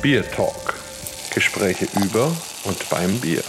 Beer 0.00 0.22
Talk. 0.30 0.74
Gespräche 1.34 1.88
über 2.00 2.30
und 2.64 2.88
beim 2.88 3.18
Bier. 3.18 3.42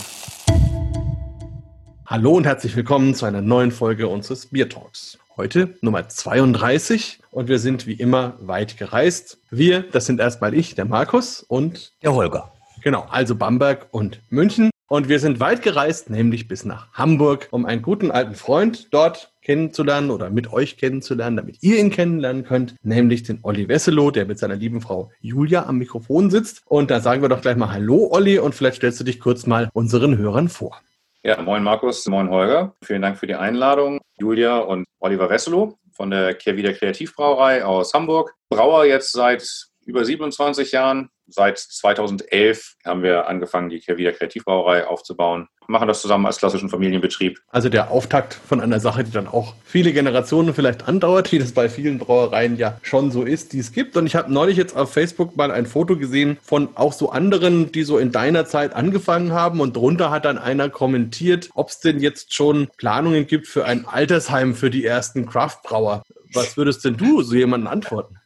Hallo 2.07 2.31
und 2.31 2.47
herzlich 2.47 2.75
willkommen 2.75 3.13
zu 3.13 3.28
einer 3.28 3.41
neuen 3.41 3.71
Folge 3.71 4.07
unseres 4.07 4.47
Beer 4.47 4.67
Talks. 4.67 5.20
Heute 5.38 5.75
Nummer 5.81 6.09
32 6.09 7.20
und 7.29 7.49
wir 7.49 7.59
sind 7.59 7.85
wie 7.85 7.93
immer 7.93 8.33
weit 8.39 8.78
gereist. 8.78 9.38
Wir, 9.51 9.83
das 9.83 10.07
sind 10.07 10.20
erstmal 10.20 10.56
ich, 10.56 10.74
der 10.74 10.85
Markus 10.85 11.43
und 11.43 11.92
der 12.01 12.15
Holger. 12.15 12.52
Genau, 12.81 13.06
also 13.11 13.35
Bamberg 13.35 13.85
und 13.92 14.20
München. 14.31 14.71
Und 14.88 15.07
wir 15.07 15.20
sind 15.20 15.39
weit 15.39 15.61
gereist, 15.61 16.09
nämlich 16.09 16.47
bis 16.47 16.66
nach 16.66 16.91
Hamburg, 16.93 17.49
um 17.52 17.67
einen 17.67 17.84
guten 17.84 18.09
alten 18.09 18.34
Freund 18.34 18.88
dort 18.89 19.31
kennenzulernen 19.50 20.12
oder 20.12 20.30
mit 20.30 20.54
euch 20.54 20.77
kennenzulernen, 20.77 21.36
damit 21.36 21.63
ihr 21.63 21.80
ihn 21.80 21.90
kennenlernen 21.90 22.44
könnt, 22.44 22.76
nämlich 22.84 23.23
den 23.23 23.40
Olli 23.41 23.68
Wesselow, 23.68 24.12
der 24.12 24.27
mit 24.27 24.38
seiner 24.38 24.55
lieben 24.55 24.80
Frau 24.80 25.09
Julia 25.21 25.66
am 25.66 25.80
Mikrofon 25.80 26.30
sitzt. 26.30 26.62
Und 26.66 26.91
da 26.91 26.99
sagen 26.99 27.23
wir 27.23 27.30
doch 27.30 27.41
gleich 27.41 27.57
mal 27.57 27.71
Hallo, 27.71 28.09
Olli, 28.12 28.38
und 28.38 28.54
vielleicht 28.54 28.77
stellst 28.77 28.99
du 28.99 29.04
dich 29.04 29.20
kurz 29.20 29.48
mal 29.48 29.71
unseren 29.73 30.20
Hörern 30.20 30.49
vor. 30.49 30.80
Ja, 31.23 31.41
moin 31.41 31.63
Markus, 31.63 32.05
moin 32.05 32.30
Holger. 32.30 32.76
Vielen 32.84 33.02
Dank 33.02 33.17
für 33.17 33.26
die 33.26 33.34
Einladung. 33.34 33.99
Julia 34.20 34.59
und 34.59 34.85
Oliver 34.99 35.31
Wesselow 35.31 35.79
von 35.93 36.12
der 36.12 36.35
Kehrwieder 36.35 36.73
Kreativbrauerei 36.73 37.66
aus 37.66 37.95
Hamburg. 37.95 38.35
Brauer 38.49 38.85
jetzt 38.85 39.13
seit 39.13 39.43
über 39.84 40.05
27 40.05 40.73
Jahren, 40.73 41.09
seit 41.29 41.57
2011 41.57 42.75
haben 42.85 43.03
wir 43.03 43.27
angefangen, 43.27 43.70
die 43.70 43.79
Kehrwieder 43.79 44.11
Kreativbrauerei 44.11 44.87
aufzubauen. 44.87 45.47
Machen 45.67 45.87
das 45.87 46.01
zusammen 46.01 46.25
als 46.25 46.37
klassischen 46.37 46.70
Familienbetrieb. 46.70 47.39
Also 47.49 47.70
der 47.70 47.91
Auftakt 47.91 48.33
von 48.33 48.59
einer 48.59 48.79
Sache, 48.79 49.03
die 49.03 49.11
dann 49.11 49.27
auch 49.27 49.53
viele 49.63 49.93
Generationen 49.93 50.55
vielleicht 50.55 50.87
andauert, 50.87 51.31
wie 51.31 51.37
das 51.37 51.51
bei 51.51 51.70
vielen 51.70 51.99
Brauereien 51.99 52.57
ja 52.57 52.79
schon 52.81 53.11
so 53.11 53.23
ist, 53.23 53.53
die 53.53 53.59
es 53.59 53.71
gibt. 53.71 53.95
Und 53.95 54.07
ich 54.07 54.15
habe 54.15 54.34
neulich 54.34 54.57
jetzt 54.57 54.75
auf 54.75 54.91
Facebook 54.91 55.37
mal 55.37 55.51
ein 55.51 55.67
Foto 55.67 55.95
gesehen 55.95 56.37
von 56.41 56.70
auch 56.76 56.93
so 56.93 57.12
anderen, 57.12 57.71
die 57.71 57.84
so 57.84 57.99
in 57.99 58.11
deiner 58.11 58.45
Zeit 58.45 58.73
angefangen 58.73 59.32
haben. 59.32 59.59
Und 59.59 59.76
drunter 59.76 60.09
hat 60.09 60.26
dann 60.26 60.39
einer 60.39 60.70
kommentiert, 60.70 61.49
ob 61.54 61.70
es 61.70 61.79
denn 61.79 61.99
jetzt 61.99 62.34
schon 62.34 62.70
Planungen 62.77 63.27
gibt 63.27 63.48
für 63.48 63.65
ein 63.65 63.85
Altersheim 63.85 64.56
für 64.56 64.72
die 64.72 64.86
ersten 64.86 65.28
Craftbrauer. 65.28 66.02
Was 66.34 66.58
würdest 66.58 66.86
denn 66.86 66.98
du 66.98 67.22
so 67.22 67.36
jemanden 67.36 67.67
antworten? 67.67 68.19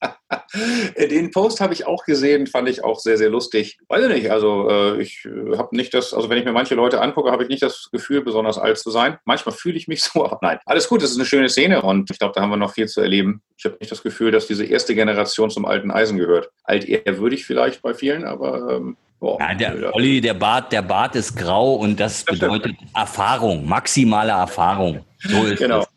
Den 1.10 1.30
Post 1.30 1.60
habe 1.60 1.72
ich 1.72 1.86
auch 1.86 2.04
gesehen, 2.04 2.46
fand 2.46 2.68
ich 2.68 2.82
auch 2.84 2.98
sehr, 2.98 3.18
sehr 3.18 3.30
lustig. 3.30 3.78
Weiß 3.88 4.04
ich 4.04 4.14
nicht, 4.14 4.30
also 4.30 4.68
äh, 4.68 5.00
ich 5.00 5.24
äh, 5.24 5.56
habe 5.56 5.76
nicht 5.76 5.94
das, 5.94 6.14
also 6.14 6.28
wenn 6.28 6.38
ich 6.38 6.44
mir 6.44 6.52
manche 6.52 6.74
Leute 6.74 7.00
angucke, 7.00 7.30
habe 7.30 7.42
ich 7.42 7.48
nicht 7.48 7.62
das 7.62 7.88
Gefühl, 7.92 8.22
besonders 8.22 8.58
alt 8.58 8.78
zu 8.78 8.90
sein. 8.90 9.18
Manchmal 9.24 9.54
fühle 9.54 9.76
ich 9.76 9.88
mich 9.88 10.02
so, 10.02 10.24
aber 10.24 10.38
nein. 10.42 10.58
Alles 10.64 10.88
gut, 10.88 11.02
das 11.02 11.10
ist 11.10 11.16
eine 11.16 11.26
schöne 11.26 11.48
Szene 11.48 11.82
und 11.82 12.10
ich 12.10 12.18
glaube, 12.18 12.32
da 12.34 12.42
haben 12.42 12.50
wir 12.50 12.56
noch 12.56 12.74
viel 12.74 12.88
zu 12.88 13.00
erleben. 13.00 13.42
Ich 13.56 13.64
habe 13.64 13.76
nicht 13.80 13.92
das 13.92 14.02
Gefühl, 14.02 14.30
dass 14.30 14.46
diese 14.46 14.64
erste 14.64 14.94
Generation 14.94 15.50
zum 15.50 15.64
alten 15.64 15.90
Eisen 15.90 16.18
gehört. 16.18 16.50
Alt 16.64 16.88
ehrwürdig 16.88 17.44
vielleicht 17.44 17.82
bei 17.82 17.94
vielen, 17.94 18.24
aber 18.24 18.76
ähm, 18.76 18.96
Boah, 19.20 19.38
ja, 19.38 19.54
der 19.54 19.94
Olli, 19.94 20.22
der 20.22 20.32
Bart, 20.32 20.72
der 20.72 20.80
Bart 20.80 21.14
ist 21.14 21.36
grau 21.36 21.74
und 21.74 22.00
das 22.00 22.24
bedeutet 22.24 22.74
Erfahrung, 22.94 23.68
maximale 23.68 24.32
Erfahrung. 24.32 25.04
So 25.18 25.44
ist 25.44 25.58
genau. 25.58 25.80
Das. 25.80 25.88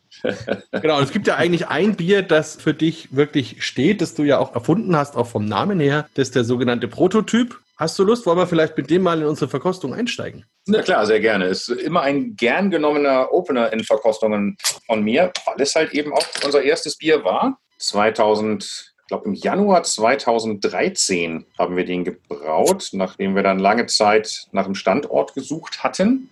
Genau, 0.72 1.00
es 1.00 1.12
gibt 1.12 1.26
ja 1.26 1.36
eigentlich 1.36 1.68
ein 1.68 1.96
Bier, 1.96 2.22
das 2.22 2.56
für 2.56 2.74
dich 2.74 3.14
wirklich 3.14 3.64
steht, 3.64 4.00
das 4.00 4.14
du 4.14 4.22
ja 4.22 4.38
auch 4.38 4.54
erfunden 4.54 4.96
hast, 4.96 5.16
auch 5.16 5.26
vom 5.26 5.44
Namen 5.44 5.80
her. 5.80 6.06
Das 6.14 6.28
ist 6.28 6.34
der 6.34 6.44
sogenannte 6.44 6.88
Prototyp. 6.88 7.58
Hast 7.76 7.98
du 7.98 8.04
Lust? 8.04 8.24
Wollen 8.24 8.38
wir 8.38 8.46
vielleicht 8.46 8.76
mit 8.76 8.88
dem 8.88 9.02
mal 9.02 9.20
in 9.20 9.26
unsere 9.26 9.50
Verkostung 9.50 9.94
einsteigen? 9.94 10.44
Na 10.66 10.82
klar, 10.82 11.06
sehr 11.06 11.20
gerne. 11.20 11.46
Ist 11.46 11.68
immer 11.68 12.02
ein 12.02 12.36
gern 12.36 12.70
genommener 12.70 13.32
Opener 13.32 13.72
in 13.72 13.82
Verkostungen 13.82 14.56
von 14.86 15.02
mir, 15.02 15.32
weil 15.44 15.56
es 15.58 15.74
halt 15.74 15.92
eben 15.92 16.12
auch 16.12 16.24
unser 16.44 16.62
erstes 16.62 16.96
Bier 16.96 17.24
war. 17.24 17.58
2000 17.78 18.92
ich 19.04 19.08
glaube, 19.08 19.26
im 19.26 19.34
Januar 19.34 19.82
2013 19.82 21.44
haben 21.58 21.76
wir 21.76 21.84
den 21.84 22.04
gebraut, 22.04 22.88
nachdem 22.92 23.34
wir 23.34 23.42
dann 23.42 23.58
lange 23.58 23.84
Zeit 23.84 24.46
nach 24.52 24.64
einem 24.64 24.74
Standort 24.74 25.34
gesucht 25.34 25.84
hatten 25.84 26.30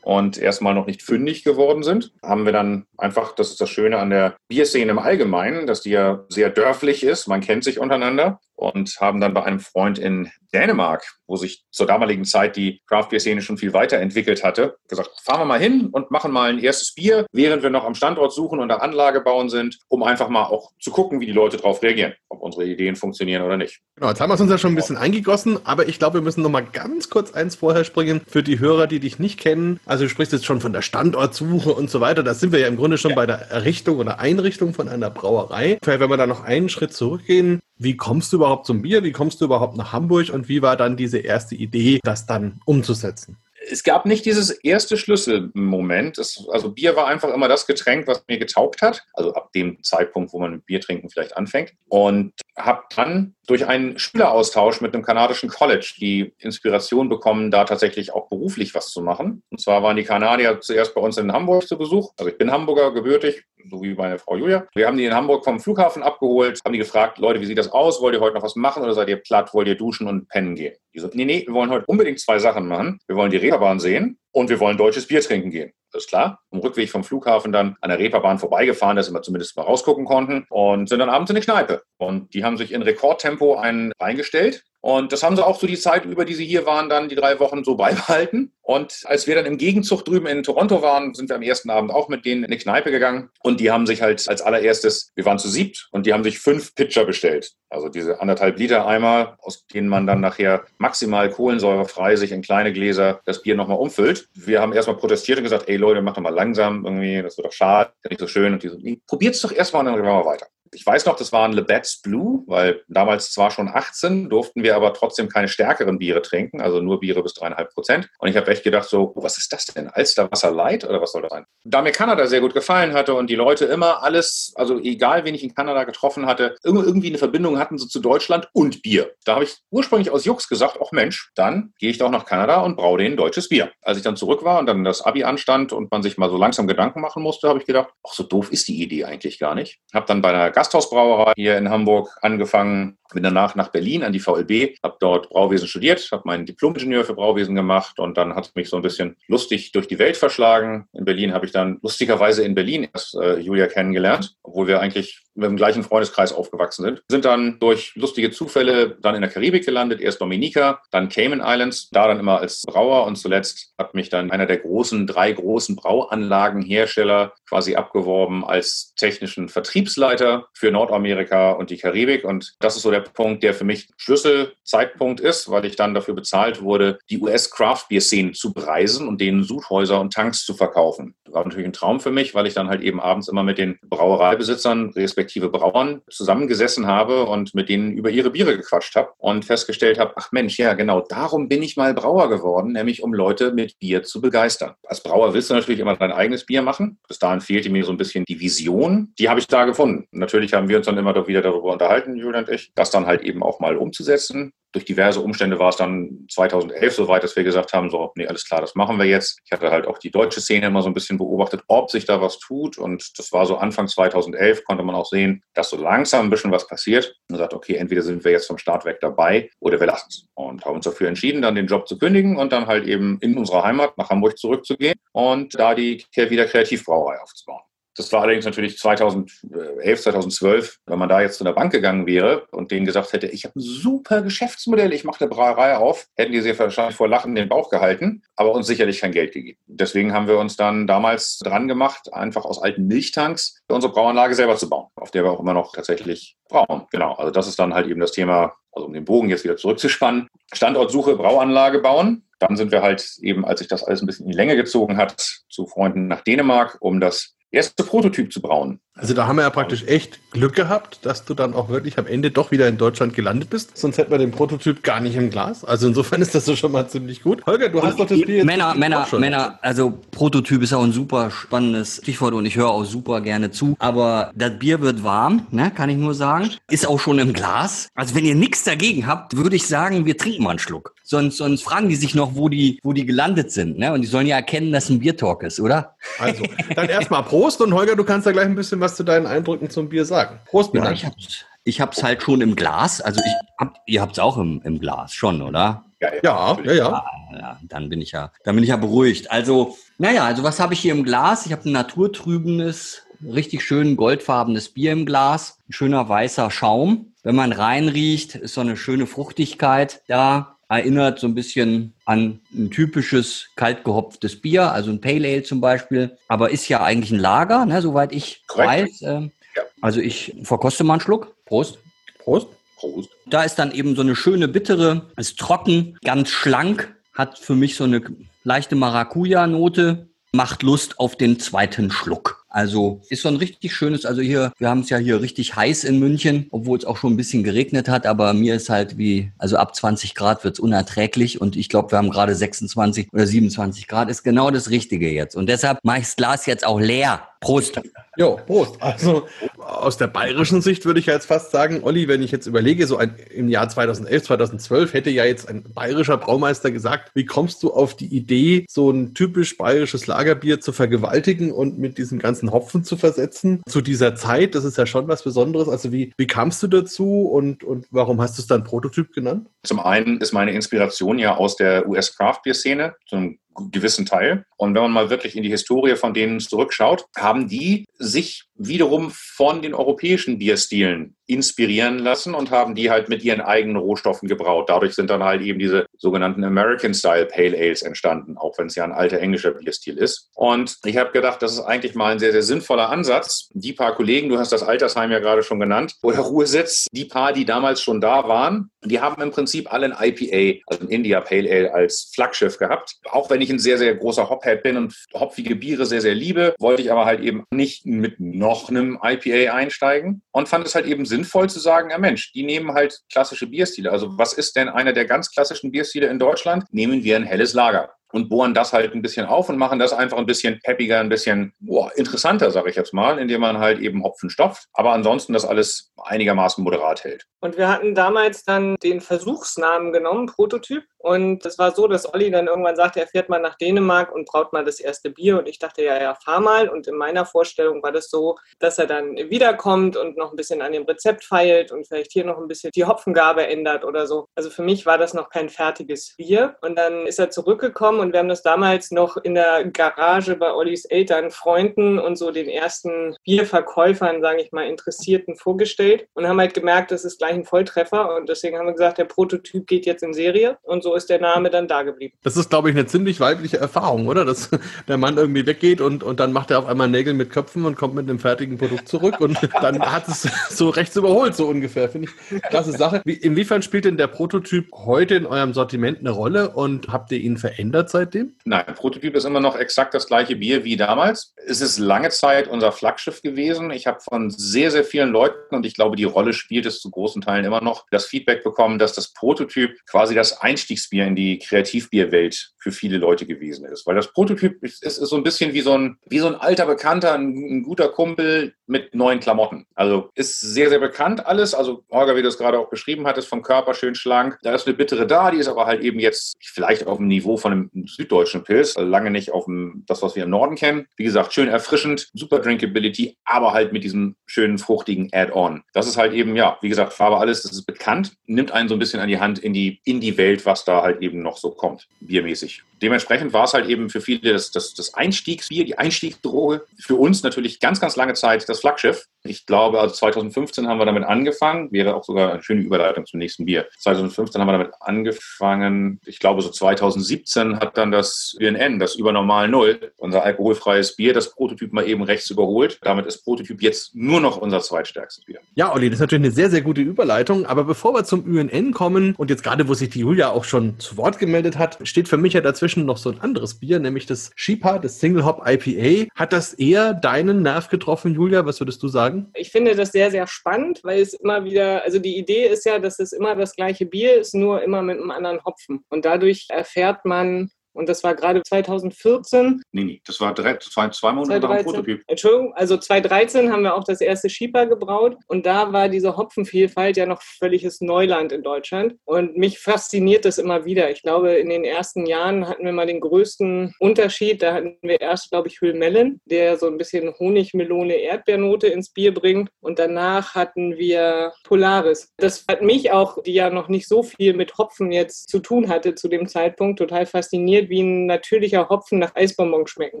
und 0.08 0.38
erstmal 0.38 0.72
noch 0.72 0.86
nicht 0.86 1.02
fündig 1.02 1.44
geworden 1.44 1.82
sind, 1.82 2.14
haben 2.22 2.46
wir 2.46 2.52
dann 2.52 2.86
einfach, 2.96 3.34
das 3.34 3.50
ist 3.50 3.60
das 3.60 3.68
Schöne 3.68 3.98
an 3.98 4.08
der 4.08 4.38
Bierszene 4.48 4.90
im 4.90 4.98
Allgemeinen, 4.98 5.66
dass 5.66 5.82
die 5.82 5.90
ja 5.90 6.24
sehr 6.30 6.48
dörflich 6.48 7.04
ist, 7.04 7.28
man 7.28 7.42
kennt 7.42 7.62
sich 7.62 7.78
untereinander 7.78 8.40
und 8.58 8.96
haben 9.00 9.20
dann 9.20 9.34
bei 9.34 9.44
einem 9.44 9.60
Freund 9.60 9.98
in 9.98 10.30
Dänemark, 10.52 11.04
wo 11.28 11.36
sich 11.36 11.64
zur 11.70 11.86
damaligen 11.86 12.24
Zeit 12.24 12.56
die 12.56 12.80
Craft 12.88 13.08
Beer 13.10 13.20
Szene 13.20 13.40
schon 13.40 13.56
viel 13.56 13.72
weiterentwickelt 13.72 14.42
hatte, 14.42 14.76
gesagt, 14.88 15.10
fahren 15.22 15.40
wir 15.40 15.44
mal 15.44 15.60
hin 15.60 15.88
und 15.92 16.10
machen 16.10 16.32
mal 16.32 16.50
ein 16.50 16.58
erstes 16.58 16.94
Bier, 16.94 17.26
während 17.30 17.62
wir 17.62 17.70
noch 17.70 17.84
am 17.84 17.94
Standort 17.94 18.32
suchen 18.32 18.58
und 18.58 18.68
der 18.68 18.82
Anlage 18.82 19.20
bauen 19.20 19.48
sind, 19.48 19.78
um 19.86 20.02
einfach 20.02 20.28
mal 20.28 20.44
auch 20.44 20.72
zu 20.80 20.90
gucken, 20.90 21.20
wie 21.20 21.26
die 21.26 21.32
Leute 21.32 21.56
darauf 21.56 21.82
reagieren, 21.82 22.14
ob 22.28 22.40
unsere 22.40 22.64
Ideen 22.64 22.96
funktionieren 22.96 23.42
oder 23.42 23.56
nicht. 23.56 23.80
Genau, 23.94 24.08
jetzt 24.08 24.20
haben 24.20 24.30
wir 24.30 24.34
es 24.34 24.40
uns 24.40 24.50
ja 24.50 24.58
schon 24.58 24.72
ein 24.72 24.76
bisschen 24.76 24.96
eingegossen, 24.96 25.60
aber 25.64 25.86
ich 25.86 26.00
glaube, 26.00 26.14
wir 26.14 26.22
müssen 26.22 26.42
noch 26.42 26.50
mal 26.50 26.64
ganz 26.64 27.10
kurz 27.10 27.34
eins 27.34 27.54
vorher 27.54 27.84
springen 27.84 28.22
für 28.26 28.42
die 28.42 28.58
Hörer, 28.58 28.88
die 28.88 28.98
dich 28.98 29.20
nicht 29.20 29.38
kennen. 29.38 29.78
Also 29.86 30.04
du 30.04 30.10
sprichst 30.10 30.32
jetzt 30.32 30.46
schon 30.46 30.60
von 30.60 30.72
der 30.72 30.82
Standortsuche 30.82 31.72
und 31.72 31.90
so 31.90 32.00
weiter. 32.00 32.24
Da 32.24 32.34
sind 32.34 32.50
wir 32.50 32.58
ja 32.58 32.66
im 32.66 32.76
Grunde 32.76 32.98
schon 32.98 33.10
ja. 33.10 33.16
bei 33.16 33.26
der 33.26 33.50
Errichtung 33.50 33.98
oder 33.98 34.18
Einrichtung 34.18 34.74
von 34.74 34.88
einer 34.88 35.10
Brauerei. 35.10 35.78
Vielleicht, 35.82 36.00
wenn 36.00 36.10
wir 36.10 36.16
da 36.16 36.26
noch 36.26 36.42
einen 36.42 36.68
Schritt 36.68 36.92
zurückgehen, 36.92 37.60
wie 37.78 37.96
kommst 37.96 38.32
du 38.32 38.36
überhaupt 38.36 38.66
zum 38.66 38.82
Bier? 38.82 39.04
Wie 39.04 39.12
kommst 39.12 39.40
du 39.40 39.44
überhaupt 39.44 39.76
nach 39.76 39.92
Hamburg? 39.92 40.30
Und 40.30 40.48
wie 40.48 40.62
war 40.62 40.76
dann 40.76 40.96
diese 40.96 41.18
erste 41.18 41.54
Idee, 41.54 42.00
das 42.02 42.26
dann 42.26 42.60
umzusetzen? 42.64 43.36
Es 43.70 43.82
gab 43.82 44.06
nicht 44.06 44.24
dieses 44.24 44.50
erste 44.50 44.96
Schlüsselmoment. 44.96 46.18
Es, 46.18 46.46
also 46.50 46.72
Bier 46.72 46.96
war 46.96 47.06
einfach 47.06 47.32
immer 47.32 47.48
das 47.48 47.66
Getränk, 47.66 48.06
was 48.06 48.24
mir 48.28 48.38
getaugt 48.38 48.82
hat. 48.82 49.04
Also 49.12 49.34
ab 49.34 49.52
dem 49.52 49.82
Zeitpunkt, 49.82 50.32
wo 50.32 50.38
man 50.38 50.52
mit 50.52 50.66
Bier 50.66 50.80
trinken 50.80 51.10
vielleicht 51.10 51.36
anfängt. 51.36 51.72
Und 51.88 52.32
habe 52.58 52.82
dann 52.94 53.34
durch 53.46 53.66
einen 53.66 53.98
Schüleraustausch 53.98 54.80
mit 54.80 54.94
einem 54.94 55.04
kanadischen 55.04 55.48
College 55.48 55.94
die 55.98 56.34
Inspiration 56.38 57.08
bekommen, 57.08 57.50
da 57.50 57.64
tatsächlich 57.64 58.12
auch 58.12 58.28
beruflich 58.28 58.74
was 58.74 58.90
zu 58.90 59.00
machen. 59.00 59.42
Und 59.50 59.60
zwar 59.60 59.82
waren 59.82 59.96
die 59.96 60.04
Kanadier 60.04 60.60
zuerst 60.60 60.94
bei 60.94 61.00
uns 61.00 61.16
in 61.16 61.32
Hamburg 61.32 61.66
zu 61.66 61.78
Besuch. 61.78 62.12
Also 62.18 62.30
ich 62.30 62.38
bin 62.38 62.50
Hamburger 62.50 62.92
gebürtig, 62.92 63.44
so 63.70 63.82
wie 63.82 63.94
meine 63.94 64.18
Frau 64.18 64.36
Julia. 64.36 64.66
Wir 64.74 64.86
haben 64.86 64.96
die 64.96 65.06
in 65.06 65.14
Hamburg 65.14 65.44
vom 65.44 65.60
Flughafen 65.60 66.02
abgeholt, 66.02 66.60
haben 66.64 66.72
die 66.72 66.78
gefragt, 66.78 67.18
Leute, 67.18 67.40
wie 67.40 67.46
sieht 67.46 67.58
das 67.58 67.70
aus? 67.70 68.00
Wollt 68.00 68.14
ihr 68.14 68.20
heute 68.20 68.34
noch 68.34 68.42
was 68.42 68.56
machen 68.56 68.82
oder 68.82 68.94
seid 68.94 69.08
ihr 69.08 69.16
platt? 69.16 69.54
Wollt 69.54 69.68
ihr 69.68 69.76
duschen 69.76 70.06
und 70.06 70.28
pennen 70.28 70.54
gehen? 70.54 70.74
Die 70.94 71.00
so, 71.00 71.08
nee, 71.12 71.24
nee, 71.24 71.44
wir 71.46 71.54
wollen 71.54 71.70
heute 71.70 71.86
unbedingt 71.86 72.20
zwei 72.20 72.38
Sachen 72.38 72.66
machen. 72.68 73.00
Wir 73.06 73.16
wollen 73.16 73.30
die 73.30 73.36
Reeperbahn 73.58 73.80
sehen 73.80 74.18
und 74.32 74.50
wir 74.50 74.60
wollen 74.60 74.76
deutsches 74.76 75.06
Bier 75.06 75.20
trinken 75.20 75.50
gehen. 75.50 75.72
Das 75.90 76.04
ist 76.04 76.08
klar. 76.08 76.40
Am 76.50 76.60
Rückweg 76.60 76.90
vom 76.90 77.02
Flughafen 77.02 77.50
dann 77.50 77.76
an 77.80 77.90
der 77.90 77.98
Reeperbahn 77.98 78.38
vorbeigefahren, 78.38 78.96
dass 78.96 79.10
wir 79.10 79.22
zumindest 79.22 79.56
mal 79.56 79.62
rausgucken 79.62 80.04
konnten 80.04 80.46
und 80.50 80.88
sind 80.88 80.98
dann 80.98 81.08
abends 81.08 81.30
in 81.30 81.36
die 81.36 81.42
Kneipe. 81.42 81.82
Und 81.96 82.34
die 82.34 82.44
haben 82.44 82.56
sich 82.56 82.72
in 82.72 82.82
Rekordtempo 82.82 83.56
einen 83.56 83.92
reingestellt. 83.98 84.64
Und 84.80 85.12
das 85.12 85.22
haben 85.22 85.36
sie 85.36 85.44
auch 85.44 85.58
so 85.58 85.66
die 85.66 85.78
Zeit 85.78 86.04
über, 86.04 86.24
die 86.24 86.34
sie 86.34 86.46
hier 86.46 86.64
waren, 86.64 86.88
dann 86.88 87.08
die 87.08 87.16
drei 87.16 87.40
Wochen 87.40 87.64
so 87.64 87.74
beibehalten. 87.76 88.52
Und 88.62 89.02
als 89.04 89.26
wir 89.26 89.34
dann 89.34 89.46
im 89.46 89.56
Gegenzug 89.56 90.04
drüben 90.04 90.26
in 90.26 90.42
Toronto 90.42 90.82
waren, 90.82 91.14
sind 91.14 91.30
wir 91.30 91.36
am 91.36 91.42
ersten 91.42 91.70
Abend 91.70 91.90
auch 91.90 92.08
mit 92.08 92.24
denen 92.24 92.44
in 92.44 92.50
die 92.50 92.58
Kneipe 92.58 92.90
gegangen. 92.90 93.30
Und 93.42 93.60
die 93.60 93.70
haben 93.70 93.86
sich 93.86 94.02
halt 94.02 94.28
als 94.28 94.42
allererstes, 94.42 95.10
wir 95.14 95.24
waren 95.24 95.38
zu 95.38 95.48
siebt, 95.48 95.88
und 95.90 96.06
die 96.06 96.12
haben 96.12 96.22
sich 96.22 96.38
fünf 96.38 96.74
Pitcher 96.74 97.06
bestellt. 97.06 97.54
Also 97.70 97.88
diese 97.88 98.20
anderthalb 98.20 98.58
Liter 98.58 98.86
Eimer, 98.86 99.38
aus 99.40 99.66
denen 99.66 99.88
man 99.88 100.06
dann 100.06 100.20
nachher 100.20 100.64
maximal 100.76 101.30
kohlensäurefrei 101.30 102.16
sich 102.16 102.32
in 102.32 102.42
kleine 102.42 102.72
Gläser 102.72 103.20
das 103.24 103.42
Bier 103.42 103.56
nochmal 103.56 103.78
umfüllt. 103.78 104.28
Wir 104.34 104.60
haben 104.60 104.72
erstmal 104.72 104.96
protestiert 104.96 105.38
und 105.38 105.44
gesagt, 105.44 105.68
ey 105.68 105.76
Leute, 105.76 106.02
macht 106.02 106.16
doch 106.16 106.22
mal 106.22 106.34
langsam 106.34 106.84
irgendwie, 106.84 107.22
das 107.22 107.36
wird 107.36 107.46
doch 107.46 107.52
schade, 107.52 107.92
nicht 108.08 108.20
so 108.20 108.26
schön. 108.26 108.52
Und 108.52 108.62
die 108.62 108.68
so, 108.68 108.76
nee, 108.78 109.00
probiert's 109.06 109.40
doch 109.40 109.52
erstmal 109.52 109.80
und 109.80 109.86
dann 109.86 109.94
gehen 109.96 110.04
wir 110.04 110.24
weiter. 110.24 110.46
Ich 110.72 110.84
weiß 110.84 111.06
noch, 111.06 111.16
das 111.16 111.32
waren 111.32 111.52
Lebets 111.52 112.00
Blue, 112.00 112.44
weil 112.46 112.82
damals 112.88 113.32
zwar 113.32 113.50
schon 113.50 113.68
18, 113.68 114.28
durften 114.28 114.62
wir 114.62 114.76
aber 114.76 114.92
trotzdem 114.94 115.28
keine 115.28 115.48
stärkeren 115.48 115.98
Biere 115.98 116.22
trinken, 116.22 116.60
also 116.60 116.80
nur 116.80 117.00
Biere 117.00 117.22
bis 117.22 117.34
dreieinhalb 117.34 117.72
Prozent. 117.72 118.08
Und 118.18 118.28
ich 118.28 118.36
habe 118.36 118.50
echt 118.50 118.64
gedacht 118.64 118.88
so, 118.88 119.12
oh, 119.14 119.22
was 119.22 119.38
ist 119.38 119.52
das 119.52 119.66
denn? 119.66 119.88
Alsterwasser 119.88 120.50
Light 120.50 120.84
oder 120.84 121.00
was 121.00 121.12
soll 121.12 121.22
das 121.22 121.30
sein? 121.30 121.44
Da 121.64 121.82
mir 121.82 121.92
Kanada 121.92 122.26
sehr 122.26 122.40
gut 122.40 122.54
gefallen 122.54 122.92
hatte 122.94 123.14
und 123.14 123.28
die 123.30 123.34
Leute 123.34 123.64
immer 123.66 124.02
alles, 124.02 124.52
also 124.56 124.78
egal 124.78 125.24
wen 125.24 125.34
ich 125.34 125.42
in 125.42 125.54
Kanada 125.54 125.84
getroffen 125.84 126.26
hatte, 126.26 126.56
irgendwie 126.62 127.08
eine 127.08 127.18
Verbindung 127.18 127.58
hatten 127.58 127.78
so 127.78 127.86
zu 127.86 128.00
Deutschland 128.00 128.48
und 128.52 128.82
Bier. 128.82 129.12
Da 129.24 129.34
habe 129.34 129.44
ich 129.44 129.56
ursprünglich 129.70 130.10
aus 130.10 130.24
Jux 130.24 130.48
gesagt, 130.48 130.78
ach 130.82 130.92
Mensch, 130.92 131.30
dann 131.34 131.72
gehe 131.78 131.90
ich 131.90 131.98
doch 131.98 132.10
nach 132.10 132.24
Kanada 132.24 132.60
und 132.60 132.76
braue 132.76 132.98
denen 132.98 133.16
deutsches 133.16 133.48
Bier. 133.48 133.70
Als 133.82 133.98
ich 133.98 134.04
dann 134.04 134.16
zurück 134.16 134.44
war 134.44 134.58
und 134.58 134.66
dann 134.66 134.84
das 134.84 135.02
Abi 135.02 135.24
anstand 135.24 135.72
und 135.72 135.90
man 135.90 136.02
sich 136.02 136.18
mal 136.18 136.30
so 136.30 136.36
langsam 136.36 136.66
Gedanken 136.66 137.00
machen 137.00 137.22
musste, 137.22 137.48
habe 137.48 137.58
ich 137.58 137.66
gedacht, 137.66 137.88
ach 138.06 138.12
so 138.12 138.22
doof 138.22 138.50
ist 138.52 138.68
die 138.68 138.82
Idee 138.82 139.04
eigentlich 139.04 139.38
gar 139.38 139.54
nicht. 139.54 139.78
Habe 139.92 140.06
dann 140.06 140.22
bei 140.22 140.30
einer 140.30 140.50
Gasthausbrauerei 140.58 141.34
hier 141.36 141.56
in 141.56 141.70
Hamburg 141.70 142.10
angefangen, 142.20 142.98
bin 143.14 143.22
danach 143.22 143.54
nach 143.54 143.68
Berlin 143.68 144.02
an 144.02 144.12
die 144.12 144.18
VLB, 144.18 144.76
habe 144.82 144.96
dort 144.98 145.30
Brauwesen 145.30 145.68
studiert, 145.68 146.08
habe 146.10 146.24
meinen 146.26 146.46
Diplom-Ingenieur 146.46 147.04
für 147.04 147.14
Brauwesen 147.14 147.54
gemacht 147.54 148.00
und 148.00 148.18
dann 148.18 148.34
hat 148.34 148.46
es 148.46 148.54
mich 148.56 148.68
so 148.68 148.76
ein 148.76 148.82
bisschen 148.82 149.16
lustig 149.28 149.70
durch 149.70 149.86
die 149.86 150.00
Welt 150.00 150.16
verschlagen. 150.16 150.86
In 150.92 151.04
Berlin 151.04 151.32
habe 151.32 151.46
ich 151.46 151.52
dann 151.52 151.78
lustigerweise 151.80 152.42
in 152.42 152.56
Berlin 152.56 152.88
erst 152.92 153.14
äh, 153.14 153.38
Julia 153.38 153.68
kennengelernt, 153.68 154.34
obwohl 154.42 154.66
wir 154.66 154.80
eigentlich 154.80 155.22
mit 155.34 155.48
dem 155.48 155.56
gleichen 155.56 155.84
Freundeskreis 155.84 156.32
aufgewachsen 156.32 156.82
sind. 156.82 157.02
Sind 157.08 157.24
dann 157.24 157.60
durch 157.60 157.94
lustige 157.94 158.32
Zufälle 158.32 158.98
dann 159.00 159.14
in 159.14 159.20
der 159.20 159.30
Karibik 159.30 159.64
gelandet, 159.64 160.00
erst 160.00 160.20
Dominica, 160.20 160.82
dann 160.90 161.08
Cayman 161.08 161.40
Islands, 161.42 161.88
da 161.90 162.08
dann 162.08 162.18
immer 162.18 162.40
als 162.40 162.62
Brauer 162.62 163.06
und 163.06 163.16
zuletzt 163.16 163.72
hat 163.78 163.94
mich 163.94 164.08
dann 164.08 164.32
einer 164.32 164.46
der 164.46 164.58
großen, 164.58 165.06
drei 165.06 165.32
großen 165.32 165.76
Brauanlagenhersteller 165.76 167.32
quasi 167.48 167.76
abgeworben 167.76 168.44
als 168.44 168.92
technischen 168.96 169.48
Vertriebsleiter 169.48 170.47
für 170.58 170.72
Nordamerika 170.72 171.52
und 171.52 171.70
die 171.70 171.78
Karibik 171.78 172.24
und 172.24 172.54
das 172.58 172.76
ist 172.76 172.82
so 172.82 172.90
der 172.90 173.00
Punkt, 173.00 173.42
der 173.42 173.54
für 173.54 173.64
mich 173.64 173.88
Schlüsselzeitpunkt 173.96 175.20
ist, 175.20 175.50
weil 175.50 175.64
ich 175.64 175.76
dann 175.76 175.94
dafür 175.94 176.14
bezahlt 176.14 176.62
wurde, 176.62 176.98
die 177.10 177.20
US-Craft-Bier-Szene 177.20 178.32
zu 178.32 178.52
bereisen 178.52 179.06
und 179.06 179.20
denen 179.20 179.44
Sudhäuser 179.44 180.00
und 180.00 180.12
Tanks 180.12 180.44
zu 180.44 180.54
verkaufen. 180.54 181.14
Das 181.24 181.34
war 181.34 181.44
natürlich 181.44 181.66
ein 181.66 181.72
Traum 181.72 182.00
für 182.00 182.10
mich, 182.10 182.34
weil 182.34 182.46
ich 182.46 182.54
dann 182.54 182.68
halt 182.68 182.82
eben 182.82 183.00
abends 183.00 183.28
immer 183.28 183.42
mit 183.42 183.58
den 183.58 183.78
Brauereibesitzern, 183.82 184.90
respektive 184.90 185.48
Brauern, 185.48 186.02
zusammengesessen 186.10 186.86
habe 186.86 187.24
und 187.24 187.54
mit 187.54 187.68
denen 187.68 187.92
über 187.92 188.10
ihre 188.10 188.30
Biere 188.30 188.56
gequatscht 188.56 188.96
habe 188.96 189.10
und 189.18 189.44
festgestellt 189.44 189.98
habe, 189.98 190.14
ach 190.16 190.32
Mensch, 190.32 190.58
ja 190.58 190.74
genau, 190.74 191.00
darum 191.08 191.48
bin 191.48 191.62
ich 191.62 191.76
mal 191.76 191.94
Brauer 191.94 192.28
geworden, 192.28 192.72
nämlich 192.72 193.02
um 193.02 193.14
Leute 193.14 193.52
mit 193.52 193.78
Bier 193.78 194.02
zu 194.02 194.20
begeistern. 194.20 194.74
Als 194.86 195.02
Brauer 195.02 195.34
willst 195.34 195.50
du 195.50 195.54
natürlich 195.54 195.80
immer 195.80 195.96
dein 195.96 196.12
eigenes 196.12 196.46
Bier 196.46 196.62
machen. 196.62 196.98
Bis 197.06 197.18
dahin 197.18 197.40
fehlte 197.40 197.70
mir 197.70 197.84
so 197.84 197.92
ein 197.92 197.96
bisschen 197.96 198.24
die 198.24 198.40
Vision. 198.40 199.12
Die 199.18 199.28
habe 199.28 199.40
ich 199.40 199.46
da 199.46 199.64
gefunden. 199.64 200.06
Natürlich 200.10 200.47
haben 200.54 200.68
wir 200.68 200.78
uns 200.78 200.86
dann 200.86 200.98
immer 200.98 201.26
wieder 201.26 201.42
darüber 201.42 201.72
unterhalten, 201.72 202.16
Julian 202.16 202.44
und 202.44 202.54
ich, 202.54 202.72
das 202.74 202.90
dann 202.90 203.06
halt 203.06 203.22
eben 203.22 203.42
auch 203.42 203.60
mal 203.60 203.76
umzusetzen 203.76 204.52
durch 204.72 204.84
diverse 204.84 205.20
Umstände 205.20 205.58
war 205.58 205.70
es 205.70 205.76
dann 205.76 206.26
2011 206.30 206.94
soweit, 206.94 207.24
dass 207.24 207.36
wir 207.36 207.44
gesagt 207.44 207.72
haben, 207.72 207.90
so, 207.90 208.12
nee, 208.16 208.26
alles 208.26 208.46
klar, 208.46 208.60
das 208.60 208.74
machen 208.74 208.98
wir 208.98 209.06
jetzt. 209.06 209.40
Ich 209.44 209.52
hatte 209.52 209.70
halt 209.70 209.86
auch 209.86 209.98
die 209.98 210.10
deutsche 210.10 210.40
Szene 210.40 210.66
immer 210.66 210.82
so 210.82 210.88
ein 210.88 210.94
bisschen 210.94 211.16
beobachtet, 211.16 211.62
ob 211.68 211.90
sich 211.90 212.04
da 212.04 212.20
was 212.20 212.38
tut. 212.38 212.76
Und 212.76 213.18
das 213.18 213.32
war 213.32 213.46
so 213.46 213.56
Anfang 213.56 213.88
2011, 213.88 214.64
konnte 214.64 214.84
man 214.84 214.94
auch 214.94 215.06
sehen, 215.06 215.42
dass 215.54 215.70
so 215.70 215.76
langsam 215.76 216.26
ein 216.26 216.30
bisschen 216.30 216.52
was 216.52 216.66
passiert. 216.66 217.14
Und 217.30 217.38
sagt, 217.38 217.54
okay, 217.54 217.76
entweder 217.76 218.02
sind 218.02 218.24
wir 218.24 218.32
jetzt 218.32 218.46
vom 218.46 218.58
Start 218.58 218.84
weg 218.84 218.98
dabei 219.00 219.50
oder 219.60 219.80
wir 219.80 219.86
lassen 219.86 220.08
es. 220.10 220.26
Und 220.34 220.64
haben 220.64 220.76
uns 220.76 220.84
dafür 220.84 221.08
entschieden, 221.08 221.42
dann 221.42 221.54
den 221.54 221.66
Job 221.66 221.88
zu 221.88 221.98
kündigen 221.98 222.36
und 222.36 222.52
dann 222.52 222.66
halt 222.66 222.86
eben 222.86 223.18
in 223.20 223.36
unsere 223.38 223.62
Heimat 223.62 223.96
nach 223.96 224.10
Hamburg 224.10 224.38
zurückzugehen 224.38 224.98
und 225.12 225.58
da 225.58 225.74
die 225.74 226.04
wieder 226.14 226.46
Kreativbrauerei 226.46 227.20
aufzubauen. 227.20 227.62
Das 227.98 228.12
war 228.12 228.22
allerdings 228.22 228.44
natürlich 228.44 228.78
2011, 228.78 230.02
2012, 230.02 230.78
wenn 230.86 230.98
man 231.00 231.08
da 231.08 231.20
jetzt 231.20 231.38
zu 231.38 231.44
einer 231.44 231.52
Bank 231.52 231.72
gegangen 231.72 232.06
wäre 232.06 232.46
und 232.52 232.70
denen 232.70 232.86
gesagt 232.86 233.12
hätte, 233.12 233.26
ich 233.26 233.44
habe 233.44 233.58
ein 233.58 233.60
super 233.60 234.22
Geschäftsmodell, 234.22 234.92
ich 234.92 235.02
mache 235.02 235.20
eine 235.20 235.28
Brauerei 235.28 235.76
auf, 235.76 236.06
hätten 236.16 236.30
die 236.30 236.40
sich 236.40 236.56
wahrscheinlich 236.56 236.94
vor 236.94 237.08
Lachen 237.08 237.34
den 237.34 237.48
Bauch 237.48 237.70
gehalten, 237.70 238.22
aber 238.36 238.52
uns 238.52 238.68
sicherlich 238.68 239.00
kein 239.00 239.10
Geld 239.10 239.32
gegeben. 239.32 239.58
Deswegen 239.66 240.12
haben 240.12 240.28
wir 240.28 240.38
uns 240.38 240.56
dann 240.56 240.86
damals 240.86 241.38
dran 241.38 241.66
gemacht, 241.66 242.12
einfach 242.12 242.44
aus 242.44 242.62
alten 242.62 242.86
Milchtanks 242.86 243.60
unsere 243.68 243.92
Brauanlage 243.92 244.34
selber 244.34 244.56
zu 244.56 244.68
bauen, 244.68 244.86
auf 244.94 245.10
der 245.10 245.24
wir 245.24 245.32
auch 245.32 245.40
immer 245.40 245.54
noch 245.54 245.72
tatsächlich 245.72 246.36
brauen. 246.48 246.86
Genau, 246.92 247.14
also 247.14 247.32
das 247.32 247.48
ist 247.48 247.58
dann 247.58 247.74
halt 247.74 247.88
eben 247.88 248.00
das 248.00 248.12
Thema, 248.12 248.54
also 248.70 248.86
um 248.86 248.92
den 248.92 249.04
Bogen 249.04 249.28
jetzt 249.28 249.42
wieder 249.42 249.56
zurückzuspannen. 249.56 250.28
Standortsuche, 250.52 251.16
Brauanlage 251.16 251.80
bauen. 251.80 252.24
Dann 252.38 252.56
sind 252.56 252.70
wir 252.70 252.82
halt 252.82 253.16
eben, 253.20 253.44
als 253.44 253.58
sich 253.58 253.68
das 253.68 253.82
alles 253.82 254.00
ein 254.00 254.06
bisschen 254.06 254.26
in 254.26 254.30
die 254.30 254.36
Länge 254.36 254.54
gezogen 254.54 254.96
hat, 254.96 255.42
zu 255.50 255.66
Freunden 255.66 256.06
nach 256.06 256.20
Dänemark, 256.20 256.78
um 256.80 257.00
das 257.00 257.34
erste 257.50 257.82
Prototyp 257.82 258.32
zu 258.32 258.40
brauen. 258.40 258.80
Also 258.98 259.14
da 259.14 259.28
haben 259.28 259.36
wir 259.36 259.42
ja 259.42 259.50
praktisch 259.50 259.84
echt 259.86 260.18
Glück 260.32 260.56
gehabt, 260.56 261.06
dass 261.06 261.24
du 261.24 261.34
dann 261.34 261.54
auch 261.54 261.68
wirklich 261.68 261.98
am 261.98 262.06
Ende 262.06 262.32
doch 262.32 262.50
wieder 262.50 262.66
in 262.66 262.78
Deutschland 262.78 263.14
gelandet 263.14 263.48
bist. 263.48 263.76
Sonst 263.76 263.96
hätten 263.96 264.10
wir 264.10 264.18
den 264.18 264.32
Prototyp 264.32 264.82
gar 264.82 264.98
nicht 264.98 265.14
im 265.14 265.30
Glas. 265.30 265.64
Also 265.64 265.86
insofern 265.86 266.20
ist 266.20 266.34
das 266.34 266.44
so 266.44 266.56
schon 266.56 266.72
mal 266.72 266.88
ziemlich 266.88 267.22
gut. 267.22 267.46
Holger, 267.46 267.68
du 267.68 267.80
hast 267.80 268.00
doch 268.00 268.06
das 268.06 268.20
Bier 268.20 268.38
jetzt 268.38 268.44
Männer, 268.44 268.74
Männer, 268.74 269.06
Männer, 269.12 269.58
also 269.62 270.00
Prototyp 270.10 270.62
ist 270.62 270.72
auch 270.72 270.82
ein 270.82 270.92
super 270.92 271.30
spannendes 271.30 272.00
Stichwort 272.02 272.34
und 272.34 272.44
ich 272.44 272.56
höre 272.56 272.70
auch 272.70 272.84
super 272.84 273.20
gerne 273.20 273.52
zu. 273.52 273.76
Aber 273.78 274.32
das 274.34 274.58
Bier 274.58 274.80
wird 274.80 275.04
warm, 275.04 275.46
ne, 275.52 275.70
kann 275.70 275.90
ich 275.90 275.96
nur 275.96 276.14
sagen. 276.14 276.50
Ist 276.68 276.88
auch 276.88 276.98
schon 276.98 277.20
im 277.20 277.32
Glas. 277.32 277.88
Also 277.94 278.16
wenn 278.16 278.24
ihr 278.24 278.34
nichts 278.34 278.64
dagegen 278.64 279.06
habt, 279.06 279.36
würde 279.36 279.54
ich 279.54 279.68
sagen, 279.68 280.06
wir 280.06 280.16
trinken 280.16 280.42
mal 280.42 280.50
einen 280.50 280.58
Schluck. 280.58 280.94
Sonst, 281.04 281.38
sonst 281.38 281.62
fragen 281.62 281.88
die 281.88 281.96
sich 281.96 282.14
noch, 282.14 282.34
wo 282.34 282.50
die, 282.50 282.80
wo 282.82 282.92
die 282.92 283.06
gelandet 283.06 283.50
sind. 283.50 283.78
Ne? 283.78 283.92
Und 283.94 284.02
die 284.02 284.08
sollen 284.08 284.26
ja 284.26 284.36
erkennen, 284.36 284.72
dass 284.72 284.90
ein 284.90 284.98
Biertalk 284.98 285.42
ist, 285.42 285.58
oder? 285.58 285.96
Also, 286.18 286.42
dann 286.74 286.88
erstmal 286.88 287.24
Prost 287.38 287.60
und 287.60 287.72
Holger, 287.72 287.94
du 287.94 288.02
kannst 288.02 288.26
ja 288.26 288.32
gleich 288.32 288.46
ein 288.46 288.56
bisschen 288.56 288.80
was 288.80 288.96
zu 288.96 289.04
deinen 289.04 289.24
Eindrücken 289.24 289.70
zum 289.70 289.88
Bier 289.88 290.04
sagen. 290.04 290.40
Prost, 290.46 290.74
ja, 290.74 290.90
ich 290.90 291.04
hab's, 291.04 291.44
ich 291.62 291.80
hab's 291.80 292.02
halt 292.02 292.20
schon 292.20 292.40
im 292.40 292.56
Glas. 292.56 293.00
Also 293.00 293.20
ich 293.24 293.32
hab, 293.56 293.80
ihr 293.86 294.00
habt's 294.00 294.18
auch 294.18 294.38
im, 294.38 294.60
im 294.64 294.80
Glas 294.80 295.14
schon, 295.14 295.40
oder? 295.40 295.84
Ja, 296.00 296.08
ja, 296.20 296.58
ja, 296.64 296.72
ja. 296.72 297.04
ja. 297.38 297.60
Dann 297.62 297.90
bin 297.90 298.00
ich 298.00 298.10
ja, 298.10 298.32
dann 298.42 298.56
bin 298.56 298.64
ich 298.64 298.70
ja 298.70 298.76
beruhigt. 298.76 299.30
Also, 299.30 299.78
naja, 299.98 300.24
also 300.24 300.42
was 300.42 300.58
habe 300.58 300.74
ich 300.74 300.80
hier 300.80 300.90
im 300.90 301.04
Glas? 301.04 301.46
Ich 301.46 301.52
habe 301.52 301.68
ein 301.68 301.72
naturtrübenes, 301.72 303.04
richtig 303.22 303.62
schön 303.62 303.96
goldfarbenes 303.96 304.70
Bier 304.70 304.90
im 304.90 305.06
Glas. 305.06 305.58
Ein 305.68 305.74
schöner 305.74 306.08
weißer 306.08 306.50
Schaum. 306.50 307.12
Wenn 307.22 307.36
man 307.36 307.52
reinriecht, 307.52 308.34
ist 308.34 308.54
so 308.54 308.62
eine 308.62 308.76
schöne 308.76 309.06
Fruchtigkeit 309.06 310.02
da 310.08 310.57
erinnert 310.68 311.18
so 311.18 311.26
ein 311.26 311.34
bisschen 311.34 311.94
an 312.04 312.40
ein 312.54 312.70
typisches 312.70 313.48
kaltgehopftes 313.56 314.40
Bier, 314.40 314.72
also 314.72 314.90
ein 314.90 315.00
Pale 315.00 315.28
Ale 315.28 315.42
zum 315.42 315.60
Beispiel, 315.60 316.16
aber 316.28 316.50
ist 316.50 316.68
ja 316.68 316.82
eigentlich 316.82 317.10
ein 317.10 317.18
Lager, 317.18 317.64
ne, 317.64 317.80
soweit 317.80 318.12
ich 318.12 318.42
Korrekt. 318.46 318.68
weiß. 318.70 319.02
Äh, 319.02 319.20
ja. 319.56 319.62
Also 319.80 320.00
ich 320.00 320.34
verkoste 320.42 320.84
mal 320.84 320.94
einen 320.94 321.00
Schluck. 321.00 321.34
Prost. 321.46 321.78
Prost. 322.18 322.48
Prost. 322.76 323.08
Da 323.26 323.42
ist 323.42 323.56
dann 323.56 323.72
eben 323.72 323.96
so 323.96 324.02
eine 324.02 324.14
schöne 324.14 324.46
bittere, 324.46 325.10
ist 325.16 325.38
trocken, 325.38 325.98
ganz 326.04 326.28
schlank, 326.28 326.94
hat 327.14 327.38
für 327.38 327.54
mich 327.54 327.74
so 327.74 327.84
eine 327.84 328.02
leichte 328.44 328.76
Maracuja-Note, 328.76 330.08
macht 330.32 330.62
Lust 330.62 331.00
auf 331.00 331.16
den 331.16 331.40
zweiten 331.40 331.90
Schluck. 331.90 332.37
Also 332.48 333.00
ist 333.10 333.22
so 333.22 333.28
ein 333.28 333.36
richtig 333.36 333.74
schönes, 333.74 334.06
also 334.06 334.22
hier, 334.22 334.52
wir 334.58 334.70
haben 334.70 334.80
es 334.80 334.88
ja 334.88 334.96
hier 334.96 335.20
richtig 335.20 335.54
heiß 335.56 335.84
in 335.84 335.98
München, 335.98 336.46
obwohl 336.50 336.78
es 336.78 336.84
auch 336.84 336.96
schon 336.96 337.12
ein 337.12 337.16
bisschen 337.16 337.44
geregnet 337.44 337.88
hat, 337.88 338.06
aber 338.06 338.32
mir 338.32 338.54
ist 338.54 338.70
halt 338.70 338.96
wie, 338.96 339.30
also 339.36 339.56
ab 339.56 339.74
20 339.74 340.14
Grad 340.14 340.44
wird 340.44 340.54
es 340.54 340.60
unerträglich 340.60 341.40
und 341.40 341.56
ich 341.56 341.68
glaube, 341.68 341.92
wir 341.92 341.98
haben 341.98 342.10
gerade 342.10 342.34
26 342.34 343.12
oder 343.12 343.26
27 343.26 343.86
Grad, 343.86 344.08
ist 344.08 344.22
genau 344.22 344.50
das 344.50 344.70
Richtige 344.70 345.10
jetzt. 345.10 345.36
Und 345.36 345.48
deshalb 345.48 345.78
mache 345.82 345.98
ich 345.98 346.04
das 346.04 346.16
Glas 346.16 346.46
jetzt 346.46 346.66
auch 346.66 346.80
leer. 346.80 347.28
Prost. 347.40 347.80
Jo, 348.16 348.38
Prost. 348.46 348.82
Also 348.82 349.28
aus 349.58 349.96
der 349.96 350.08
bayerischen 350.08 350.60
Sicht 350.60 350.84
würde 350.84 350.98
ich 350.98 351.06
jetzt 351.06 351.26
fast 351.26 351.52
sagen, 351.52 351.82
Olli, 351.84 352.08
wenn 352.08 352.22
ich 352.22 352.32
jetzt 352.32 352.46
überlege, 352.46 352.86
so 352.86 352.96
ein, 352.96 353.14
im 353.32 353.48
Jahr 353.48 353.68
2011, 353.68 354.24
2012 354.24 354.92
hätte 354.92 355.10
ja 355.10 355.24
jetzt 355.24 355.48
ein 355.48 355.62
bayerischer 355.62 356.16
Braumeister 356.16 356.70
gesagt, 356.70 357.12
wie 357.14 357.24
kommst 357.24 357.62
du 357.62 357.72
auf 357.72 357.94
die 357.94 358.06
Idee, 358.06 358.66
so 358.68 358.90
ein 358.90 359.14
typisch 359.14 359.56
bayerisches 359.56 360.06
Lagerbier 360.06 360.60
zu 360.60 360.72
vergewaltigen 360.72 361.52
und 361.52 361.78
mit 361.78 361.98
diesem 361.98 362.18
ganzen 362.18 362.50
Hopfen 362.50 362.82
zu 362.82 362.96
versetzen 362.96 363.62
zu 363.68 363.80
dieser 363.80 364.16
Zeit? 364.16 364.54
Das 364.54 364.64
ist 364.64 364.78
ja 364.78 364.86
schon 364.86 365.06
was 365.06 365.22
Besonderes. 365.22 365.68
Also 365.68 365.92
wie, 365.92 366.12
wie 366.16 366.26
kamst 366.26 366.62
du 366.62 366.66
dazu 366.66 367.22
und, 367.22 367.62
und 367.62 367.86
warum 367.90 368.20
hast 368.20 368.36
du 368.38 368.42
es 368.42 368.48
dann 368.48 368.64
Prototyp 368.64 369.12
genannt? 369.12 369.48
Zum 369.62 369.78
einen 369.78 370.20
ist 370.20 370.32
meine 370.32 370.52
Inspiration 370.52 371.18
ja 371.18 371.36
aus 371.36 371.56
der 371.56 371.88
US-Craft-Bier-Szene, 371.88 372.96
zum 373.06 373.38
gewissen 373.70 374.06
Teil. 374.06 374.44
Und 374.56 374.74
wenn 374.74 374.82
man 374.82 374.92
mal 374.92 375.10
wirklich 375.10 375.36
in 375.36 375.42
die 375.42 375.50
Historie 375.50 375.96
von 375.96 376.14
denen 376.14 376.40
zurückschaut, 376.40 377.06
haben 377.16 377.48
die 377.48 377.84
sich 377.94 378.44
wiederum 378.58 379.10
von 379.12 379.62
den 379.62 379.74
europäischen 379.74 380.38
Bierstilen 380.38 381.16
inspirieren 381.26 381.98
lassen 381.98 382.34
und 382.34 382.50
haben 382.50 382.74
die 382.74 382.90
halt 382.90 383.08
mit 383.08 383.22
ihren 383.22 383.40
eigenen 383.40 383.76
Rohstoffen 383.76 384.28
gebraut. 384.28 384.68
Dadurch 384.68 384.94
sind 384.94 385.10
dann 385.10 385.22
halt 385.22 385.42
eben 385.42 385.58
diese 385.58 385.86
sogenannten 385.98 386.42
American 386.42 386.94
Style 386.94 387.26
Pale 387.26 387.56
Ales 387.56 387.82
entstanden, 387.82 388.38
auch 388.38 388.56
wenn 388.58 388.66
es 388.66 388.74
ja 388.74 388.84
ein 388.84 388.92
alter 388.92 389.20
englischer 389.20 389.52
Bierstil 389.52 389.98
ist. 389.98 390.30
Und 390.34 390.78
ich 390.84 390.96
habe 390.96 391.12
gedacht, 391.12 391.42
das 391.42 391.52
ist 391.52 391.60
eigentlich 391.60 391.94
mal 391.94 392.12
ein 392.12 392.18
sehr, 392.18 392.32
sehr 392.32 392.42
sinnvoller 392.42 392.88
Ansatz. 392.88 393.50
Die 393.52 393.74
paar 393.74 393.94
Kollegen, 393.94 394.30
du 394.30 394.38
hast 394.38 394.52
das 394.52 394.62
Altersheim 394.62 395.10
ja 395.10 395.18
gerade 395.18 395.42
schon 395.42 395.60
genannt, 395.60 395.96
oder 396.02 396.20
Ruhesitz, 396.20 396.86
die 396.92 397.04
paar, 397.04 397.34
die 397.34 397.44
damals 397.44 397.82
schon 397.82 398.00
da 398.00 398.26
waren, 398.26 398.70
die 398.84 399.00
haben 399.00 399.20
im 399.20 399.30
Prinzip 399.30 399.70
alle 399.72 399.94
ein 399.94 400.08
IPA, 400.08 400.62
also 400.66 400.84
ein 400.84 400.88
India 400.88 401.20
Pale 401.20 401.50
Ale 401.50 401.74
als 401.74 402.10
Flaggschiff 402.14 402.58
gehabt. 402.58 402.96
Auch 403.10 403.28
wenn 403.28 403.42
ich 403.42 403.50
ein 403.50 403.58
sehr, 403.58 403.76
sehr 403.76 403.94
großer 403.94 404.30
Hophead 404.30 404.62
bin 404.62 404.76
und 404.76 404.94
hopfige 405.12 405.56
Biere 405.56 405.84
sehr, 405.84 406.00
sehr 406.00 406.14
liebe, 406.14 406.54
wollte 406.58 406.82
ich 406.82 406.90
aber 406.90 407.04
halt 407.04 407.20
eben 407.20 407.44
nicht 407.52 407.84
mit 407.84 408.20
noch 408.48 408.70
einem 408.70 408.98
IPA 409.02 409.52
einsteigen 409.52 410.22
und 410.30 410.48
fand 410.48 410.66
es 410.66 410.74
halt 410.74 410.86
eben 410.86 411.04
sinnvoll 411.04 411.50
zu 411.50 411.60
sagen, 411.60 411.90
ja 411.90 411.98
Mensch, 411.98 412.32
die 412.32 412.44
nehmen 412.44 412.72
halt 412.72 412.98
klassische 413.12 413.46
Bierstile. 413.46 413.92
Also 413.92 414.16
was 414.16 414.32
ist 414.32 414.56
denn 414.56 414.70
einer 414.70 414.94
der 414.94 415.04
ganz 415.04 415.30
klassischen 415.30 415.70
Bierstile 415.70 416.06
in 416.06 416.18
Deutschland? 416.18 416.64
Nehmen 416.70 417.04
wir 417.04 417.16
ein 417.16 417.24
helles 417.24 417.52
Lager 417.52 417.90
und 418.12 418.28
bohren 418.28 418.54
das 418.54 418.72
halt 418.72 418.94
ein 418.94 419.02
bisschen 419.02 419.26
auf 419.26 419.48
und 419.48 419.58
machen 419.58 419.78
das 419.78 419.92
einfach 419.92 420.18
ein 420.18 420.26
bisschen 420.26 420.60
peppiger, 420.62 421.00
ein 421.00 421.08
bisschen 421.08 421.52
boah, 421.60 421.90
interessanter, 421.96 422.50
sage 422.50 422.70
ich 422.70 422.76
jetzt 422.76 422.94
mal, 422.94 423.18
indem 423.18 423.40
man 423.40 423.58
halt 423.58 423.78
eben 423.80 424.02
Hopfen 424.04 424.30
stopft, 424.30 424.66
aber 424.72 424.92
ansonsten 424.92 425.32
das 425.32 425.44
alles 425.44 425.92
einigermaßen 425.96 426.62
moderat 426.62 427.04
hält. 427.04 427.26
Und 427.40 427.56
wir 427.56 427.68
hatten 427.68 427.94
damals 427.94 428.44
dann 428.44 428.76
den 428.82 429.00
Versuchsnamen 429.00 429.92
genommen, 429.92 430.26
Prototyp. 430.26 430.84
Und 430.96 431.46
es 431.46 431.58
war 431.58 431.72
so, 431.72 431.86
dass 431.86 432.12
Olli 432.12 432.30
dann 432.32 432.48
irgendwann 432.48 432.74
sagte, 432.74 433.00
er 433.00 433.06
fährt 433.06 433.28
mal 433.28 433.38
nach 433.38 433.56
Dänemark 433.56 434.12
und 434.12 434.26
braut 434.26 434.52
mal 434.52 434.64
das 434.64 434.80
erste 434.80 435.10
Bier. 435.10 435.38
Und 435.38 435.48
ich 435.48 435.60
dachte, 435.60 435.84
ja, 435.84 436.02
ja, 436.02 436.16
fahr 436.16 436.40
mal. 436.40 436.68
Und 436.68 436.88
in 436.88 436.96
meiner 436.96 437.24
Vorstellung 437.24 437.80
war 437.84 437.92
das 437.92 438.10
so, 438.10 438.36
dass 438.58 438.78
er 438.78 438.86
dann 438.86 439.16
wiederkommt 439.16 439.96
und 439.96 440.16
noch 440.16 440.32
ein 440.32 440.36
bisschen 440.36 440.60
an 440.60 440.72
dem 440.72 440.82
Rezept 440.82 441.24
feilt 441.24 441.70
und 441.70 441.86
vielleicht 441.86 442.12
hier 442.12 442.24
noch 442.24 442.38
ein 442.38 442.48
bisschen 442.48 442.72
die 442.74 442.84
Hopfengabe 442.84 443.46
ändert 443.46 443.84
oder 443.84 444.08
so. 444.08 444.26
Also 444.34 444.50
für 444.50 444.62
mich 444.62 444.86
war 444.86 444.98
das 444.98 445.14
noch 445.14 445.30
kein 445.30 445.48
fertiges 445.48 446.14
Bier. 446.16 446.56
Und 446.60 446.76
dann 446.76 447.06
ist 447.06 447.20
er 447.20 447.30
zurückgekommen 447.30 447.97
haben 447.98 448.06
und 448.06 448.12
wir 448.12 448.20
haben 448.20 448.28
das 448.28 448.42
damals 448.42 448.90
noch 448.90 449.16
in 449.16 449.34
der 449.34 449.64
Garage 449.64 450.36
bei 450.36 450.52
Ollis 450.52 450.84
Eltern, 450.84 451.30
Freunden 451.30 451.98
und 451.98 452.16
so 452.16 452.30
den 452.30 452.48
ersten 452.48 453.16
Bierverkäufern, 453.24 454.20
sage 454.20 454.40
ich 454.42 454.52
mal, 454.52 454.66
Interessierten 454.66 455.36
vorgestellt 455.36 456.06
und 456.14 456.26
haben 456.26 456.38
halt 456.38 456.54
gemerkt, 456.54 456.90
das 456.90 457.04
ist 457.04 457.18
gleich 457.18 457.34
ein 457.34 457.44
Volltreffer 457.44 458.16
und 458.16 458.28
deswegen 458.28 458.58
haben 458.58 458.66
wir 458.66 458.72
gesagt, 458.72 458.98
der 458.98 459.04
Prototyp 459.04 459.66
geht 459.66 459.86
jetzt 459.86 460.02
in 460.02 460.14
Serie 460.14 460.58
und 460.62 460.82
so 460.82 460.94
ist 460.94 461.10
der 461.10 461.20
Name 461.20 461.50
dann 461.50 461.68
da 461.68 461.82
geblieben. 461.82 462.14
Das 462.22 462.36
ist, 462.36 462.50
glaube 462.50 462.70
ich, 462.70 462.76
eine 462.76 462.86
ziemlich 462.86 463.20
weibliche 463.20 463.58
Erfahrung, 463.58 464.06
oder? 464.06 464.24
Dass 464.24 464.50
der 464.88 464.96
Mann 464.96 465.16
irgendwie 465.16 465.46
weggeht 465.46 465.80
und, 465.80 466.02
und 466.02 466.20
dann 466.20 466.32
macht 466.32 466.50
er 466.50 466.60
auf 466.60 466.66
einmal 466.66 466.88
Nägel 466.88 467.14
mit 467.14 467.30
Köpfen 467.30 467.64
und 467.64 467.76
kommt 467.76 467.94
mit 467.94 468.08
einem 468.08 468.18
fertigen 468.18 468.58
Produkt 468.58 468.88
zurück 468.88 469.20
und 469.20 469.38
dann 469.60 469.80
hat 469.80 470.08
es 470.08 470.28
so 470.50 470.68
rechts 470.68 470.96
überholt, 470.96 471.34
so 471.34 471.46
ungefähr. 471.46 471.88
Finde 471.88 472.08
ich 472.08 472.42
klasse 472.42 472.72
Sache. 472.72 473.02
Wie, 473.04 473.14
inwiefern 473.14 473.62
spielt 473.62 473.84
denn 473.84 473.96
der 473.96 474.06
Prototyp 474.06 474.70
heute 474.72 475.14
in 475.14 475.26
eurem 475.26 475.54
Sortiment 475.54 476.00
eine 476.00 476.10
Rolle 476.10 476.50
und 476.50 476.88
habt 476.88 477.12
ihr 477.12 477.18
ihn 477.18 477.36
verändert 477.36 477.87
seitdem? 477.90 478.34
Nein, 478.44 478.64
Prototyp 478.74 479.14
ist 479.14 479.24
immer 479.24 479.40
noch 479.40 479.56
exakt 479.56 479.94
das 479.94 480.06
gleiche 480.06 480.36
Bier 480.36 480.64
wie 480.64 480.76
damals. 480.76 481.34
Es 481.46 481.60
ist 481.60 481.78
lange 481.78 482.10
Zeit 482.10 482.48
unser 482.48 482.72
Flaggschiff 482.72 483.22
gewesen. 483.22 483.70
Ich 483.70 483.86
habe 483.86 484.00
von 484.00 484.30
sehr, 484.30 484.70
sehr 484.70 484.84
vielen 484.84 485.10
Leuten, 485.10 485.54
und 485.54 485.66
ich 485.66 485.74
glaube, 485.74 485.96
die 485.96 486.04
Rolle 486.04 486.32
spielt 486.32 486.66
es 486.66 486.80
zu 486.80 486.90
großen 486.90 487.22
Teilen 487.22 487.44
immer 487.44 487.60
noch, 487.60 487.86
das 487.90 488.06
Feedback 488.06 488.44
bekommen, 488.44 488.78
dass 488.78 488.92
das 488.92 489.12
Prototyp 489.12 489.76
quasi 489.86 490.14
das 490.14 490.40
Einstiegsbier 490.40 491.06
in 491.06 491.16
die 491.16 491.38
Kreativbierwelt 491.38 492.52
für 492.58 492.72
viele 492.72 492.98
Leute 492.98 493.26
gewesen 493.26 493.64
ist. 493.64 493.86
Weil 493.86 493.94
das 493.94 494.12
Prototyp 494.12 494.62
ist, 494.62 494.82
ist 494.82 494.96
so 494.96 495.16
ein 495.16 495.22
bisschen 495.22 495.54
wie 495.54 495.60
so 495.60 495.72
ein, 495.72 495.98
wie 496.06 496.18
so 496.18 496.26
ein 496.26 496.34
alter 496.34 496.66
Bekannter, 496.66 497.14
ein, 497.14 497.34
ein 497.34 497.62
guter 497.62 497.88
Kumpel 497.88 498.54
mit 498.66 498.94
neuen 498.94 499.20
Klamotten. 499.20 499.66
Also 499.74 500.10
ist 500.14 500.40
sehr, 500.40 500.68
sehr 500.68 500.78
bekannt 500.78 501.26
alles. 501.26 501.54
Also 501.54 501.84
Holger, 501.90 502.16
wie 502.16 502.22
du 502.22 502.28
es 502.28 502.38
gerade 502.38 502.58
auch 502.58 502.68
beschrieben 502.68 503.06
hattest, 503.06 503.28
vom 503.28 503.42
Körper 503.42 503.74
schön 503.74 503.94
schlank. 503.94 504.38
Da 504.42 504.54
ist 504.54 504.66
eine 504.66 504.76
bittere 504.76 505.06
da, 505.06 505.30
die 505.30 505.38
ist 505.38 505.48
aber 505.48 505.66
halt 505.66 505.82
eben 505.82 505.98
jetzt 505.98 506.36
vielleicht 506.42 506.86
auf 506.86 506.98
dem 506.98 507.08
Niveau 507.08 507.36
von 507.36 507.52
einem 507.52 507.70
süddeutschen 507.86 508.44
Pilz, 508.44 508.76
also 508.76 508.88
lange 508.88 509.10
nicht 509.10 509.32
auf 509.32 509.44
dem, 509.44 509.84
das, 509.86 510.02
was 510.02 510.16
wir 510.16 510.24
im 510.24 510.30
Norden 510.30 510.56
kennen. 510.56 510.86
Wie 510.96 511.04
gesagt, 511.04 511.32
schön 511.32 511.48
erfrischend, 511.48 512.08
super 512.14 512.40
Drinkability, 512.40 513.16
aber 513.24 513.52
halt 513.52 513.72
mit 513.72 513.84
diesem 513.84 514.16
schönen, 514.26 514.58
fruchtigen 514.58 515.08
Add-on. 515.12 515.62
Das 515.72 515.86
ist 515.86 515.96
halt 515.96 516.12
eben, 516.12 516.36
ja, 516.36 516.58
wie 516.60 516.68
gesagt, 516.68 516.92
Farbe 516.92 517.18
alles, 517.18 517.42
das 517.42 517.52
ist 517.52 517.66
bekannt, 517.66 518.14
nimmt 518.26 518.52
einen 518.52 518.68
so 518.68 518.74
ein 518.74 518.78
bisschen 518.78 519.00
an 519.00 519.08
die 519.08 519.20
Hand 519.20 519.38
in 519.38 519.52
die, 519.52 519.80
in 519.84 520.00
die 520.00 520.18
Welt, 520.18 520.46
was 520.46 520.64
da 520.64 520.82
halt 520.82 521.02
eben 521.02 521.22
noch 521.22 521.36
so 521.36 521.50
kommt, 521.50 521.88
biermäßig. 522.00 522.62
Dementsprechend 522.82 523.32
war 523.32 523.44
es 523.44 523.54
halt 523.54 523.68
eben 523.68 523.90
für 523.90 524.00
viele 524.00 524.32
das, 524.32 524.50
das, 524.50 524.74
das 524.74 524.94
Einstiegsbier, 524.94 525.64
die 525.64 525.78
Einstiegsdroge. 525.78 526.62
Für 526.78 526.96
uns 526.96 527.22
natürlich 527.22 527.60
ganz, 527.60 527.80
ganz 527.80 527.96
lange 527.96 528.14
Zeit 528.14 528.48
das 528.48 528.60
Flaggschiff. 528.60 529.06
Ich 529.24 529.46
glaube, 529.46 529.80
also 529.80 529.94
2015 529.94 530.68
haben 530.68 530.78
wir 530.78 530.86
damit 530.86 531.04
angefangen. 531.04 531.70
Wäre 531.72 531.94
auch 531.94 532.04
sogar 532.04 532.32
eine 532.32 532.42
schöne 532.42 532.62
Überleitung 532.62 533.04
zum 533.04 533.18
nächsten 533.18 533.44
Bier. 533.44 533.66
2015 533.78 534.40
haben 534.40 534.48
wir 534.48 534.52
damit 534.52 534.72
angefangen. 534.80 536.00
Ich 536.06 536.18
glaube, 536.18 536.42
so 536.42 536.50
2017 536.50 537.58
hat 537.58 537.76
dann 537.76 537.90
das 537.90 538.36
UNN, 538.40 538.78
das 538.78 538.94
Übernormal 538.94 539.48
Null, 539.48 539.92
unser 539.96 540.22
alkoholfreies 540.22 540.96
Bier, 540.96 541.12
das 541.12 541.34
Prototyp 541.34 541.72
mal 541.72 541.86
eben 541.86 542.02
rechts 542.02 542.30
überholt. 542.30 542.78
Damit 542.82 543.06
ist 543.06 543.24
Prototyp 543.24 543.60
jetzt 543.60 543.94
nur 543.94 544.20
noch 544.20 544.36
unser 544.36 544.60
zweitstärkstes 544.60 545.24
Bier. 545.24 545.40
Ja, 545.54 545.74
Olli, 545.74 545.90
das 545.90 545.96
ist 545.96 546.00
natürlich 546.00 546.24
eine 546.24 546.34
sehr, 546.34 546.50
sehr 546.50 546.62
gute 546.62 546.80
Überleitung. 546.80 547.44
Aber 547.44 547.64
bevor 547.64 547.94
wir 547.94 548.04
zum 548.04 548.22
UNN 548.24 548.72
kommen 548.72 549.14
und 549.16 549.30
jetzt 549.30 549.42
gerade, 549.42 549.68
wo 549.68 549.74
sich 549.74 549.90
die 549.90 550.00
Julia 550.00 550.30
auch 550.30 550.44
schon 550.44 550.78
zu 550.78 550.96
Wort 550.96 551.18
gemeldet 551.18 551.58
hat, 551.58 551.78
steht 551.82 552.08
für 552.08 552.16
mich 552.16 552.34
ja 552.34 552.40
dazwischen 552.40 552.67
noch 552.76 552.98
so 552.98 553.10
ein 553.10 553.20
anderes 553.20 553.58
Bier, 553.58 553.78
nämlich 553.78 554.06
das 554.06 554.30
Sheepa, 554.36 554.78
das 554.78 555.00
Single 555.00 555.24
Hop 555.24 555.42
IPA. 555.46 556.08
Hat 556.14 556.32
das 556.32 556.54
eher 556.54 556.94
deinen 556.94 557.42
Nerv 557.42 557.68
getroffen, 557.68 558.14
Julia? 558.14 558.44
Was 558.44 558.60
würdest 558.60 558.82
du 558.82 558.88
sagen? 558.88 559.30
Ich 559.34 559.50
finde 559.50 559.74
das 559.74 559.92
sehr, 559.92 560.10
sehr 560.10 560.26
spannend, 560.26 560.80
weil 560.82 561.00
es 561.00 561.14
immer 561.14 561.44
wieder, 561.44 561.82
also 561.84 561.98
die 561.98 562.18
Idee 562.18 562.46
ist 562.46 562.64
ja, 562.64 562.78
dass 562.78 562.98
es 562.98 563.12
immer 563.12 563.34
das 563.36 563.54
gleiche 563.54 563.86
Bier 563.86 564.18
ist, 564.18 564.34
nur 564.34 564.62
immer 564.62 564.82
mit 564.82 564.98
einem 564.98 565.10
anderen 565.10 565.44
Hopfen. 565.44 565.84
Und 565.88 566.04
dadurch 566.04 566.46
erfährt 566.48 567.04
man 567.04 567.50
und 567.72 567.88
das 567.88 568.04
war 568.04 568.14
gerade 568.14 568.42
2014. 568.42 569.62
Nee, 569.72 569.84
nee, 569.84 570.00
das 570.04 570.20
war 570.20 570.34
direkt 570.34 570.64
zwei, 570.64 570.88
zwei 570.90 571.12
Monate 571.12 571.46
nach 571.46 571.56
dem 571.56 571.64
Prototyp. 571.64 572.02
Entschuldigung, 572.06 572.54
also 572.54 572.76
2013 572.76 573.52
haben 573.52 573.62
wir 573.62 573.74
auch 573.74 573.84
das 573.84 574.00
erste 574.00 574.28
Schieper 574.28 574.66
gebraut 574.66 575.16
und 575.26 575.46
da 575.46 575.72
war 575.72 575.88
diese 575.88 576.16
Hopfenvielfalt 576.16 576.96
ja 576.96 577.06
noch 577.06 577.22
völliges 577.22 577.80
Neuland 577.80 578.32
in 578.32 578.42
Deutschland. 578.42 578.94
Und 579.04 579.36
mich 579.36 579.58
fasziniert 579.58 580.24
das 580.24 580.38
immer 580.38 580.64
wieder. 580.64 580.90
Ich 580.90 581.02
glaube, 581.02 581.34
in 581.34 581.48
den 581.48 581.64
ersten 581.64 582.06
Jahren 582.06 582.48
hatten 582.48 582.64
wir 582.64 582.72
mal 582.72 582.86
den 582.86 583.00
größten 583.00 583.74
Unterschied. 583.78 584.42
Da 584.42 584.54
hatten 584.54 584.76
wir 584.82 585.00
erst, 585.00 585.30
glaube 585.30 585.48
ich, 585.48 585.60
Hüllmellen, 585.60 586.20
der 586.24 586.56
so 586.56 586.66
ein 586.66 586.78
bisschen 586.78 587.14
Honigmelone, 587.18 587.94
Erdbeernote 587.94 588.68
ins 588.68 588.90
Bier 588.90 589.12
bringt. 589.12 589.50
Und 589.60 589.78
danach 589.78 590.34
hatten 590.34 590.76
wir 590.76 591.32
Polaris. 591.44 592.12
Das 592.16 592.44
hat 592.48 592.62
mich 592.62 592.90
auch, 592.90 593.22
die 593.22 593.34
ja 593.34 593.50
noch 593.50 593.68
nicht 593.68 593.88
so 593.88 594.02
viel 594.02 594.34
mit 594.34 594.56
Hopfen 594.58 594.92
jetzt 594.92 595.28
zu 595.28 595.40
tun 595.40 595.68
hatte 595.68 595.94
zu 595.94 596.08
dem 596.08 596.28
Zeitpunkt, 596.28 596.78
total 596.78 597.06
fasziniert 597.06 597.57
wie 597.68 597.82
ein 597.82 598.06
natürlicher 598.06 598.68
Hopfen 598.68 598.98
nach 598.98 599.14
Eisbonbon 599.14 599.66
schmecken 599.66 600.00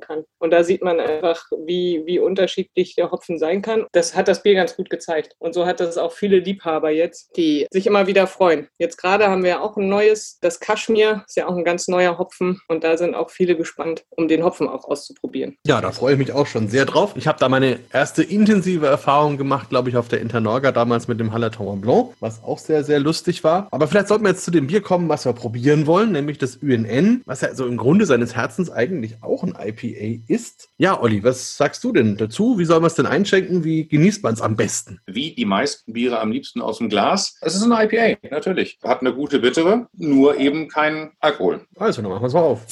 kann. 0.00 0.24
Und 0.38 0.52
da 0.52 0.64
sieht 0.64 0.82
man 0.82 1.00
einfach, 1.00 1.46
wie, 1.66 2.02
wie 2.06 2.18
unterschiedlich 2.18 2.94
der 2.94 3.10
Hopfen 3.10 3.38
sein 3.38 3.62
kann. 3.62 3.86
Das 3.92 4.14
hat 4.14 4.28
das 4.28 4.42
Bier 4.42 4.54
ganz 4.54 4.76
gut 4.76 4.90
gezeigt. 4.90 5.34
Und 5.38 5.54
so 5.54 5.66
hat 5.66 5.80
das 5.80 5.98
auch 5.98 6.12
viele 6.12 6.38
Liebhaber 6.38 6.90
jetzt, 6.90 7.36
die 7.36 7.66
sich 7.70 7.86
immer 7.86 8.06
wieder 8.06 8.26
freuen. 8.26 8.68
Jetzt 8.78 8.96
gerade 8.96 9.28
haben 9.28 9.44
wir 9.44 9.62
auch 9.62 9.76
ein 9.76 9.88
neues, 9.88 10.38
das 10.40 10.60
Kaschmir, 10.60 11.24
ist 11.26 11.36
ja 11.36 11.48
auch 11.48 11.56
ein 11.56 11.64
ganz 11.64 11.88
neuer 11.88 12.18
Hopfen. 12.18 12.60
Und 12.68 12.84
da 12.84 12.96
sind 12.96 13.14
auch 13.14 13.30
viele 13.30 13.56
gespannt, 13.56 14.04
um 14.10 14.28
den 14.28 14.44
Hopfen 14.44 14.68
auch 14.68 14.84
auszuprobieren. 14.84 15.56
Ja, 15.66 15.80
da 15.80 15.90
freue 15.90 16.12
ich 16.12 16.18
mich 16.18 16.32
auch 16.32 16.46
schon 16.46 16.68
sehr 16.68 16.84
drauf. 16.84 17.14
Ich 17.16 17.26
habe 17.26 17.38
da 17.38 17.48
meine 17.48 17.78
erste 17.92 18.22
intensive 18.22 18.86
Erfahrung 18.86 19.36
gemacht, 19.36 19.70
glaube 19.70 19.88
ich, 19.88 19.96
auf 19.96 20.08
der 20.08 20.20
Internorga 20.20 20.72
damals 20.72 21.08
mit 21.08 21.18
dem 21.20 21.32
Hallertauer 21.32 21.76
Blanc, 21.76 22.14
was 22.20 22.42
auch 22.42 22.58
sehr, 22.58 22.84
sehr 22.84 23.00
lustig 23.00 23.44
war. 23.44 23.68
Aber 23.70 23.88
vielleicht 23.88 24.08
sollten 24.08 24.24
wir 24.24 24.30
jetzt 24.30 24.44
zu 24.44 24.50
dem 24.50 24.66
Bier 24.66 24.80
kommen, 24.80 25.08
was 25.08 25.24
wir 25.24 25.32
probieren 25.32 25.86
wollen, 25.86 26.12
nämlich 26.12 26.38
das 26.38 26.56
UNN, 26.56 27.22
was 27.26 27.40
ja 27.40 27.47
so 27.54 27.66
im 27.66 27.76
Grunde 27.76 28.06
seines 28.06 28.34
Herzens 28.34 28.70
eigentlich 28.70 29.22
auch 29.22 29.42
ein 29.42 29.54
IPA 29.58 30.22
ist. 30.26 30.68
Ja, 30.78 31.00
Olli, 31.00 31.22
was 31.24 31.56
sagst 31.56 31.82
du 31.84 31.92
denn 31.92 32.16
dazu? 32.16 32.58
Wie 32.58 32.64
soll 32.64 32.80
man 32.80 32.88
es 32.88 32.94
denn 32.94 33.06
einschenken? 33.06 33.64
Wie 33.64 33.86
genießt 33.86 34.22
man 34.22 34.34
es 34.34 34.40
am 34.40 34.56
besten? 34.56 35.00
Wie 35.06 35.34
die 35.34 35.44
meisten 35.44 35.92
Biere 35.92 36.20
am 36.20 36.30
liebsten 36.32 36.60
aus 36.60 36.78
dem 36.78 36.88
Glas. 36.88 37.36
Es 37.40 37.54
ist 37.54 37.62
ein 37.62 37.72
IPA, 37.72 38.28
natürlich. 38.30 38.78
Hat 38.82 39.00
eine 39.00 39.14
gute 39.14 39.38
Bittere, 39.38 39.88
nur 39.94 40.38
eben 40.38 40.68
kein 40.68 41.12
Alkohol. 41.20 41.66
Also, 41.76 42.02
dann 42.02 42.10
machen 42.10 42.22
wir 42.22 42.26
es 42.26 42.34
mal 42.34 42.40
auf. 42.40 42.66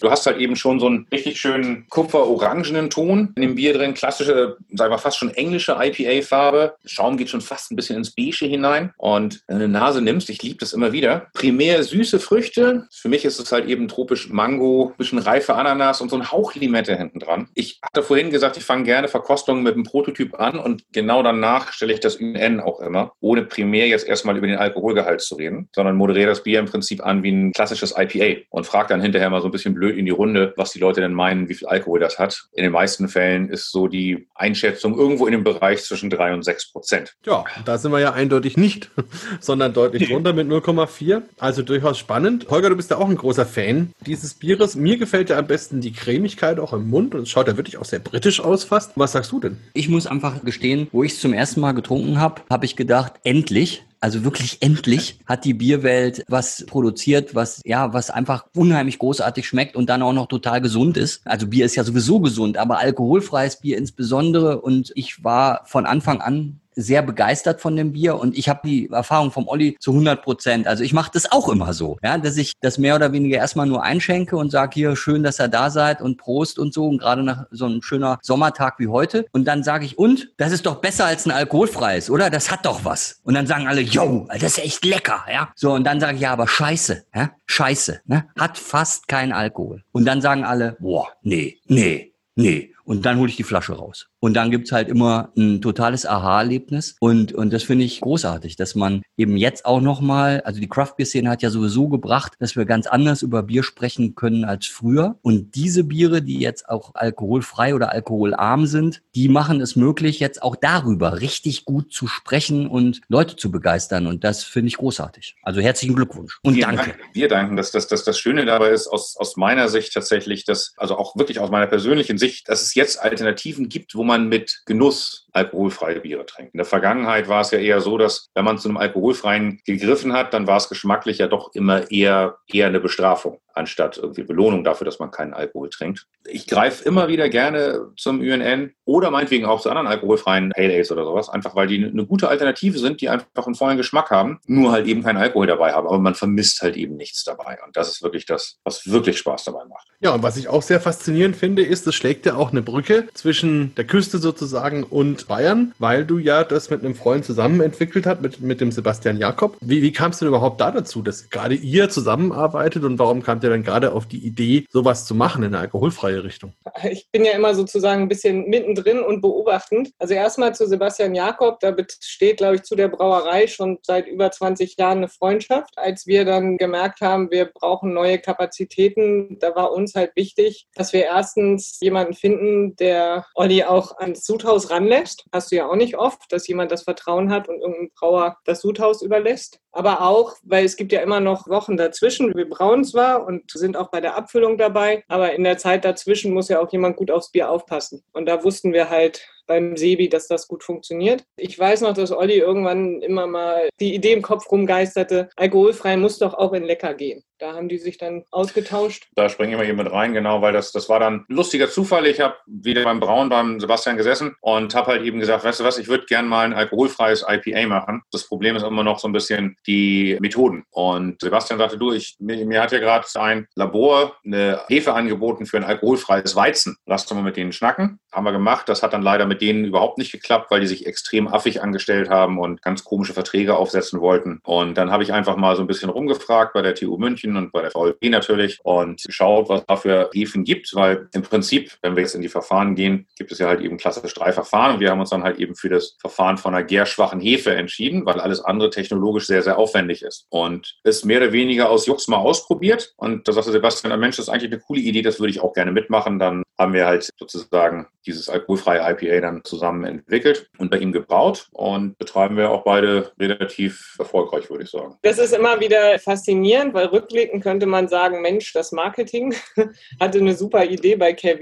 Du 0.00 0.10
hast 0.10 0.26
halt 0.26 0.38
eben 0.38 0.56
schon 0.56 0.80
so 0.80 0.86
einen 0.86 1.06
richtig 1.12 1.40
schönen 1.40 1.86
kupfer-orangenen 1.88 2.90
Ton 2.90 3.32
in 3.36 3.42
dem 3.42 3.54
Bier 3.54 3.72
drin. 3.72 3.94
Klassische, 3.94 4.56
sagen 4.72 4.92
wir 4.92 4.98
fast 4.98 5.18
schon 5.18 5.34
englische 5.34 5.76
IPA-Farbe. 5.80 6.74
Schaum 6.84 7.16
geht 7.16 7.30
schon 7.30 7.40
fast 7.40 7.70
ein 7.70 7.76
bisschen 7.76 7.96
ins 7.96 8.14
Beige 8.14 8.46
hinein. 8.46 8.92
Und 8.96 9.42
wenn 9.46 9.58
du 9.58 9.64
eine 9.64 9.72
Nase 9.72 10.00
nimmst, 10.00 10.30
ich 10.30 10.42
liebe 10.42 10.58
das 10.58 10.72
immer 10.72 10.92
wieder. 10.92 11.28
Primär 11.34 11.82
süße 11.82 12.20
Früchte. 12.20 12.86
Für 12.90 13.08
mich 13.08 13.24
ist 13.24 13.38
es 13.38 13.52
halt 13.52 13.68
eben 13.68 13.88
tropisch 13.88 14.28
Mango, 14.30 14.92
bisschen 14.98 15.18
reife 15.18 15.54
Ananas 15.54 16.00
und 16.00 16.10
so 16.10 16.16
ein 16.16 16.30
Hauch 16.30 16.54
Limette 16.54 16.96
hinten 16.96 17.20
dran. 17.20 17.48
Ich 17.54 17.80
hatte 17.82 18.02
vorhin 18.02 18.30
gesagt, 18.30 18.56
ich 18.56 18.64
fange 18.64 18.84
gerne 18.84 19.08
Verkostungen 19.08 19.62
mit 19.62 19.74
einem 19.74 19.84
Prototyp 19.84 20.38
an 20.38 20.58
und 20.58 20.84
genau 20.92 21.22
danach 21.22 21.72
stelle 21.72 21.92
ich 21.92 22.00
das 22.00 22.20
UN 22.20 22.60
auch 22.60 22.80
immer, 22.80 23.12
ohne 23.20 23.42
primär 23.42 23.86
jetzt 23.88 24.06
erstmal 24.06 24.36
über 24.36 24.46
den 24.46 24.58
Alkoholgehalt 24.58 25.20
zu 25.20 25.36
reden, 25.36 25.68
sondern 25.74 25.96
moderiere 25.96 26.28
das 26.28 26.42
Bier 26.42 26.58
im 26.58 26.66
Prinzip 26.66 27.04
an 27.04 27.22
wie 27.22 27.30
ein 27.30 27.52
klassisches 27.52 27.94
IPA 27.96 28.42
und 28.50 28.66
frage 28.66 28.88
dann 28.88 29.00
hinterher 29.00 29.30
mal 29.30 29.40
so 29.40 29.48
ein 29.48 29.52
bisschen 29.52 29.74
blöd 29.74 29.87
in 29.90 30.04
die 30.04 30.10
Runde, 30.10 30.52
was 30.56 30.72
die 30.72 30.78
Leute 30.78 31.00
denn 31.00 31.12
meinen, 31.12 31.48
wie 31.48 31.54
viel 31.54 31.68
Alkohol 31.68 32.00
das 32.00 32.18
hat. 32.18 32.48
In 32.52 32.62
den 32.62 32.72
meisten 32.72 33.08
Fällen 33.08 33.48
ist 33.48 33.70
so 33.70 33.88
die 33.88 34.28
Einschätzung 34.34 34.98
irgendwo 34.98 35.26
in 35.26 35.32
dem 35.32 35.44
Bereich 35.44 35.84
zwischen 35.84 36.10
3 36.10 36.34
und 36.34 36.44
6 36.44 36.72
Prozent. 36.72 37.14
Ja, 37.24 37.44
da 37.64 37.78
sind 37.78 37.92
wir 37.92 38.00
ja 38.00 38.12
eindeutig 38.12 38.56
nicht, 38.56 38.90
sondern 39.40 39.72
deutlich 39.72 40.08
drunter 40.08 40.32
mit 40.32 40.48
0,4. 40.48 41.22
Also 41.38 41.62
durchaus 41.62 41.98
spannend. 41.98 42.46
Holger, 42.50 42.70
du 42.70 42.76
bist 42.76 42.90
ja 42.90 42.96
auch 42.98 43.08
ein 43.08 43.16
großer 43.16 43.46
Fan 43.46 43.92
dieses 44.06 44.34
Bieres. 44.34 44.76
Mir 44.76 44.96
gefällt 44.98 45.30
ja 45.30 45.38
am 45.38 45.46
besten 45.46 45.80
die 45.80 45.92
Cremigkeit 45.92 46.58
auch 46.58 46.72
im 46.72 46.88
Mund 46.88 47.14
und 47.14 47.22
es 47.22 47.30
schaut 47.30 47.48
ja 47.48 47.56
wirklich 47.56 47.78
auch 47.78 47.84
sehr 47.84 48.00
britisch 48.00 48.40
aus 48.40 48.64
fast. 48.64 48.92
Was 48.96 49.12
sagst 49.12 49.32
du 49.32 49.40
denn? 49.40 49.58
Ich 49.74 49.88
muss 49.88 50.06
einfach 50.06 50.44
gestehen, 50.44 50.88
wo 50.92 51.02
ich 51.02 51.12
es 51.12 51.20
zum 51.20 51.32
ersten 51.32 51.60
Mal 51.60 51.72
getrunken 51.72 52.20
habe, 52.20 52.42
habe 52.50 52.64
ich 52.64 52.76
gedacht, 52.76 53.14
endlich 53.24 53.84
also 54.00 54.24
wirklich 54.24 54.58
endlich 54.60 55.18
hat 55.26 55.44
die 55.44 55.54
Bierwelt 55.54 56.24
was 56.28 56.64
produziert, 56.66 57.34
was 57.34 57.60
ja, 57.64 57.92
was 57.92 58.10
einfach 58.10 58.46
unheimlich 58.54 58.98
großartig 58.98 59.46
schmeckt 59.46 59.76
und 59.76 59.88
dann 59.88 60.02
auch 60.02 60.12
noch 60.12 60.26
total 60.26 60.60
gesund 60.60 60.96
ist. 60.96 61.20
Also 61.24 61.46
Bier 61.48 61.64
ist 61.64 61.74
ja 61.74 61.84
sowieso 61.84 62.20
gesund, 62.20 62.56
aber 62.56 62.78
alkoholfreies 62.78 63.60
Bier 63.60 63.76
insbesondere. 63.76 64.60
Und 64.60 64.92
ich 64.94 65.24
war 65.24 65.62
von 65.66 65.86
Anfang 65.86 66.20
an 66.20 66.60
sehr 66.78 67.02
begeistert 67.02 67.60
von 67.60 67.74
dem 67.74 67.92
Bier 67.92 68.16
und 68.16 68.38
ich 68.38 68.48
habe 68.48 68.60
die 68.64 68.88
Erfahrung 68.90 69.32
vom 69.32 69.48
Olli 69.48 69.76
zu 69.80 69.90
100 69.90 70.22
Prozent. 70.22 70.66
Also 70.68 70.84
ich 70.84 70.92
mache 70.92 71.10
das 71.12 71.30
auch 71.30 71.48
immer 71.48 71.72
so, 71.72 71.98
ja, 72.04 72.16
dass 72.18 72.36
ich 72.36 72.52
das 72.60 72.78
mehr 72.78 72.94
oder 72.94 73.12
weniger 73.12 73.36
erstmal 73.36 73.66
nur 73.66 73.82
einschenke 73.82 74.36
und 74.36 74.50
sage 74.50 74.74
hier 74.74 74.94
schön, 74.94 75.24
dass 75.24 75.40
ihr 75.40 75.48
da 75.48 75.70
seid 75.70 76.00
und 76.00 76.18
Prost 76.18 76.58
und 76.58 76.72
so 76.72 76.86
und 76.86 76.98
gerade 76.98 77.24
nach 77.24 77.46
so 77.50 77.66
einem 77.66 77.82
schöner 77.82 78.18
Sommertag 78.22 78.78
wie 78.78 78.86
heute 78.86 79.26
und 79.32 79.44
dann 79.44 79.64
sage 79.64 79.84
ich 79.84 79.98
und 79.98 80.30
das 80.36 80.52
ist 80.52 80.66
doch 80.66 80.76
besser 80.76 81.06
als 81.06 81.26
ein 81.26 81.32
alkoholfreies, 81.32 82.10
oder? 82.10 82.30
Das 82.30 82.50
hat 82.50 82.64
doch 82.64 82.84
was. 82.84 83.20
Und 83.24 83.34
dann 83.34 83.46
sagen 83.48 83.66
alle, 83.66 83.80
yo, 83.80 84.28
das 84.28 84.42
ist 84.42 84.64
echt 84.64 84.84
lecker, 84.84 85.24
ja. 85.32 85.50
So 85.56 85.72
und 85.72 85.84
dann 85.84 85.98
sage 85.98 86.14
ich 86.14 86.22
ja, 86.22 86.32
aber 86.32 86.46
scheiße, 86.46 87.04
ja, 87.14 87.32
scheiße, 87.46 88.02
ne? 88.06 88.26
Hat 88.38 88.56
fast 88.56 89.08
kein 89.08 89.32
Alkohol. 89.32 89.82
Und 89.90 90.04
dann 90.04 90.20
sagen 90.20 90.44
alle, 90.44 90.76
boah, 90.78 91.08
nee, 91.22 91.58
nee, 91.66 92.12
nee. 92.36 92.72
Und 92.84 93.04
dann 93.04 93.18
hole 93.18 93.28
ich 93.28 93.36
die 93.36 93.42
Flasche 93.42 93.74
raus. 93.74 94.08
Und 94.20 94.34
dann 94.34 94.50
gibt's 94.50 94.72
halt 94.72 94.88
immer 94.88 95.32
ein 95.36 95.60
totales 95.60 96.06
Aha-Erlebnis. 96.06 96.96
Und, 97.00 97.32
und 97.32 97.52
das 97.52 97.62
finde 97.62 97.84
ich 97.84 98.00
großartig, 98.00 98.56
dass 98.56 98.74
man 98.74 99.02
eben 99.16 99.36
jetzt 99.36 99.64
auch 99.64 99.80
nochmal, 99.80 100.40
also 100.42 100.60
die 100.60 100.68
Craft 100.68 100.94
Beer 100.96 101.06
Szene 101.06 101.30
hat 101.30 101.42
ja 101.42 101.50
sowieso 101.50 101.88
gebracht, 101.88 102.34
dass 102.38 102.56
wir 102.56 102.64
ganz 102.64 102.86
anders 102.86 103.22
über 103.22 103.42
Bier 103.44 103.62
sprechen 103.62 104.14
können 104.14 104.44
als 104.44 104.66
früher. 104.66 105.18
Und 105.22 105.54
diese 105.54 105.84
Biere, 105.84 106.22
die 106.22 106.38
jetzt 106.38 106.68
auch 106.68 106.94
alkoholfrei 106.94 107.74
oder 107.74 107.92
alkoholarm 107.92 108.66
sind, 108.66 109.02
die 109.14 109.28
machen 109.28 109.60
es 109.60 109.76
möglich, 109.76 110.20
jetzt 110.20 110.42
auch 110.42 110.56
darüber 110.56 111.20
richtig 111.20 111.64
gut 111.64 111.92
zu 111.92 112.06
sprechen 112.06 112.66
und 112.66 113.00
Leute 113.08 113.36
zu 113.36 113.50
begeistern. 113.50 114.06
Und 114.06 114.24
das 114.24 114.44
finde 114.44 114.68
ich 114.68 114.76
großartig. 114.76 115.36
Also 115.42 115.60
herzlichen 115.60 115.94
Glückwunsch 115.94 116.38
und 116.42 116.56
wir 116.56 116.64
danke. 116.64 116.82
Danken, 116.82 117.00
wir 117.12 117.28
danken. 117.28 117.56
dass 117.56 117.70
das, 117.70 117.88
das, 117.88 118.04
das 118.04 118.18
Schöne 118.18 118.44
dabei 118.46 118.70
ist, 118.70 118.86
aus, 118.88 119.16
aus 119.16 119.36
meiner 119.36 119.68
Sicht 119.68 119.92
tatsächlich, 119.92 120.44
dass, 120.44 120.74
also 120.76 120.96
auch 120.96 121.16
wirklich 121.16 121.40
aus 121.40 121.50
meiner 121.50 121.66
persönlichen 121.66 122.18
Sicht, 122.18 122.48
dass 122.48 122.62
es 122.62 122.74
jetzt 122.74 123.00
Alternativen 123.00 123.68
gibt, 123.68 123.94
wo 123.94 124.04
man 124.08 124.28
mit 124.28 124.62
Genuss 124.66 125.27
alkoholfreie 125.38 126.00
Biere 126.00 126.26
trinkt. 126.26 126.54
In 126.54 126.58
der 126.58 126.66
Vergangenheit 126.66 127.28
war 127.28 127.40
es 127.40 127.50
ja 127.50 127.58
eher 127.58 127.80
so, 127.80 127.98
dass 127.98 128.28
wenn 128.34 128.44
man 128.44 128.58
zu 128.58 128.68
einem 128.68 128.76
alkoholfreien 128.76 129.60
gegriffen 129.64 130.12
hat, 130.12 130.34
dann 130.34 130.46
war 130.46 130.56
es 130.56 130.68
geschmacklich 130.68 131.18
ja 131.18 131.26
doch 131.26 131.54
immer 131.54 131.90
eher, 131.90 132.38
eher 132.46 132.66
eine 132.66 132.80
Bestrafung 132.80 133.40
anstatt 133.58 133.98
irgendwie 133.98 134.22
Belohnung 134.22 134.64
dafür, 134.64 134.84
dass 134.84 134.98
man 134.98 135.10
keinen 135.10 135.34
Alkohol 135.34 135.68
trinkt. 135.68 136.06
Ich 136.26 136.46
greife 136.46 136.84
immer 136.84 137.08
wieder 137.08 137.28
gerne 137.28 137.90
zum 137.96 138.20
UNN 138.20 138.72
oder 138.84 139.10
meinetwegen 139.10 139.44
auch 139.44 139.60
zu 139.60 139.68
anderen 139.68 139.88
alkoholfreien 139.88 140.50
Pale 140.50 140.72
Ales 140.74 140.90
oder 140.92 141.04
sowas, 141.04 141.28
einfach 141.28 141.54
weil 141.54 141.66
die 141.66 141.84
eine 141.84 142.06
gute 142.06 142.28
Alternative 142.28 142.78
sind, 142.78 143.00
die 143.00 143.08
einfach 143.08 143.46
einen 143.46 143.54
vollen 143.54 143.76
Geschmack 143.76 144.10
haben, 144.10 144.40
nur 144.46 144.72
halt 144.72 144.86
eben 144.86 145.02
keinen 145.02 145.16
Alkohol 145.18 145.46
dabei 145.46 145.72
haben. 145.72 145.86
Aber 145.86 145.98
man 145.98 146.14
vermisst 146.14 146.62
halt 146.62 146.76
eben 146.76 146.96
nichts 146.96 147.24
dabei. 147.24 147.58
Und 147.66 147.76
das 147.76 147.88
ist 147.88 148.02
wirklich 148.02 148.24
das, 148.24 148.58
was 148.64 148.90
wirklich 148.90 149.18
Spaß 149.18 149.44
dabei 149.44 149.64
macht. 149.64 149.88
Ja, 150.00 150.12
und 150.12 150.22
was 150.22 150.36
ich 150.36 150.48
auch 150.48 150.62
sehr 150.62 150.80
faszinierend 150.80 151.36
finde, 151.36 151.62
ist, 151.62 151.86
es 151.86 151.94
schlägt 151.94 152.26
ja 152.26 152.36
auch 152.36 152.52
eine 152.52 152.62
Brücke 152.62 153.08
zwischen 153.14 153.74
der 153.74 153.84
Küste 153.84 154.18
sozusagen 154.18 154.84
und 154.84 155.27
Bayern, 155.28 155.74
weil 155.78 156.04
du 156.04 156.18
ja 156.18 156.42
das 156.42 156.70
mit 156.70 156.82
einem 156.82 156.94
Freund 156.94 157.24
zusammen 157.24 157.60
entwickelt 157.60 158.06
hast, 158.06 158.20
mit, 158.20 158.40
mit 158.40 158.60
dem 158.60 158.72
Sebastian 158.72 159.18
Jakob. 159.18 159.56
Wie, 159.60 159.82
wie 159.82 159.92
kamst 159.92 160.20
du 160.20 160.24
denn 160.24 160.34
überhaupt 160.34 160.60
da 160.60 160.72
dazu, 160.72 161.02
dass 161.02 161.30
gerade 161.30 161.54
ihr 161.54 161.88
zusammenarbeitet 161.90 162.82
und 162.82 162.98
warum 162.98 163.22
kamt 163.22 163.44
ihr 163.44 163.50
dann 163.50 163.62
gerade 163.62 163.92
auf 163.92 164.06
die 164.06 164.26
Idee, 164.26 164.64
sowas 164.70 165.04
zu 165.04 165.14
machen 165.14 165.42
in 165.44 165.54
eine 165.54 165.58
alkoholfreie 165.58 166.24
Richtung? 166.24 166.52
Ich 166.90 167.08
bin 167.12 167.24
ja 167.24 167.32
immer 167.32 167.54
sozusagen 167.54 168.02
ein 168.02 168.08
bisschen 168.08 168.48
mittendrin 168.48 169.00
und 169.00 169.20
beobachtend. 169.20 169.90
Also 169.98 170.14
erstmal 170.14 170.54
zu 170.54 170.66
Sebastian 170.66 171.14
Jakob, 171.14 171.60
da 171.60 171.70
besteht, 171.70 172.38
glaube 172.38 172.56
ich, 172.56 172.62
zu 172.62 172.74
der 172.74 172.88
Brauerei 172.88 173.46
schon 173.46 173.78
seit 173.82 174.06
über 174.06 174.30
20 174.30 174.76
Jahren 174.78 174.98
eine 174.98 175.08
Freundschaft. 175.08 175.76
Als 175.76 176.06
wir 176.06 176.24
dann 176.24 176.56
gemerkt 176.56 177.00
haben, 177.00 177.30
wir 177.30 177.46
brauchen 177.46 177.92
neue 177.92 178.18
Kapazitäten, 178.18 179.38
da 179.40 179.54
war 179.54 179.72
uns 179.72 179.94
halt 179.94 180.12
wichtig, 180.16 180.66
dass 180.74 180.92
wir 180.92 181.04
erstens 181.04 181.78
jemanden 181.80 182.14
finden, 182.14 182.76
der 182.76 183.26
Olli 183.34 183.64
auch 183.64 183.96
ans 183.98 184.24
Sudhaus 184.24 184.70
ranlässt. 184.70 185.17
Hast 185.32 185.50
du 185.50 185.56
ja 185.56 185.68
auch 185.68 185.76
nicht 185.76 185.96
oft, 185.96 186.32
dass 186.32 186.48
jemand 186.48 186.72
das 186.72 186.82
Vertrauen 186.82 187.30
hat 187.30 187.48
und 187.48 187.60
irgendein 187.60 187.90
Brauer 187.94 188.38
das 188.44 188.60
Sudhaus 188.60 189.02
überlässt. 189.02 189.60
Aber 189.72 190.02
auch, 190.02 190.34
weil 190.42 190.64
es 190.64 190.76
gibt 190.76 190.92
ja 190.92 191.00
immer 191.00 191.20
noch 191.20 191.48
Wochen 191.48 191.76
dazwischen. 191.76 192.34
Wir 192.34 192.48
brauen 192.48 192.84
zwar 192.84 193.26
und 193.26 193.50
sind 193.50 193.76
auch 193.76 193.90
bei 193.90 194.00
der 194.00 194.16
Abfüllung 194.16 194.58
dabei, 194.58 195.04
aber 195.08 195.32
in 195.32 195.44
der 195.44 195.58
Zeit 195.58 195.84
dazwischen 195.84 196.32
muss 196.32 196.48
ja 196.48 196.60
auch 196.60 196.72
jemand 196.72 196.96
gut 196.96 197.10
aufs 197.10 197.30
Bier 197.30 197.50
aufpassen. 197.50 198.02
Und 198.12 198.26
da 198.26 198.42
wussten 198.44 198.72
wir 198.72 198.90
halt, 198.90 199.28
beim 199.48 199.76
Sebi, 199.76 200.08
dass 200.08 200.28
das 200.28 200.46
gut 200.46 200.62
funktioniert. 200.62 201.24
Ich 201.36 201.58
weiß 201.58 201.80
noch, 201.80 201.94
dass 201.94 202.12
Olli 202.12 202.38
irgendwann 202.38 203.02
immer 203.02 203.26
mal 203.26 203.68
die 203.80 203.94
Idee 203.94 204.12
im 204.12 204.22
Kopf 204.22 204.50
rumgeisterte, 204.50 205.30
alkoholfrei 205.34 205.96
muss 205.96 206.18
doch 206.18 206.34
auch 206.34 206.52
in 206.52 206.62
lecker 206.62 206.94
gehen. 206.94 207.24
Da 207.38 207.54
haben 207.54 207.68
die 207.68 207.78
sich 207.78 207.98
dann 207.98 208.24
ausgetauscht. 208.30 209.08
Da 209.14 209.28
springe 209.28 209.52
ich 209.52 209.58
mal 209.58 209.64
hier 209.64 209.74
mit 209.74 209.90
rein, 209.90 210.12
genau, 210.12 210.42
weil 210.42 210.52
das, 210.52 210.72
das 210.72 210.88
war 210.88 210.98
dann 210.98 211.24
lustiger 211.28 211.70
Zufall. 211.70 212.06
Ich 212.06 212.20
habe 212.20 212.34
wieder 212.46 212.82
beim 212.82 212.98
Brauen 212.98 213.28
beim 213.28 213.60
Sebastian 213.60 213.96
gesessen 213.96 214.34
und 214.40 214.74
habe 214.74 214.88
halt 214.88 215.02
eben 215.02 215.20
gesagt, 215.20 215.44
weißt 215.44 215.60
du 215.60 215.64
was, 215.64 215.78
ich 215.78 215.88
würde 215.88 216.06
gerne 216.06 216.28
mal 216.28 216.44
ein 216.44 216.52
alkoholfreies 216.52 217.24
IPA 217.28 217.66
machen. 217.68 218.02
Das 218.10 218.26
Problem 218.26 218.56
ist 218.56 218.64
immer 218.64 218.82
noch 218.82 218.98
so 218.98 219.06
ein 219.06 219.12
bisschen 219.12 219.56
die 219.66 220.18
Methoden. 220.20 220.64
Und 220.70 221.20
Sebastian 221.20 221.58
sagte, 221.58 221.78
du, 221.78 221.92
ich, 221.92 222.16
mir, 222.18 222.44
mir 222.44 222.60
hat 222.60 222.72
ja 222.72 222.80
gerade 222.80 223.06
ein 223.14 223.46
Labor 223.54 224.16
eine 224.24 224.60
Hefe 224.66 224.92
angeboten 224.92 225.46
für 225.46 225.58
ein 225.58 225.64
alkoholfreies 225.64 226.34
Weizen. 226.34 226.76
Lass 226.86 227.06
doch 227.06 227.14
mal 227.14 227.22
mit 227.22 227.36
denen 227.36 227.52
schnacken. 227.52 228.00
Haben 228.12 228.24
wir 228.24 228.32
gemacht. 228.32 228.68
Das 228.68 228.82
hat 228.82 228.92
dann 228.92 229.02
leider 229.02 229.26
mit 229.26 229.37
denen 229.40 229.64
überhaupt 229.64 229.98
nicht 229.98 230.12
geklappt, 230.12 230.50
weil 230.50 230.60
die 230.60 230.66
sich 230.66 230.86
extrem 230.86 231.28
affig 231.28 231.62
angestellt 231.62 232.10
haben 232.10 232.38
und 232.38 232.62
ganz 232.62 232.84
komische 232.84 233.14
Verträge 233.14 233.56
aufsetzen 233.56 234.00
wollten. 234.00 234.40
Und 234.44 234.76
dann 234.76 234.90
habe 234.90 235.02
ich 235.02 235.12
einfach 235.12 235.36
mal 235.36 235.56
so 235.56 235.62
ein 235.62 235.66
bisschen 235.66 235.90
rumgefragt 235.90 236.52
bei 236.52 236.62
der 236.62 236.74
TU 236.74 236.96
München 236.96 237.36
und 237.36 237.52
bei 237.52 237.62
der 237.62 237.70
VLB 237.70 238.04
natürlich 238.10 238.58
und 238.62 239.02
geschaut, 239.02 239.48
was 239.48 239.64
da 239.66 239.76
für 239.76 240.10
Hefen 240.12 240.44
gibt, 240.44 240.74
weil 240.74 241.08
im 241.12 241.22
Prinzip, 241.22 241.72
wenn 241.82 241.96
wir 241.96 242.02
jetzt 242.02 242.14
in 242.14 242.22
die 242.22 242.28
Verfahren 242.28 242.74
gehen, 242.74 243.06
gibt 243.16 243.32
es 243.32 243.38
ja 243.38 243.48
halt 243.48 243.60
eben 243.60 243.76
klassisch 243.76 244.14
drei 244.14 244.32
Verfahren 244.32 244.74
und 244.74 244.80
wir 244.80 244.90
haben 244.90 245.00
uns 245.00 245.10
dann 245.10 245.22
halt 245.22 245.38
eben 245.38 245.54
für 245.54 245.68
das 245.68 245.96
Verfahren 246.00 246.38
von 246.38 246.54
einer 246.54 246.64
gärschwachen 246.64 247.20
Hefe 247.20 247.54
entschieden, 247.54 248.06
weil 248.06 248.20
alles 248.20 248.40
andere 248.40 248.70
technologisch 248.70 249.26
sehr, 249.26 249.42
sehr 249.42 249.58
aufwendig 249.58 250.02
ist. 250.02 250.26
Und 250.30 250.78
ist 250.84 251.04
mehr 251.04 251.18
oder 251.18 251.32
weniger 251.32 251.70
aus 251.70 251.86
Jux 251.86 252.08
mal 252.08 252.16
ausprobiert 252.16 252.94
und 252.96 253.26
da 253.28 253.32
sagte 253.32 253.52
Sebastian, 253.52 253.98
Mensch, 253.98 254.16
das 254.16 254.26
ist 254.26 254.32
eigentlich 254.32 254.52
eine 254.52 254.60
coole 254.60 254.80
Idee, 254.80 255.02
das 255.02 255.20
würde 255.20 255.30
ich 255.30 255.40
auch 255.40 255.52
gerne 255.52 255.72
mitmachen. 255.72 256.18
Dann 256.18 256.42
haben 256.58 256.72
wir 256.72 256.86
halt 256.86 257.10
sozusagen 257.18 257.86
dieses 258.06 258.28
alkoholfreie 258.28 258.80
IPA 258.80 259.20
dann 259.28 259.44
zusammen 259.44 259.84
entwickelt 259.84 260.50
und 260.58 260.70
bei 260.70 260.78
ihm 260.78 260.92
gebraut 260.92 261.48
und 261.52 261.98
betreiben 261.98 262.36
wir 262.36 262.50
auch 262.50 262.64
beide 262.64 263.12
relativ 263.18 263.96
erfolgreich, 263.98 264.50
würde 264.50 264.64
ich 264.64 264.70
sagen. 264.70 264.96
Das 265.02 265.18
ist 265.18 265.34
immer 265.34 265.60
wieder 265.60 265.98
faszinierend, 265.98 266.74
weil 266.74 266.86
rückblickend 266.86 267.42
könnte 267.42 267.66
man 267.66 267.88
sagen, 267.88 268.22
Mensch, 268.22 268.52
das 268.52 268.72
Marketing 268.72 269.34
hatte 270.00 270.18
eine 270.18 270.34
super 270.34 270.64
Idee 270.64 270.96
bei 270.96 271.12
Care 271.12 271.38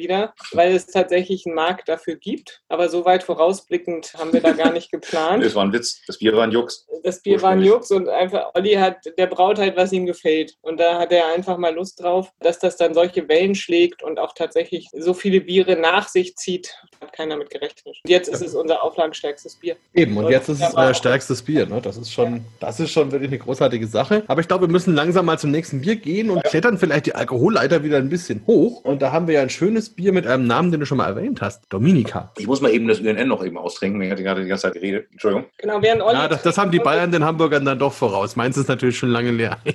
weil 0.52 0.74
es 0.74 0.86
tatsächlich 0.86 1.46
einen 1.46 1.54
Markt 1.54 1.88
dafür 1.88 2.16
gibt. 2.16 2.62
Aber 2.68 2.88
so 2.88 3.04
weit 3.04 3.22
vorausblickend 3.22 4.14
haben 4.14 4.32
wir 4.32 4.40
da 4.40 4.52
gar 4.52 4.72
nicht 4.72 4.90
geplant. 4.90 5.44
das 5.44 5.54
war 5.54 5.64
ein 5.64 5.72
Witz. 5.72 6.02
Das 6.06 6.18
Bier 6.18 6.34
war 6.34 6.44
ein 6.44 6.52
Jux. 6.52 6.86
Das 7.02 7.22
Bier 7.22 7.40
war 7.42 7.50
ein 7.50 7.62
Jux 7.62 7.90
und 7.90 8.08
einfach, 8.08 8.52
Olli 8.54 8.74
hat, 8.74 8.98
der 9.18 9.26
braut 9.26 9.58
halt, 9.58 9.76
was 9.76 9.92
ihm 9.92 10.06
gefällt. 10.06 10.56
Und 10.62 10.78
da 10.78 10.98
hat 10.98 11.12
er 11.12 11.32
einfach 11.34 11.56
mal 11.56 11.74
Lust 11.74 12.02
drauf, 12.02 12.30
dass 12.40 12.58
das 12.58 12.76
dann 12.76 12.94
solche 12.94 13.28
Wellen 13.28 13.54
schlägt 13.54 14.02
und 14.02 14.18
auch 14.18 14.34
tatsächlich 14.34 14.88
so 14.92 15.14
viele 15.14 15.40
Biere 15.40 15.76
nach 15.76 16.08
sich 16.08 16.36
zieht. 16.36 16.74
Hat 17.00 17.12
keiner 17.12 17.36
mit 17.36 17.50
gerechnet. 17.50 17.75
Und 17.84 17.96
jetzt 18.06 18.28
ist 18.28 18.42
es 18.42 18.54
unser 18.54 18.82
auflagenstärkstes 18.82 19.56
Bier. 19.56 19.76
Eben, 19.94 20.16
und 20.16 20.28
jetzt 20.30 20.48
ist 20.48 20.60
es 20.60 20.74
euer 20.74 20.94
stärkstes 20.94 21.42
Bier. 21.42 21.66
Ne? 21.66 21.80
Das, 21.80 21.96
ist 21.96 22.12
schon, 22.12 22.44
das 22.60 22.80
ist 22.80 22.90
schon 22.90 23.12
wirklich 23.12 23.30
eine 23.30 23.38
großartige 23.38 23.86
Sache. 23.86 24.24
Aber 24.26 24.40
ich 24.40 24.48
glaube, 24.48 24.66
wir 24.66 24.72
müssen 24.72 24.94
langsam 24.94 25.26
mal 25.26 25.38
zum 25.38 25.50
nächsten 25.50 25.80
Bier 25.80 25.96
gehen 25.96 26.30
und 26.30 26.42
klettern 26.44 26.78
vielleicht 26.78 27.06
die 27.06 27.14
Alkoholleiter 27.14 27.82
wieder 27.82 27.98
ein 27.98 28.08
bisschen 28.08 28.42
hoch. 28.46 28.84
Und 28.84 29.02
da 29.02 29.12
haben 29.12 29.26
wir 29.26 29.34
ja 29.34 29.42
ein 29.42 29.50
schönes 29.50 29.90
Bier 29.90 30.12
mit 30.12 30.26
einem 30.26 30.46
Namen, 30.46 30.70
den 30.70 30.80
du 30.80 30.86
schon 30.86 30.98
mal 30.98 31.06
erwähnt 31.06 31.40
hast. 31.40 31.62
Dominika. 31.68 32.32
Ich 32.38 32.46
muss 32.46 32.60
mal 32.60 32.70
eben 32.70 32.88
das 32.88 33.00
UNN 33.00 33.28
noch 33.28 33.44
eben 33.44 33.58
austrinken. 33.58 34.00
Ich 34.02 34.10
hatte 34.10 34.22
gerade 34.22 34.42
die 34.42 34.48
ganze 34.48 34.62
Zeit 34.62 34.74
geredet. 34.74 35.08
Entschuldigung. 35.12 35.46
Genau, 35.58 35.82
während 35.82 36.02
Olli. 36.02 36.16
Ja, 36.16 36.28
das, 36.28 36.42
das 36.42 36.58
haben 36.58 36.70
die 36.70 36.78
Bayern 36.78 37.12
den 37.12 37.24
Hamburgern 37.24 37.64
dann 37.64 37.78
doch 37.78 37.92
voraus. 37.92 38.36
Meins 38.36 38.56
ist 38.56 38.68
natürlich 38.68 38.98
schon 38.98 39.10
lange 39.10 39.30
leer. 39.30 39.58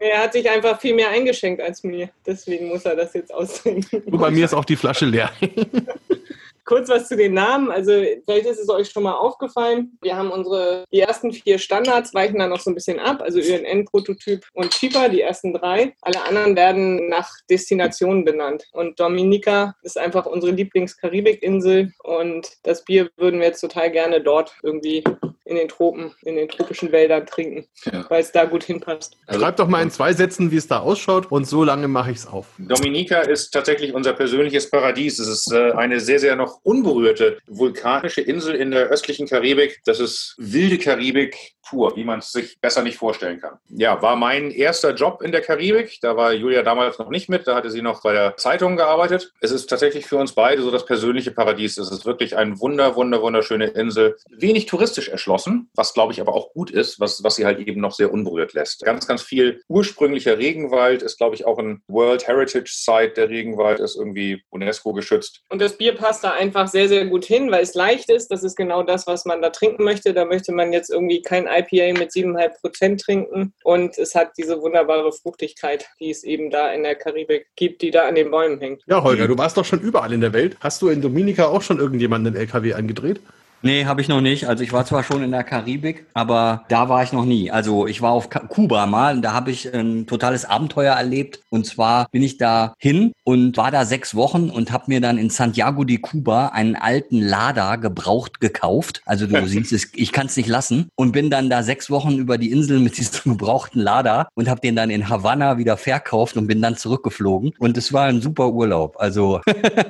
Er 0.00 0.22
hat 0.22 0.32
sich 0.32 0.48
einfach 0.48 0.80
viel 0.80 0.94
mehr 0.94 1.10
eingeschenkt 1.10 1.60
als 1.60 1.82
mir. 1.82 2.08
Deswegen 2.24 2.68
muss 2.68 2.84
er 2.84 2.94
das 2.94 3.14
jetzt 3.14 3.34
austrinken. 3.34 4.02
Du, 4.06 4.16
bei 4.16 4.30
mir 4.30 4.44
ist 4.44 4.54
auch 4.54 4.64
die 4.64 4.76
Flasche 4.76 5.06
leer. 5.06 5.30
Kurz 6.68 6.90
was 6.90 7.08
zu 7.08 7.16
den 7.16 7.32
Namen. 7.32 7.70
Also 7.70 7.92
vielleicht 8.26 8.44
ist 8.44 8.58
es 8.58 8.68
euch 8.68 8.90
schon 8.90 9.04
mal 9.04 9.14
aufgefallen. 9.14 9.96
Wir 10.02 10.14
haben 10.14 10.30
unsere, 10.30 10.84
die 10.92 11.00
ersten 11.00 11.32
vier 11.32 11.58
Standards 11.58 12.12
weichen 12.12 12.38
dann 12.38 12.50
noch 12.50 12.60
so 12.60 12.70
ein 12.70 12.74
bisschen 12.74 12.98
ab. 12.98 13.22
Also 13.22 13.40
ÖNN, 13.40 13.86
Prototyp 13.86 14.44
und 14.52 14.70
Chipa, 14.72 15.08
die 15.08 15.22
ersten 15.22 15.54
drei. 15.54 15.94
Alle 16.02 16.22
anderen 16.24 16.56
werden 16.56 17.08
nach 17.08 17.30
Destinationen 17.48 18.26
benannt. 18.26 18.64
Und 18.72 19.00
Dominica 19.00 19.76
ist 19.82 19.96
einfach 19.96 20.26
unsere 20.26 20.52
Lieblings-Karibikinsel. 20.52 21.90
Und 22.04 22.46
das 22.64 22.84
Bier 22.84 23.08
würden 23.16 23.40
wir 23.40 23.46
jetzt 23.46 23.62
total 23.62 23.90
gerne 23.90 24.20
dort 24.20 24.54
irgendwie 24.62 25.02
in 25.48 25.56
den 25.56 25.68
Tropen, 25.68 26.12
in 26.22 26.36
den 26.36 26.48
tropischen 26.48 26.92
Wäldern 26.92 27.26
trinken, 27.26 27.66
Ja. 27.90 28.04
weil 28.08 28.20
es 28.20 28.32
da 28.32 28.44
gut 28.44 28.64
hinpasst. 28.64 29.16
Schreib 29.30 29.56
doch 29.56 29.66
mal 29.68 29.82
in 29.82 29.90
zwei 29.90 30.12
Sätzen, 30.12 30.50
wie 30.50 30.56
es 30.56 30.66
da 30.68 30.80
ausschaut. 30.80 31.30
Und 31.32 31.46
so 31.46 31.64
lange 31.64 31.88
mache 31.88 32.10
ich 32.10 32.18
es 32.18 32.26
auf. 32.26 32.46
Dominica 32.58 33.20
ist 33.20 33.50
tatsächlich 33.50 33.94
unser 33.94 34.12
persönliches 34.12 34.70
Paradies. 34.70 35.18
Es 35.18 35.28
ist 35.28 35.52
äh, 35.52 35.72
eine 35.72 36.00
sehr, 36.00 36.18
sehr 36.18 36.36
noch 36.36 36.60
unberührte 36.62 37.38
vulkanische 37.46 38.20
Insel 38.20 38.54
in 38.54 38.70
der 38.70 38.86
östlichen 38.88 39.26
Karibik. 39.26 39.80
Das 39.84 40.00
ist 40.00 40.34
wilde 40.38 40.78
Karibik 40.78 41.54
pur, 41.68 41.94
wie 41.96 42.04
man 42.04 42.20
es 42.20 42.32
sich 42.32 42.58
besser 42.60 42.82
nicht 42.82 42.96
vorstellen 42.96 43.40
kann. 43.40 43.58
Ja, 43.68 44.00
war 44.00 44.16
mein 44.16 44.50
erster 44.50 44.94
Job 44.94 45.20
in 45.22 45.32
der 45.32 45.42
Karibik. 45.42 45.98
Da 46.00 46.16
war 46.16 46.32
Julia 46.32 46.62
damals 46.62 46.98
noch 46.98 47.10
nicht 47.10 47.28
mit. 47.28 47.46
Da 47.46 47.54
hatte 47.54 47.70
sie 47.70 47.82
noch 47.82 48.02
bei 48.02 48.12
der 48.12 48.36
Zeitung 48.36 48.76
gearbeitet. 48.76 49.32
Es 49.40 49.50
ist 49.50 49.68
tatsächlich 49.68 50.06
für 50.06 50.16
uns 50.16 50.32
beide 50.32 50.62
so 50.62 50.70
das 50.70 50.86
persönliche 50.86 51.30
Paradies. 51.30 51.76
Es 51.76 51.90
ist 51.90 52.06
wirklich 52.06 52.36
ein 52.36 52.58
wunder, 52.60 52.96
wunder, 52.96 53.20
wunderschöne 53.20 53.66
Insel. 53.66 54.16
Wenig 54.30 54.66
touristisch 54.66 55.08
erschlossen, 55.08 55.37
was 55.74 55.94
glaube 55.94 56.12
ich 56.12 56.20
aber 56.20 56.34
auch 56.34 56.52
gut 56.52 56.70
ist, 56.70 57.00
was, 57.00 57.22
was 57.22 57.36
sie 57.36 57.44
halt 57.44 57.58
eben 57.60 57.80
noch 57.80 57.92
sehr 57.92 58.12
unberührt 58.12 58.54
lässt. 58.54 58.84
Ganz, 58.84 59.06
ganz 59.06 59.22
viel 59.22 59.60
ursprünglicher 59.68 60.38
Regenwald 60.38 61.02
ist, 61.02 61.18
glaube 61.18 61.34
ich, 61.34 61.46
auch 61.46 61.58
ein 61.58 61.82
World 61.88 62.26
Heritage 62.26 62.70
Site. 62.72 63.12
Der 63.16 63.28
Regenwald 63.28 63.80
ist 63.80 63.96
irgendwie 63.96 64.42
UNESCO 64.50 64.92
geschützt. 64.92 65.42
Und 65.48 65.60
das 65.60 65.76
Bier 65.76 65.94
passt 65.94 66.24
da 66.24 66.32
einfach 66.32 66.68
sehr, 66.68 66.88
sehr 66.88 67.06
gut 67.06 67.24
hin, 67.24 67.50
weil 67.50 67.62
es 67.62 67.74
leicht 67.74 68.10
ist. 68.10 68.28
Das 68.28 68.42
ist 68.42 68.56
genau 68.56 68.82
das, 68.82 69.06
was 69.06 69.24
man 69.24 69.42
da 69.42 69.50
trinken 69.50 69.84
möchte. 69.84 70.14
Da 70.14 70.24
möchte 70.24 70.52
man 70.52 70.72
jetzt 70.72 70.90
irgendwie 70.90 71.22
kein 71.22 71.46
IPA 71.46 71.98
mit 71.98 72.10
7,5 72.10 72.60
Prozent 72.60 73.00
trinken 73.00 73.52
und 73.64 73.98
es 73.98 74.14
hat 74.14 74.32
diese 74.36 74.60
wunderbare 74.60 75.12
Fruchtigkeit, 75.12 75.86
die 76.00 76.10
es 76.10 76.24
eben 76.24 76.50
da 76.50 76.72
in 76.72 76.82
der 76.82 76.94
Karibik 76.94 77.46
gibt, 77.56 77.82
die 77.82 77.90
da 77.90 78.06
an 78.06 78.14
den 78.14 78.30
Bäumen 78.30 78.60
hängt. 78.60 78.82
Ja, 78.86 79.02
Holger, 79.02 79.28
du 79.28 79.36
warst 79.38 79.56
doch 79.56 79.64
schon 79.64 79.80
überall 79.80 80.12
in 80.12 80.20
der 80.20 80.32
Welt. 80.32 80.56
Hast 80.60 80.82
du 80.82 80.88
in 80.88 81.02
Dominika 81.02 81.46
auch 81.46 81.62
schon 81.62 81.78
irgendjemanden 81.78 82.32
den 82.32 82.40
LKW 82.40 82.74
angedreht? 82.74 83.20
Nee, 83.62 83.86
habe 83.86 84.00
ich 84.00 84.08
noch 84.08 84.20
nicht. 84.20 84.48
Also 84.48 84.62
ich 84.62 84.72
war 84.72 84.84
zwar 84.84 85.02
schon 85.02 85.22
in 85.22 85.32
der 85.32 85.42
Karibik, 85.42 86.06
aber 86.14 86.64
da 86.68 86.88
war 86.88 87.02
ich 87.02 87.12
noch 87.12 87.24
nie. 87.24 87.50
Also 87.50 87.86
ich 87.86 88.00
war 88.02 88.12
auf 88.12 88.30
Kuba 88.30 88.86
mal 88.86 89.16
und 89.16 89.22
da 89.22 89.32
habe 89.32 89.50
ich 89.50 89.72
ein 89.74 90.06
totales 90.06 90.44
Abenteuer 90.44 90.94
erlebt. 90.94 91.40
Und 91.50 91.66
zwar 91.66 92.08
bin 92.10 92.22
ich 92.22 92.38
da 92.38 92.74
hin 92.78 93.12
und 93.24 93.56
war 93.56 93.70
da 93.70 93.84
sechs 93.84 94.14
Wochen 94.14 94.50
und 94.50 94.70
habe 94.70 94.84
mir 94.86 95.00
dann 95.00 95.18
in 95.18 95.30
Santiago 95.30 95.84
de 95.84 95.98
Cuba 95.98 96.48
einen 96.48 96.76
alten 96.76 97.20
Lada 97.20 97.76
gebraucht 97.76 98.40
gekauft. 98.40 99.02
Also 99.06 99.26
du 99.26 99.44
siehst 99.46 99.72
es, 99.72 99.90
ich 99.94 100.12
kann 100.12 100.26
es 100.26 100.36
nicht 100.36 100.48
lassen. 100.48 100.90
Und 100.94 101.12
bin 101.12 101.30
dann 101.30 101.50
da 101.50 101.62
sechs 101.62 101.90
Wochen 101.90 102.18
über 102.18 102.38
die 102.38 102.52
Insel 102.52 102.78
mit 102.78 102.96
diesem 102.96 103.32
gebrauchten 103.36 103.80
Lada 103.80 104.28
und 104.34 104.48
habe 104.48 104.60
den 104.60 104.76
dann 104.76 104.90
in 104.90 105.08
Havanna 105.08 105.58
wieder 105.58 105.76
verkauft 105.76 106.36
und 106.36 106.46
bin 106.46 106.62
dann 106.62 106.76
zurückgeflogen. 106.76 107.54
Und 107.58 107.76
es 107.76 107.92
war 107.92 108.04
ein 108.04 108.20
super 108.20 108.50
Urlaub. 108.50 108.96
Also, 108.98 109.40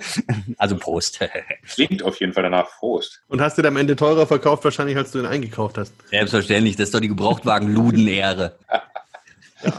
also 0.57 0.77
Prost. 0.77 1.21
Klingt 1.69 2.03
auf 2.03 2.19
jeden 2.21 2.33
Fall 2.33 2.45
danach 2.45 2.69
Prost. 2.79 3.21
Und 3.29 3.41
hast 3.41 3.58
du 3.59 3.69
am 3.69 3.77
Ende 3.77 3.97
teurer 3.97 4.27
verkauft, 4.27 4.65
wahrscheinlich, 4.65 4.97
als 4.97 5.13
du 5.13 5.19
ihn 5.19 5.27
eingekauft 5.27 5.79
hast. 5.79 5.93
Selbstverständlich, 6.11 6.77
das 6.77 6.89
ist 6.89 6.95
doch 6.95 7.01
die 7.01 7.09
Gebrauchtwagen-Ludenehre. 7.09 8.55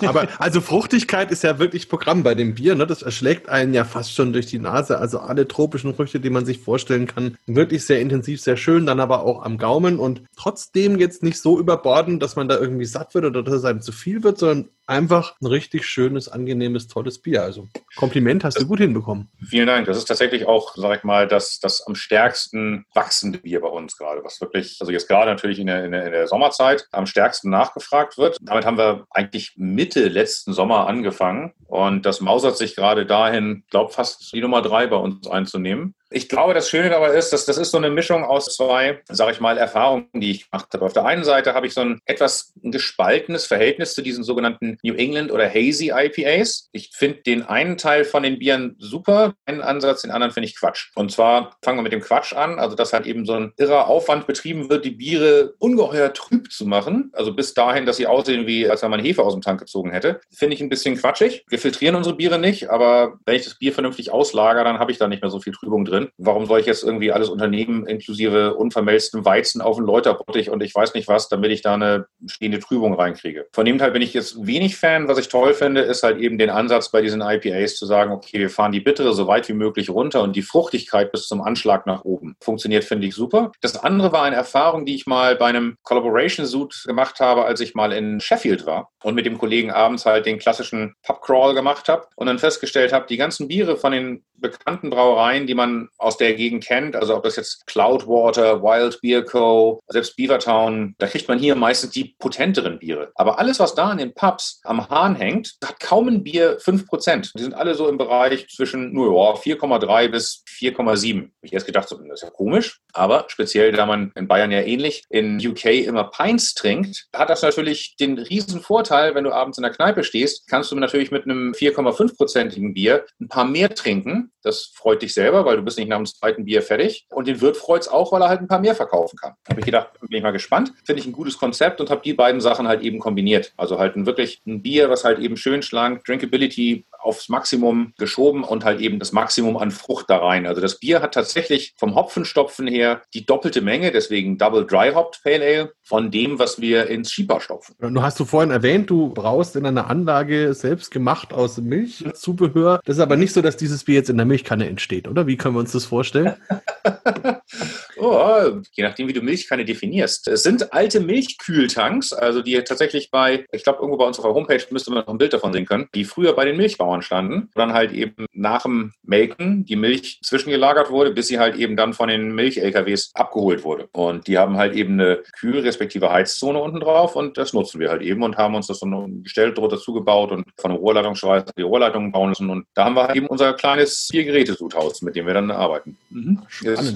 Ja, 0.01 0.09
aber 0.09 0.27
also 0.39 0.59
Fruchtigkeit 0.61 1.31
ist 1.31 1.43
ja 1.43 1.57
wirklich 1.59 1.87
Programm 1.89 2.23
bei 2.23 2.35
dem 2.35 2.55
Bier. 2.55 2.75
Ne? 2.75 2.85
Das 2.85 3.01
erschlägt 3.01 3.47
einen 3.49 3.73
ja 3.73 3.85
fast 3.85 4.13
schon 4.13 4.33
durch 4.33 4.47
die 4.47 4.59
Nase. 4.59 4.97
Also 4.97 5.19
alle 5.19 5.47
tropischen 5.47 5.95
Früchte, 5.95 6.19
die 6.19 6.29
man 6.29 6.45
sich 6.45 6.59
vorstellen 6.59 7.07
kann, 7.07 7.37
wirklich 7.45 7.85
sehr 7.85 8.01
intensiv, 8.01 8.41
sehr 8.41 8.57
schön, 8.57 8.85
dann 8.85 8.99
aber 8.99 9.23
auch 9.23 9.43
am 9.43 9.57
Gaumen 9.57 9.97
und 9.97 10.23
trotzdem 10.35 10.99
jetzt 10.99 11.23
nicht 11.23 11.37
so 11.37 11.59
überborden, 11.59 12.19
dass 12.19 12.35
man 12.35 12.49
da 12.49 12.57
irgendwie 12.57 12.85
satt 12.85 13.13
wird 13.13 13.25
oder 13.25 13.41
dass 13.41 13.53
es 13.53 13.65
einem 13.65 13.81
zu 13.81 13.91
viel 13.91 14.23
wird, 14.23 14.37
sondern 14.37 14.69
einfach 14.89 15.35
ein 15.41 15.45
richtig 15.45 15.85
schönes, 15.85 16.27
angenehmes, 16.27 16.87
tolles 16.87 17.19
Bier. 17.19 17.43
Also 17.43 17.67
Kompliment 17.95 18.43
hast 18.43 18.59
du 18.59 18.65
gut 18.65 18.79
hinbekommen. 18.79 19.29
Vielen 19.47 19.67
Dank. 19.67 19.85
Das 19.85 19.97
ist 19.97 20.05
tatsächlich 20.05 20.47
auch, 20.47 20.75
sag 20.75 20.97
ich 20.97 21.03
mal, 21.03 21.27
das, 21.27 21.59
das 21.59 21.85
am 21.85 21.95
stärksten 21.95 22.85
wachsende 22.93 23.39
Bier 23.39 23.61
bei 23.61 23.67
uns 23.67 23.97
gerade, 23.97 24.23
was 24.23 24.41
wirklich, 24.41 24.77
also 24.79 24.91
jetzt 24.91 25.07
gerade 25.07 25.29
natürlich 25.29 25.59
in 25.59 25.67
der, 25.67 25.85
in 25.85 25.91
der, 25.91 26.05
in 26.05 26.11
der 26.11 26.27
Sommerzeit 26.27 26.87
am 26.91 27.05
stärksten 27.05 27.49
nachgefragt 27.49 28.17
wird. 28.17 28.37
Damit 28.41 28.65
haben 28.65 28.77
wir 28.77 29.05
eigentlich 29.11 29.53
Mitte 29.55 30.07
letzten 30.07 30.53
Sommer 30.53 30.87
angefangen 30.87 31.53
und 31.87 32.05
das 32.05 32.21
mausert 32.21 32.57
sich 32.57 32.75
gerade 32.75 33.05
dahin, 33.05 33.63
glaube 33.69 33.93
fast 33.93 34.31
die 34.33 34.41
Nummer 34.41 34.61
drei 34.61 34.87
bei 34.87 34.97
uns 34.97 35.27
einzunehmen. 35.27 35.95
Ich 36.11 36.27
glaube, 36.27 36.55
das 36.55 36.69
Schöne 36.69 36.89
dabei 36.89 37.13
ist, 37.13 37.31
dass 37.31 37.45
das 37.45 37.59
ist 37.59 37.69
so 37.69 37.77
eine 37.77 37.91
Mischung 37.91 38.23
aus 38.23 38.55
zwei, 38.55 39.01
sage 39.09 39.31
ich 39.31 39.39
mal, 39.39 39.59
Erfahrungen, 39.59 40.07
die 40.15 40.31
ich 40.31 40.49
gemacht 40.49 40.67
habe. 40.73 40.83
Auf 40.83 40.93
der 40.93 41.05
einen 41.05 41.23
Seite 41.23 41.53
habe 41.53 41.67
ich 41.67 41.73
so 41.75 41.81
ein 41.81 42.01
etwas 42.05 42.53
gespaltenes 42.63 43.45
Verhältnis 43.45 43.93
zu 43.93 44.01
diesen 44.01 44.23
sogenannten 44.23 44.79
New 44.81 44.95
England 44.95 45.31
oder 45.31 45.47
Hazy 45.47 45.91
IPAs. 45.93 46.69
Ich 46.71 46.89
finde 46.95 47.21
den 47.21 47.43
einen 47.43 47.77
Teil 47.77 48.05
von 48.05 48.23
den 48.23 48.39
Bieren 48.39 48.75
super, 48.79 49.35
einen 49.45 49.61
Ansatz, 49.61 50.01
den 50.01 50.09
anderen 50.09 50.33
finde 50.33 50.49
ich 50.49 50.57
Quatsch. 50.57 50.89
Und 50.95 51.11
zwar 51.11 51.55
fangen 51.63 51.77
wir 51.77 51.83
mit 51.83 51.93
dem 51.93 52.01
Quatsch 52.01 52.33
an, 52.33 52.57
also 52.57 52.75
dass 52.75 52.91
halt 52.91 53.05
eben 53.05 53.25
so 53.25 53.33
ein 53.33 53.53
irrer 53.57 53.87
Aufwand 53.87 54.25
betrieben 54.25 54.67
wird, 54.71 54.85
die 54.85 54.91
Biere 54.91 55.53
ungeheuer 55.59 56.11
trüb 56.11 56.51
zu 56.51 56.65
machen. 56.65 57.11
Also 57.13 57.35
bis 57.35 57.53
dahin, 57.53 57.85
dass 57.85 57.97
sie 57.97 58.07
aussehen 58.07 58.47
wie, 58.47 58.67
als 58.67 58.81
wenn 58.81 58.89
man 58.89 58.99
Hefe 58.99 59.21
aus 59.21 59.33
dem 59.33 59.41
Tank 59.41 59.59
gezogen 59.59 59.91
hätte. 59.91 60.21
Finde 60.31 60.55
ich 60.55 60.61
ein 60.61 60.69
bisschen 60.69 60.97
quatschig. 60.97 61.45
Wir 61.49 61.59
filtrieren 61.69 61.95
unsere 61.95 62.15
Biere 62.15 62.39
nicht, 62.39 62.71
aber 62.71 63.19
wenn 63.25 63.35
ich 63.35 63.43
das 63.43 63.53
Bier 63.53 63.71
vernünftig 63.71 64.11
auslager, 64.11 64.63
dann 64.63 64.79
habe 64.79 64.91
ich 64.91 64.97
da 64.97 65.07
nicht 65.07 65.21
mehr 65.21 65.29
so 65.29 65.39
viel 65.39 65.53
Trübung 65.53 65.85
drin. 65.85 66.09
Warum 66.17 66.47
soll 66.47 66.59
ich 66.59 66.65
jetzt 66.65 66.83
irgendwie 66.83 67.11
alles 67.11 67.29
unternehmen, 67.29 67.85
inklusive 67.85 68.55
unvermelzten 68.55 69.23
Weizen 69.23 69.61
auf 69.61 69.77
einen 69.77 69.85
Läuterbottich 69.85 70.49
und 70.49 70.63
ich 70.63 70.73
weiß 70.73 70.95
nicht 70.95 71.07
was, 71.07 71.29
damit 71.29 71.51
ich 71.51 71.61
da 71.61 71.75
eine 71.75 72.07
stehende 72.25 72.57
Trübung 72.57 72.95
reinkriege? 72.95 73.45
Von 73.53 73.65
dem 73.65 73.77
Teil 73.77 73.91
bin 73.91 74.01
ich 74.01 74.15
jetzt 74.15 74.47
wenig 74.47 74.77
Fan. 74.77 75.07
Was 75.07 75.19
ich 75.19 75.29
toll 75.29 75.53
finde, 75.53 75.81
ist 75.81 76.01
halt 76.01 76.17
eben 76.17 76.39
den 76.39 76.49
Ansatz 76.49 76.89
bei 76.89 77.03
diesen 77.03 77.21
IPAs 77.21 77.75
zu 77.75 77.85
sagen, 77.85 78.11
okay, 78.11 78.39
wir 78.39 78.49
fahren 78.49 78.71
die 78.71 78.79
Bittere 78.79 79.13
so 79.13 79.27
weit 79.27 79.47
wie 79.47 79.53
möglich 79.53 79.91
runter 79.91 80.23
und 80.23 80.35
die 80.35 80.41
Fruchtigkeit 80.41 81.11
bis 81.11 81.27
zum 81.27 81.41
Anschlag 81.41 81.85
nach 81.85 82.03
oben. 82.03 82.35
Funktioniert, 82.41 82.83
finde 82.83 83.05
ich 83.05 83.13
super. 83.13 83.51
Das 83.61 83.77
andere 83.77 84.11
war 84.11 84.23
eine 84.23 84.37
Erfahrung, 84.37 84.85
die 84.85 84.95
ich 84.95 85.05
mal 85.05 85.35
bei 85.35 85.45
einem 85.45 85.75
Collaboration 85.83 86.47
Suit 86.47 86.83
gemacht 86.87 87.19
habe, 87.19 87.45
als 87.45 87.61
ich 87.61 87.75
mal 87.75 87.93
in 87.93 88.19
Sheffield 88.19 88.65
war 88.65 88.89
und 89.03 89.13
mit 89.13 89.27
dem 89.27 89.37
Kollegen 89.37 89.69
abends 89.69 90.07
halt 90.07 90.25
den 90.25 90.39
klassischen 90.39 90.95
Pub 91.03 91.21
Crawl 91.49 91.55
gemacht 91.55 91.89
habe 91.89 92.07
und 92.15 92.27
dann 92.27 92.39
festgestellt 92.39 92.93
habe, 92.93 93.07
die 93.07 93.17
ganzen 93.17 93.47
Biere 93.47 93.77
von 93.77 93.91
den 93.91 94.23
bekannten 94.35 94.89
Brauereien, 94.89 95.47
die 95.47 95.53
man 95.53 95.89
aus 95.97 96.17
der 96.17 96.33
Gegend 96.33 96.63
kennt, 96.63 96.95
also 96.95 97.15
ob 97.15 97.23
das 97.23 97.35
jetzt 97.35 97.65
Cloudwater, 97.67 98.61
Wild 98.61 99.01
Beer 99.01 99.23
Co., 99.23 99.81
selbst 99.87 100.15
Beavertown, 100.15 100.95
da 100.97 101.07
kriegt 101.07 101.27
man 101.27 101.39
hier 101.39 101.55
meistens 101.55 101.91
die 101.91 102.15
potenteren 102.19 102.79
Biere. 102.79 103.11
Aber 103.15 103.39
alles, 103.39 103.59
was 103.59 103.75
da 103.75 103.91
in 103.91 103.97
den 103.97 104.13
Pubs 104.13 104.61
am 104.63 104.89
Hahn 104.89 105.15
hängt, 105.15 105.55
hat 105.63 105.79
kaum 105.79 106.07
ein 106.07 106.23
Bier 106.23 106.57
5%. 106.59 107.31
Die 107.35 107.43
sind 107.43 107.53
alle 107.53 107.75
so 107.75 107.89
im 107.89 107.97
Bereich 107.97 108.47
zwischen 108.47 108.93
nur 108.93 109.09
4,3 109.09 110.07
bis 110.07 110.43
4,7. 110.47 111.29
Ich 111.41 111.53
erst 111.53 111.65
gedacht, 111.65 111.91
das 111.91 111.99
ist 111.99 112.23
ja 112.23 112.29
komisch, 112.29 112.79
aber 112.93 113.25
speziell, 113.27 113.71
da 113.71 113.85
man 113.85 114.11
in 114.15 114.27
Bayern 114.27 114.51
ja 114.51 114.61
ähnlich 114.61 115.03
in 115.09 115.45
UK 115.45 115.65
immer 115.65 116.05
Pints 116.05 116.53
trinkt, 116.53 117.07
hat 117.13 117.29
das 117.29 117.41
natürlich 117.41 117.95
den 117.97 118.17
riesen 118.17 118.61
Vorteil, 118.61 119.15
wenn 119.15 119.23
du 119.23 119.31
abends 119.31 119.57
in 119.57 119.63
der 119.63 119.73
Kneipe 119.73 120.03
stehst, 120.03 120.47
kannst 120.47 120.71
du 120.71 120.75
natürlich 120.75 121.11
mit 121.11 121.25
einem 121.25 121.38
4,5-prozentigen 121.53 122.73
Bier 122.73 123.05
ein 123.19 123.27
paar 123.27 123.45
mehr 123.45 123.73
trinken. 123.73 124.31
Das 124.41 124.71
freut 124.73 125.01
dich 125.01 125.13
selber, 125.13 125.45
weil 125.45 125.57
du 125.57 125.63
bist 125.63 125.77
nicht 125.77 125.89
nach 125.89 125.97
dem 125.97 126.05
zweiten 126.05 126.45
Bier 126.45 126.61
fertig. 126.61 127.05
Und 127.09 127.27
den 127.27 127.41
Wirt 127.41 127.57
freut 127.57 127.81
es 127.81 127.87
auch, 127.87 128.11
weil 128.11 128.21
er 128.21 128.29
halt 128.29 128.41
ein 128.41 128.47
paar 128.47 128.59
mehr 128.59 128.75
verkaufen 128.75 129.17
kann. 129.17 129.33
Habe 129.49 129.59
ich 129.59 129.65
gedacht, 129.65 129.89
bin 129.99 130.17
ich 130.17 130.23
mal 130.23 130.31
gespannt. 130.31 130.73
Finde 130.85 131.01
ich 131.01 131.07
ein 131.07 131.13
gutes 131.13 131.37
Konzept 131.37 131.81
und 131.81 131.89
habe 131.89 132.01
die 132.03 132.13
beiden 132.13 132.39
Sachen 132.39 132.67
halt 132.67 132.81
eben 132.81 132.99
kombiniert. 132.99 133.53
Also 133.57 133.79
halt 133.79 133.95
ein 133.95 134.05
wirklich 134.05 134.41
ein 134.47 134.61
Bier, 134.61 134.89
was 134.89 135.03
halt 135.03 135.19
eben 135.19 135.35
schön 135.35 135.61
schlank, 135.61 136.03
Drinkability 136.05 136.85
aufs 136.99 137.29
Maximum 137.29 137.93
geschoben 137.97 138.43
und 138.43 138.65
halt 138.65 138.81
eben 138.81 138.99
das 138.99 139.11
Maximum 139.11 139.57
an 139.57 139.71
Frucht 139.71 140.09
da 140.09 140.17
rein. 140.17 140.45
Also 140.45 140.61
das 140.61 140.79
Bier 140.79 141.01
hat 141.01 141.13
tatsächlich 141.13 141.73
vom 141.77 141.95
Hopfenstopfen 141.95 142.67
her 142.67 143.01
die 143.13 143.25
doppelte 143.25 143.61
Menge, 143.61 143.91
deswegen 143.91 144.37
Double 144.37 144.65
Dry 144.65 144.91
Hopped 144.93 145.21
Pale 145.23 145.43
Ale, 145.43 145.71
von 145.81 146.11
dem, 146.11 146.39
was 146.39 146.59
wir 146.61 146.87
ins 146.87 147.11
Schieber 147.11 147.41
stopfen. 147.41 147.75
Du 147.79 148.01
hast 148.01 148.19
du 148.19 148.25
vorhin 148.25 148.51
erwähnt, 148.51 148.89
du 148.89 149.09
brauchst 149.09 149.55
in 149.55 149.65
einer 149.65 149.89
Anlage 149.89 150.53
selbst 150.53 150.91
gemacht 151.29 151.33
aus 151.33 151.57
Milchzubehör. 151.57 152.81
Das 152.85 152.97
ist 152.97 153.01
aber 153.01 153.15
nicht 153.15 153.33
so, 153.33 153.41
dass 153.41 153.57
dieses 153.57 153.83
Bier 153.83 153.95
jetzt 153.95 154.09
in 154.09 154.17
der 154.17 154.25
Milchkanne 154.25 154.67
entsteht, 154.67 155.07
oder? 155.07 155.27
Wie 155.27 155.37
können 155.37 155.55
wir 155.55 155.59
uns 155.59 155.71
das 155.71 155.85
vorstellen? 155.85 156.35
oh, 158.01 158.61
je 158.71 158.83
nachdem, 158.83 159.07
wie 159.07 159.13
du 159.13 159.21
Milchkanne 159.21 159.65
definierst. 159.65 160.27
Es 160.27 160.43
sind 160.43 160.73
alte 160.73 160.99
Milchkühltanks, 160.99 162.13
also 162.13 162.41
die 162.41 162.55
tatsächlich 162.63 163.11
bei, 163.11 163.45
ich 163.51 163.63
glaube, 163.63 163.79
irgendwo 163.79 163.97
bei 163.97 164.05
unserer 164.05 164.33
Homepage 164.33 164.63
müsste 164.71 164.91
man 164.91 165.03
noch 165.03 165.07
ein 165.07 165.17
Bild 165.17 165.33
davon 165.33 165.53
sehen 165.53 165.65
können, 165.65 165.87
die 165.93 166.05
früher 166.05 166.33
bei 166.33 166.45
den 166.45 166.57
Milchbauern 166.57 167.01
standen, 167.01 167.49
dann 167.55 167.73
halt 167.73 167.91
eben 167.91 168.25
nach 168.33 168.63
dem 168.63 168.93
Melken 169.03 169.65
die 169.65 169.75
Milch 169.75 170.19
zwischengelagert 170.23 170.89
wurde, 170.89 171.11
bis 171.11 171.27
sie 171.27 171.39
halt 171.39 171.55
eben 171.55 171.75
dann 171.75 171.93
von 171.93 172.09
den 172.09 172.33
Milch-LKWs 172.35 173.11
abgeholt 173.13 173.63
wurde. 173.63 173.87
Und 173.91 174.27
die 174.27 174.37
haben 174.37 174.57
halt 174.57 174.73
eben 174.75 174.93
eine 174.93 175.23
Kühl- 175.39 175.59
respektive 175.59 176.11
Heizzone 176.11 176.59
unten 176.59 176.79
drauf 176.79 177.15
und 177.15 177.37
das 177.37 177.53
nutzen 177.53 177.79
wir 177.79 177.89
halt 177.89 178.01
eben 178.01 178.23
und 178.23 178.37
haben 178.37 178.55
uns 178.55 178.67
das 178.67 178.79
dann 178.79 179.23
gestellt, 179.23 179.57
dort 179.57 179.73
dazu 179.73 179.93
gebaut 179.93 180.31
und 180.31 180.45
von 180.57 180.71
der 180.71 180.79
Rohrleitungsschweiß 180.79 181.45
die 181.57 181.61
Rohrleitungen 181.61 182.11
bauen 182.11 182.29
lassen. 182.29 182.49
Und 182.49 182.65
da 182.73 182.85
haben 182.85 182.95
wir 182.95 183.07
halt 183.07 183.15
eben 183.15 183.27
unser 183.27 183.53
kleines 183.53 184.07
Vier-Gerätesudhaus, 184.11 185.01
mit 185.01 185.15
dem 185.15 185.27
wir 185.27 185.33
dann 185.33 185.51
arbeiten. 185.51 185.97
Mhm. 186.09 186.41
Das, 186.63 186.93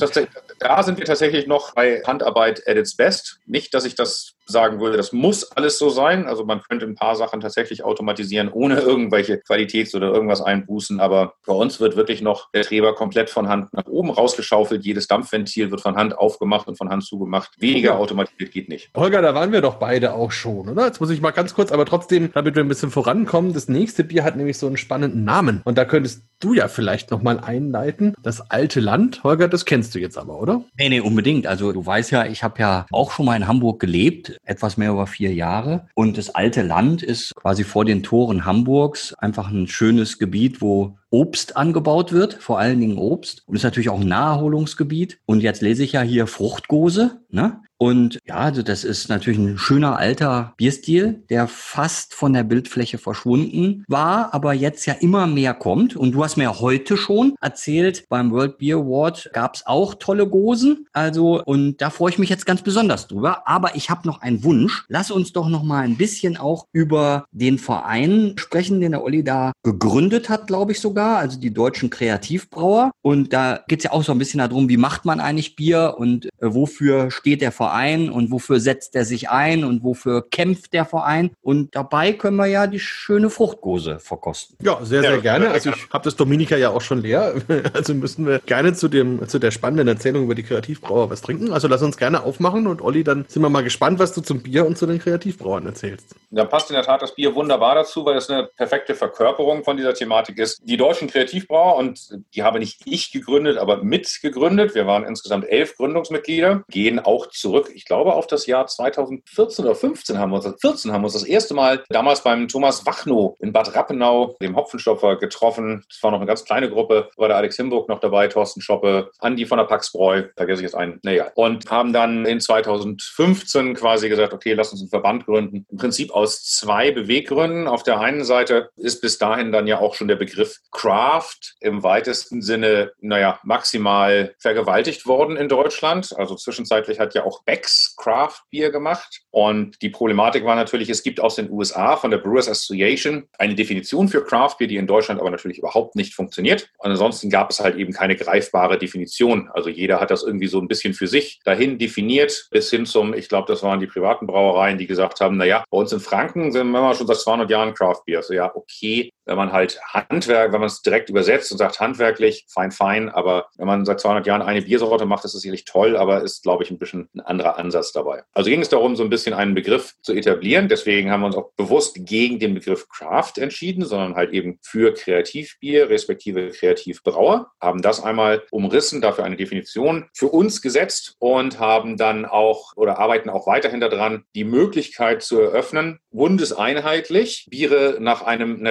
da 0.60 0.84
sind 0.84 0.93
wir 0.98 1.06
tatsächlich 1.06 1.48
noch 1.48 1.74
bei 1.74 2.02
Handarbeit 2.06 2.68
at 2.68 2.78
its 2.78 2.96
best. 2.96 3.40
Nicht, 3.46 3.74
dass 3.74 3.86
ich 3.86 3.96
das 3.96 4.36
sagen 4.46 4.80
würde, 4.80 4.98
das 4.98 5.14
muss 5.14 5.52
alles 5.52 5.78
so 5.78 5.90
sein. 5.90 6.26
Also 6.26 6.46
man 6.46 6.62
könnte 6.62 6.86
ein 6.86 6.96
paar 6.96 7.16
Sachen 7.16 7.42
tatsächlich 7.42 7.84
automatisieren, 7.84 8.50
ohne 8.50 8.80
irgendwelche 8.80 9.36
Qualitäts- 9.38 9.96
oder 9.96 10.12
irgendwas 10.14 10.42
einbußen. 10.42 11.00
Aber 11.00 11.36
bei 11.46 11.54
uns 11.54 11.80
wird 11.80 11.96
wirklich 11.96 12.22
noch 12.22 12.52
der 12.52 12.64
Treber 12.64 12.96
komplett 12.96 13.30
von 13.30 13.48
Hand 13.48 13.74
nach 13.74 13.86
oben 13.86 14.10
rausgeschaufelt. 14.10 14.86
Jedes 14.86 15.08
Dampfventil 15.08 15.72
wird 15.72 15.82
von 15.82 15.96
Hand 15.96 16.18
aufgemacht 16.18 16.68
und 16.68 16.78
von 16.78 16.90
Hand 16.90 17.06
zugemacht. 17.06 17.52
Weniger 17.60 17.98
automatisiert 17.98 18.52
geht 18.52 18.70
nicht. 18.70 18.90
Holger, 18.96 19.22
da 19.22 19.34
waren 19.34 19.52
wir 19.52 19.62
doch 19.62 19.76
beide 19.76 20.14
auch 20.14 20.32
schon, 20.32 20.70
oder? 20.70 20.86
Jetzt 20.86 21.00
muss 21.00 21.10
ich 21.10 21.22
mal 21.22 21.32
ganz 21.32 21.54
kurz, 21.54 21.72
aber 21.72 21.86
trotzdem, 21.86 22.32
damit 22.34 22.56
wir 22.56 22.64
ein 22.64 22.68
bisschen 22.68 22.92
vorankommen. 22.92 23.54
Das 23.54 23.68
nächste 23.68 24.04
Bier 24.04 24.24
hat 24.24 24.36
nämlich 24.36 24.58
so 24.58 24.68
einen 24.68 24.78
spannenden 24.78 25.24
Namen. 25.24 25.62
Und 25.64 25.78
da 25.78 25.86
könntest 25.86 26.24
du 26.40 26.54
ja 26.54 26.68
vielleicht 26.68 27.12
nochmal 27.12 27.40
einleiten. 27.40 28.14
Das 28.22 28.52
alte 28.52 28.80
Land. 28.80 29.24
Holger, 29.24 29.48
das 29.48 29.66
kennst 29.66 29.96
du 29.96 30.00
jetzt 30.00 30.18
aber, 30.18 30.40
oder? 30.40 30.64
Nee, 30.78 30.90
nee, 30.90 31.00
unbedingt. 31.00 31.48
Also 31.48 31.72
du 31.72 31.86
weißt 31.86 32.12
ja, 32.12 32.26
ich 32.26 32.44
habe 32.44 32.60
ja 32.60 32.86
auch 32.92 33.12
schon 33.12 33.26
mal 33.26 33.36
in 33.36 33.48
Hamburg 33.48 33.80
gelebt 33.80 34.33
etwas 34.44 34.78
mehr 34.78 34.92
über 34.92 35.08
vier 35.08 35.34
Jahre. 35.34 35.88
Und 35.96 36.18
das 36.18 36.34
alte 36.34 36.62
Land 36.62 37.04
ist 37.04 37.36
quasi 37.36 37.64
vor 37.64 37.86
den 37.86 38.04
Toren 38.04 38.46
Hamburgs 38.46 39.14
einfach 39.16 39.50
ein 39.50 39.68
schönes 39.68 40.20
Gebiet, 40.20 40.62
wo 40.62 40.98
Obst 41.10 41.58
angebaut 41.58 42.12
wird, 42.12 42.34
vor 42.34 42.60
allen 42.60 42.80
Dingen 42.80 42.98
Obst. 42.98 43.44
Und 43.46 43.56
ist 43.56 43.64
natürlich 43.64 43.90
auch 43.90 44.02
ein 44.02 44.08
Naherholungsgebiet. 44.08 45.20
Und 45.26 45.42
jetzt 45.42 45.62
lese 45.62 45.84
ich 45.84 45.92
ja 45.92 46.02
hier 46.02 46.28
Fruchtgose. 46.28 47.22
Ne? 47.30 47.62
Und 47.84 48.20
ja, 48.26 48.36
also 48.36 48.62
das 48.62 48.86
ist 48.86 49.10
natürlich 49.10 49.38
ein 49.38 49.58
schöner 49.58 49.98
alter 49.98 50.54
Bierstil, 50.56 51.22
der 51.30 51.50
fast 51.50 52.14
von 52.14 52.32
der 52.32 52.46
Bildfläche 52.46 52.98
verschwunden 52.98 53.84
war, 53.90 54.34
aber 54.34 54.54
jetzt 54.54 54.86
ja 54.86 54.94
immer 54.94 55.28
mehr 55.28 55.54
kommt. 55.54 55.98
Und 55.98 56.14
du 56.14 56.24
hast 56.24 56.38
mir 56.38 56.62
heute 56.62 56.96
schon 56.96 57.36
erzählt, 57.42 58.06
beim 58.08 58.32
World 58.32 58.58
Beer 58.58 58.78
Award 58.78 59.32
gab 59.34 59.56
es 59.56 59.68
auch 59.68 59.96
tolle 59.96 60.30
Gosen. 60.30 60.88
Also, 60.94 61.44
und 61.44 61.82
da 61.82 61.90
freue 61.90 62.12
ich 62.12 62.18
mich 62.18 62.30
jetzt 62.30 62.46
ganz 62.46 62.62
besonders 62.62 63.08
drüber. 63.08 63.50
Aber 63.50 63.76
ich 63.76 63.90
habe 63.90 64.08
noch 64.08 64.22
einen 64.22 64.46
Wunsch. 64.46 64.86
Lass 64.88 65.12
uns 65.12 65.34
doch 65.34 65.50
noch 65.50 65.64
mal 65.64 65.84
ein 65.84 65.98
bisschen 65.98 66.38
auch 66.38 66.68
über 66.72 67.26
den 67.34 67.58
Verein 67.58 68.36
sprechen, 68.38 68.80
den 68.80 68.94
der 68.94 69.04
Olli 69.04 69.26
da 69.26 69.52
gegründet 69.62 70.30
hat, 70.30 70.48
glaube 70.48 70.72
ich 70.72 70.80
sogar. 70.80 71.18
Also 71.18 71.38
die 71.38 71.54
deutschen 71.54 71.90
Kreativbrauer. 71.90 72.92
Und 73.02 73.34
da 73.34 73.60
geht 73.68 73.80
es 73.80 73.84
ja 73.84 73.92
auch 73.92 74.06
so 74.06 74.14
ein 74.14 74.20
bisschen 74.20 74.38
darum, 74.38 74.70
wie 74.70 74.78
macht 74.78 75.04
man 75.04 75.20
eigentlich 75.20 75.58
Bier 75.58 75.96
und 75.98 76.30
wofür 76.44 77.12
steht 77.12 77.42
der 77.42 77.52
Verein 77.52 78.10
und 78.10 78.32
wofür 78.32 78.60
setzt 78.60 78.96
er 78.96 79.06
sich 79.06 79.30
ein 79.30 79.64
und 79.64 79.84
wofür 79.84 80.28
kämpft 80.30 80.74
der 80.74 80.86
Verein. 80.86 81.32
Und 81.42 81.76
dabei 81.76 82.14
können 82.14 82.38
wir 82.38 82.48
ja 82.48 82.68
die 82.68 82.80
schöne 82.80 83.30
Fruchtgose 83.30 84.00
verkosten. 84.00 84.58
Ja, 84.62 84.80
sehr, 84.84 85.02
sehr 85.02 85.16
ja, 85.16 85.22
gerne. 85.22 85.50
Also 85.50 85.70
ich 85.70 85.90
habe 85.92 86.04
das 86.04 86.16
Dominika 86.16 86.58
ja 86.58 86.70
auch 86.70 86.82
schon 86.82 87.02
leer. 87.02 87.36
Also 87.74 87.94
müssen 87.94 88.28
wir 88.28 88.40
gerne 88.40 88.74
zu 88.74 88.88
dem 88.88 89.28
zu 89.28 89.40
der 89.40 89.52
spannenden 89.52 89.88
Erzählung 89.88 90.24
über 90.24 90.36
die 90.36 90.44
Kreativbrauer 90.44 91.10
was 91.10 91.22
trinken. 91.22 91.52
Also 91.52 91.68
lass 91.68 91.82
uns 91.82 91.98
gerne 91.98 92.24
aufmachen 92.24 92.68
und 92.68 92.82
Olli, 92.82 93.04
dann 93.04 93.26
sind 93.28 93.42
wir 93.42 93.50
mal 93.50 93.64
gespannt, 93.64 94.00
was 94.00 94.14
du 94.14 94.22
zum 94.22 94.42
Bier 94.42 94.66
und 94.66 94.78
zu 94.78 94.86
den 94.86 95.00
Kreativbrauern 95.00 95.66
erzählst. 95.66 96.16
Da 96.32 96.46
passt 96.46 96.70
in 96.70 96.76
der 96.76 96.84
Tat 96.84 97.02
das 97.02 97.14
Bier 97.14 97.36
wunderbar 97.36 97.76
dazu, 97.76 98.06
weil 98.06 98.18
es 98.18 98.30
eine 98.30 98.50
perfekte 98.58 98.96
Verkörperung 98.96 99.64
von 99.64 99.78
dieser 99.78 99.94
Thematik 99.94 100.40
ist. 100.40 100.62
Die 100.64 100.78
deutschen 100.78 101.08
Kreativbrauer, 101.08 101.78
und 101.78 102.10
die 102.34 102.44
habe 102.44 102.60
nicht 102.60 102.82
ich 102.86 103.12
gegründet, 103.12 103.58
aber 103.58 103.84
mitgegründet. 103.84 104.74
Wir 104.74 104.88
waren 104.88 105.04
insgesamt 105.04 105.46
elf 105.48 105.76
Gründungsmitglieder, 105.76 106.33
gehen 106.70 107.00
auch 107.00 107.28
zurück, 107.28 107.72
ich 107.74 107.86
glaube, 107.86 108.14
auf 108.14 108.28
das 108.28 108.46
Jahr 108.46 108.68
2014 108.68 109.66
oder 109.66 109.76
15 109.76 110.18
haben 110.18 110.32
wir 110.32 110.36
uns, 110.38 110.62
14 110.62 110.92
haben 110.92 111.02
wir 111.02 111.06
uns 111.06 111.14
das 111.14 111.24
erste 111.24 111.54
Mal 111.54 111.84
damals 111.90 112.22
beim 112.22 112.48
Thomas 112.48 112.86
Wachnow 112.86 113.36
in 113.40 113.54
Bad 113.54 113.76
Rappenau, 113.76 114.36
dem 114.42 114.56
Hopfenstopfer, 114.56 115.18
getroffen. 115.18 115.84
Das 115.90 116.02
war 116.02 116.12
noch 116.12 116.20
eine 116.20 116.28
ganz 116.28 116.44
kleine 116.44 116.70
Gruppe, 116.70 117.10
war 117.18 117.28
der 117.28 117.38
Alex 117.38 117.56
Himburg 117.56 117.90
noch 117.90 118.00
dabei, 118.00 118.28
Thorsten 118.28 118.62
Schoppe, 118.62 119.12
Andi 119.20 119.46
von 119.46 119.58
der 119.58 119.66
Paxbräu, 119.66 120.24
vergesse 120.36 120.62
ich 120.62 120.66
jetzt 120.66 120.76
einen, 120.76 121.00
naja. 121.04 121.32
Und 121.36 121.70
haben 121.70 121.94
dann 121.94 122.26
in 122.26 122.40
2015 122.40 123.76
quasi 123.76 124.10
gesagt, 124.10 124.34
okay, 124.34 124.54
lass 124.54 124.72
uns 124.72 124.82
einen 124.82 124.90
Verband 124.90 125.26
gründen. 125.26 125.66
Im 125.70 125.78
Prinzip 125.78 126.12
aus 126.12 126.44
zwei 126.44 126.92
Beweggründen. 126.92 127.68
Auf 127.68 127.84
der 127.84 128.00
einen 128.00 128.24
Seite 128.24 128.70
ist 128.76 129.02
bis 129.02 129.18
dahin 129.18 129.52
dann 129.52 129.68
ja 129.68 129.80
auch 129.80 129.96
schon 129.96 130.08
der 130.08 130.16
Begriff 130.16 130.60
Craft 130.72 131.56
im 131.60 131.84
weitesten 131.84 132.42
Sinne, 132.42 132.92
naja, 133.00 133.40
maximal 133.44 134.36
vergewaltigt 134.40 135.06
worden 135.06 135.38
in 135.38 135.50
Deutschland. 135.50 136.14
Also 136.24 136.36
zwischenzeitlich 136.36 137.00
hat 137.00 137.14
ja 137.16 137.26
auch 137.26 137.44
Becks 137.44 137.96
Craft 137.98 138.44
Beer 138.50 138.72
gemacht. 138.72 139.24
Und 139.30 139.82
die 139.82 139.90
Problematik 139.90 140.46
war 140.46 140.56
natürlich, 140.56 140.90
es 140.90 141.04
gibt 141.04 141.20
aus 141.20 141.36
den 141.36 141.52
USA 141.52 141.98
von 141.98 142.12
der 142.12 142.18
Brewers 142.18 142.48
Association 142.48 143.28
eine 143.38 143.56
Definition 143.56 144.08
für 144.08 144.24
Craft 144.24 144.56
Beer, 144.58 144.68
die 144.68 144.78
in 144.78 144.88
Deutschland 144.88 145.20
aber 145.20 145.30
natürlich 145.32 145.58
überhaupt 145.58 145.96
nicht 145.96 146.14
funktioniert. 146.14 146.70
Und 146.78 146.92
ansonsten 146.92 147.30
gab 147.30 147.50
es 147.50 147.60
halt 147.60 147.76
eben 147.76 147.92
keine 147.92 148.16
greifbare 148.16 148.78
Definition. 148.78 149.50
Also 149.54 149.70
jeder 149.70 150.00
hat 150.00 150.12
das 150.12 150.24
irgendwie 150.24 150.48
so 150.48 150.60
ein 150.60 150.70
bisschen 150.70 150.94
für 150.94 151.08
sich 151.08 151.42
dahin 151.44 151.78
definiert, 151.78 152.48
bis 152.52 152.70
hin 152.70 152.86
zum, 152.86 153.14
ich 153.14 153.28
glaube, 153.28 153.52
das 153.52 153.62
waren 153.62 153.82
die 153.82 153.88
privaten 153.88 154.26
Brauereien, 154.26 154.78
die 154.78 154.88
gesagt 154.88 155.20
haben, 155.20 155.36
naja, 155.36 155.66
bei 155.70 155.78
uns 155.78 155.92
in 155.92 156.00
Franken 156.00 156.54
sind 156.54 156.72
wir 156.72 156.96
schon 156.96 157.08
seit 157.08 157.18
200 157.18 157.50
Jahren 157.50 157.74
Craft 157.74 158.04
Beer. 158.06 158.24
So 158.24 158.34
ja, 158.34 158.50
okay, 158.56 159.12
wenn 159.26 159.38
man 159.38 159.52
halt 159.52 159.80
Handwerk, 159.86 160.54
wenn 160.54 160.60
man 160.60 160.68
es 160.68 160.82
direkt 160.82 161.10
übersetzt 161.10 161.52
und 161.52 161.58
sagt 161.58 161.80
handwerklich, 161.80 162.46
fein, 162.50 162.72
fein, 162.72 163.10
aber 163.10 163.48
wenn 163.58 163.68
man 163.68 163.86
seit 163.86 164.00
200 164.00 164.26
Jahren 164.28 164.42
eine 164.42 164.62
Biersorte 164.62 165.06
macht, 165.06 165.26
ist 165.26 165.34
es 165.34 165.42
sicherlich 165.42 165.66
toll, 165.66 165.96
aber 165.98 166.22
ist, 166.22 166.44
glaube 166.44 166.64
ich, 166.64 166.72
ein 166.72 166.78
bisschen 166.78 167.10
ein 167.16 167.22
anderer 167.22 167.58
Ansatz 167.58 167.92
dabei. 167.92 168.24
Also 168.34 168.50
ging 168.50 168.62
es 168.62 168.70
darum, 168.70 168.96
so 168.96 169.04
ein 169.04 169.10
bisschen 169.10 169.34
einen 169.34 169.54
Begriff 169.54 169.94
zu 170.02 170.14
etablieren. 170.14 170.68
Deswegen 170.68 171.12
haben 171.12 171.22
wir 171.22 171.28
uns 171.28 171.36
auch 171.36 171.52
bewusst 171.56 171.98
gegen 172.06 172.40
den 172.40 172.54
Begriff 172.54 172.88
Craft 172.90 173.34
entschieden, 173.38 173.86
sondern 173.86 174.16
halt 174.16 174.32
eben 174.32 174.60
für 174.62 174.94
Kreativbier, 174.94 175.90
respektive 175.90 176.50
Kreativbrauer, 176.50 177.52
haben 177.62 177.82
das 177.82 178.04
einmal 178.04 178.44
umrissen, 178.52 179.02
dafür 179.02 179.24
eine 179.24 179.38
Definition 179.38 180.10
für 180.14 180.28
uns 180.28 180.62
gesetzt 180.62 181.16
und 181.20 181.60
haben 181.60 181.98
dann 181.98 182.26
auch 182.26 182.74
oder 182.76 183.00
arbeiten 183.00 183.30
auch 183.30 183.48
weiterhin 183.48 183.80
daran, 183.80 184.24
die 184.36 184.44
Möglichkeit 184.44 185.24
zu 185.24 185.40
eröffnen, 185.40 186.00
bundeseinheitlich 186.12 187.48
Biere 187.50 187.98
nach 188.00 188.22
einem 188.22 188.62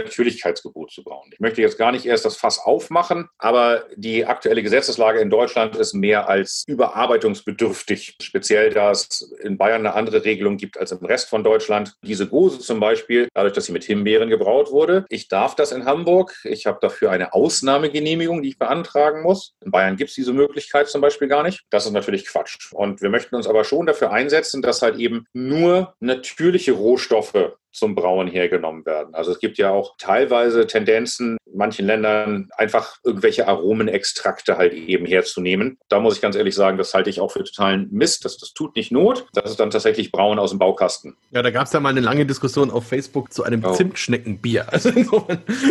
Natürlichkeitsgebot 0.43 0.91
zu 0.91 1.03
brauen. 1.03 1.31
Ich 1.33 1.41
möchte 1.41 1.61
jetzt 1.63 1.79
gar 1.79 1.93
nicht 1.93 2.07
erst 2.07 2.25
das 2.25 2.37
Fass 2.37 2.59
aufmachen, 2.59 3.29
aber 3.39 3.85
die 3.97 4.27
aktuelle 4.27 4.63
Gesetzeslage 4.63 5.21
in 5.21 5.31
Deutschland 5.31 5.77
ist 5.77 5.95
mehr 5.95 6.29
als 6.29 6.65
überarbeitungsbedürftig. 6.67 8.17
Speziell, 8.21 8.71
da 8.71 8.91
es 8.91 9.33
in 9.43 9.59
Bayern 9.59 9.87
eine 9.87 9.95
andere 9.95 10.25
Regelung 10.25 10.57
gibt 10.57 10.79
als 10.79 10.93
im 10.93 11.05
Rest 11.05 11.29
von 11.29 11.45
Deutschland. 11.45 11.95
Diese 12.03 12.27
Gose 12.27 12.59
zum 12.59 12.81
Beispiel, 12.81 13.29
dadurch, 13.35 13.55
dass 13.55 13.67
sie 13.67 13.73
mit 13.73 13.85
Himbeeren 13.85 14.29
gebraut 14.29 14.71
wurde. 14.71 15.05
Ich 15.09 15.29
darf 15.29 15.55
das 15.55 15.73
in 15.73 15.85
Hamburg. 15.85 16.35
Ich 16.45 16.67
habe 16.67 16.79
dafür 16.81 17.11
eine 17.11 17.33
Ausnahmegenehmigung, 17.33 18.43
die 18.43 18.51
ich 18.51 18.59
beantragen 18.59 19.23
muss. 19.23 19.55
In 19.65 19.71
Bayern 19.71 19.97
gibt 19.97 20.11
es 20.11 20.17
diese 20.17 20.33
Möglichkeit 20.33 20.89
zum 20.89 21.01
Beispiel 21.01 21.29
gar 21.29 21.43
nicht. 21.43 21.63
Das 21.71 21.87
ist 21.87 21.93
natürlich 21.93 22.27
Quatsch. 22.27 22.73
Und 22.73 23.03
wir 23.03 23.11
möchten 23.11 23.35
uns 23.37 23.47
aber 23.47 23.65
schon 23.65 23.87
dafür 23.87 24.13
einsetzen, 24.13 24.63
dass 24.63 24.83
halt 24.83 24.97
eben 24.99 25.27
nur 25.33 25.95
natürliche 26.01 26.73
Rohstoffe 26.73 27.53
zum 27.73 27.95
Brauen 27.95 28.29
hergenommen 28.29 28.85
werden. 28.87 29.15
Also 29.15 29.33
es 29.33 29.39
gibt 29.39 29.59
ja 29.59 29.71
auch 29.71 29.97
teilweise 29.99 30.67
Tendenzen, 30.67 31.39
in 31.47 31.59
manchen 31.59 31.87
Ländern 31.87 32.49
einfach 32.57 32.99
irgendwelche 33.05 33.49
Aromenextrakte 33.49 34.57
halt 34.57 34.75
eben 34.75 35.07
herzunehmen. 35.07 35.79
Da 35.89 36.01
muss 36.01 36.17
ich 36.17 36.21
ganz 36.21 36.37
ehrlich 36.37 36.55
sagen, 36.55 36.79
das 36.79 36.95
halte 36.95 37.11
ich 37.11 37.21
auch 37.21 37.31
für 37.31 37.45
totalen 37.45 37.89
Mist. 37.91 38.25
Das, 38.25 38.39
das 38.39 38.53
tut 38.53 38.77
nicht 38.77 38.93
Not. 38.93 39.27
Das 39.35 39.51
ist 39.51 39.61
dann 39.61 39.71
tatsächlich 39.71 40.13
Brauen 40.13 40.39
aus 40.39 40.51
dem 40.51 40.59
Baukasten. 40.59 41.17
Ja, 41.31 41.43
da 41.43 41.51
gab 41.51 41.67
es 41.67 41.73
ja 41.73 41.81
mal 41.81 41.91
eine 41.91 42.01
lange 42.01 42.27
Diskussion 42.27 42.71
auf 42.71 42.87
Facebook 42.87 43.33
zu 43.33 43.45
einem 43.45 43.65
oh. 43.65 43.73
Zimtschneckenbier. 43.73 44.73
Also 44.73 44.91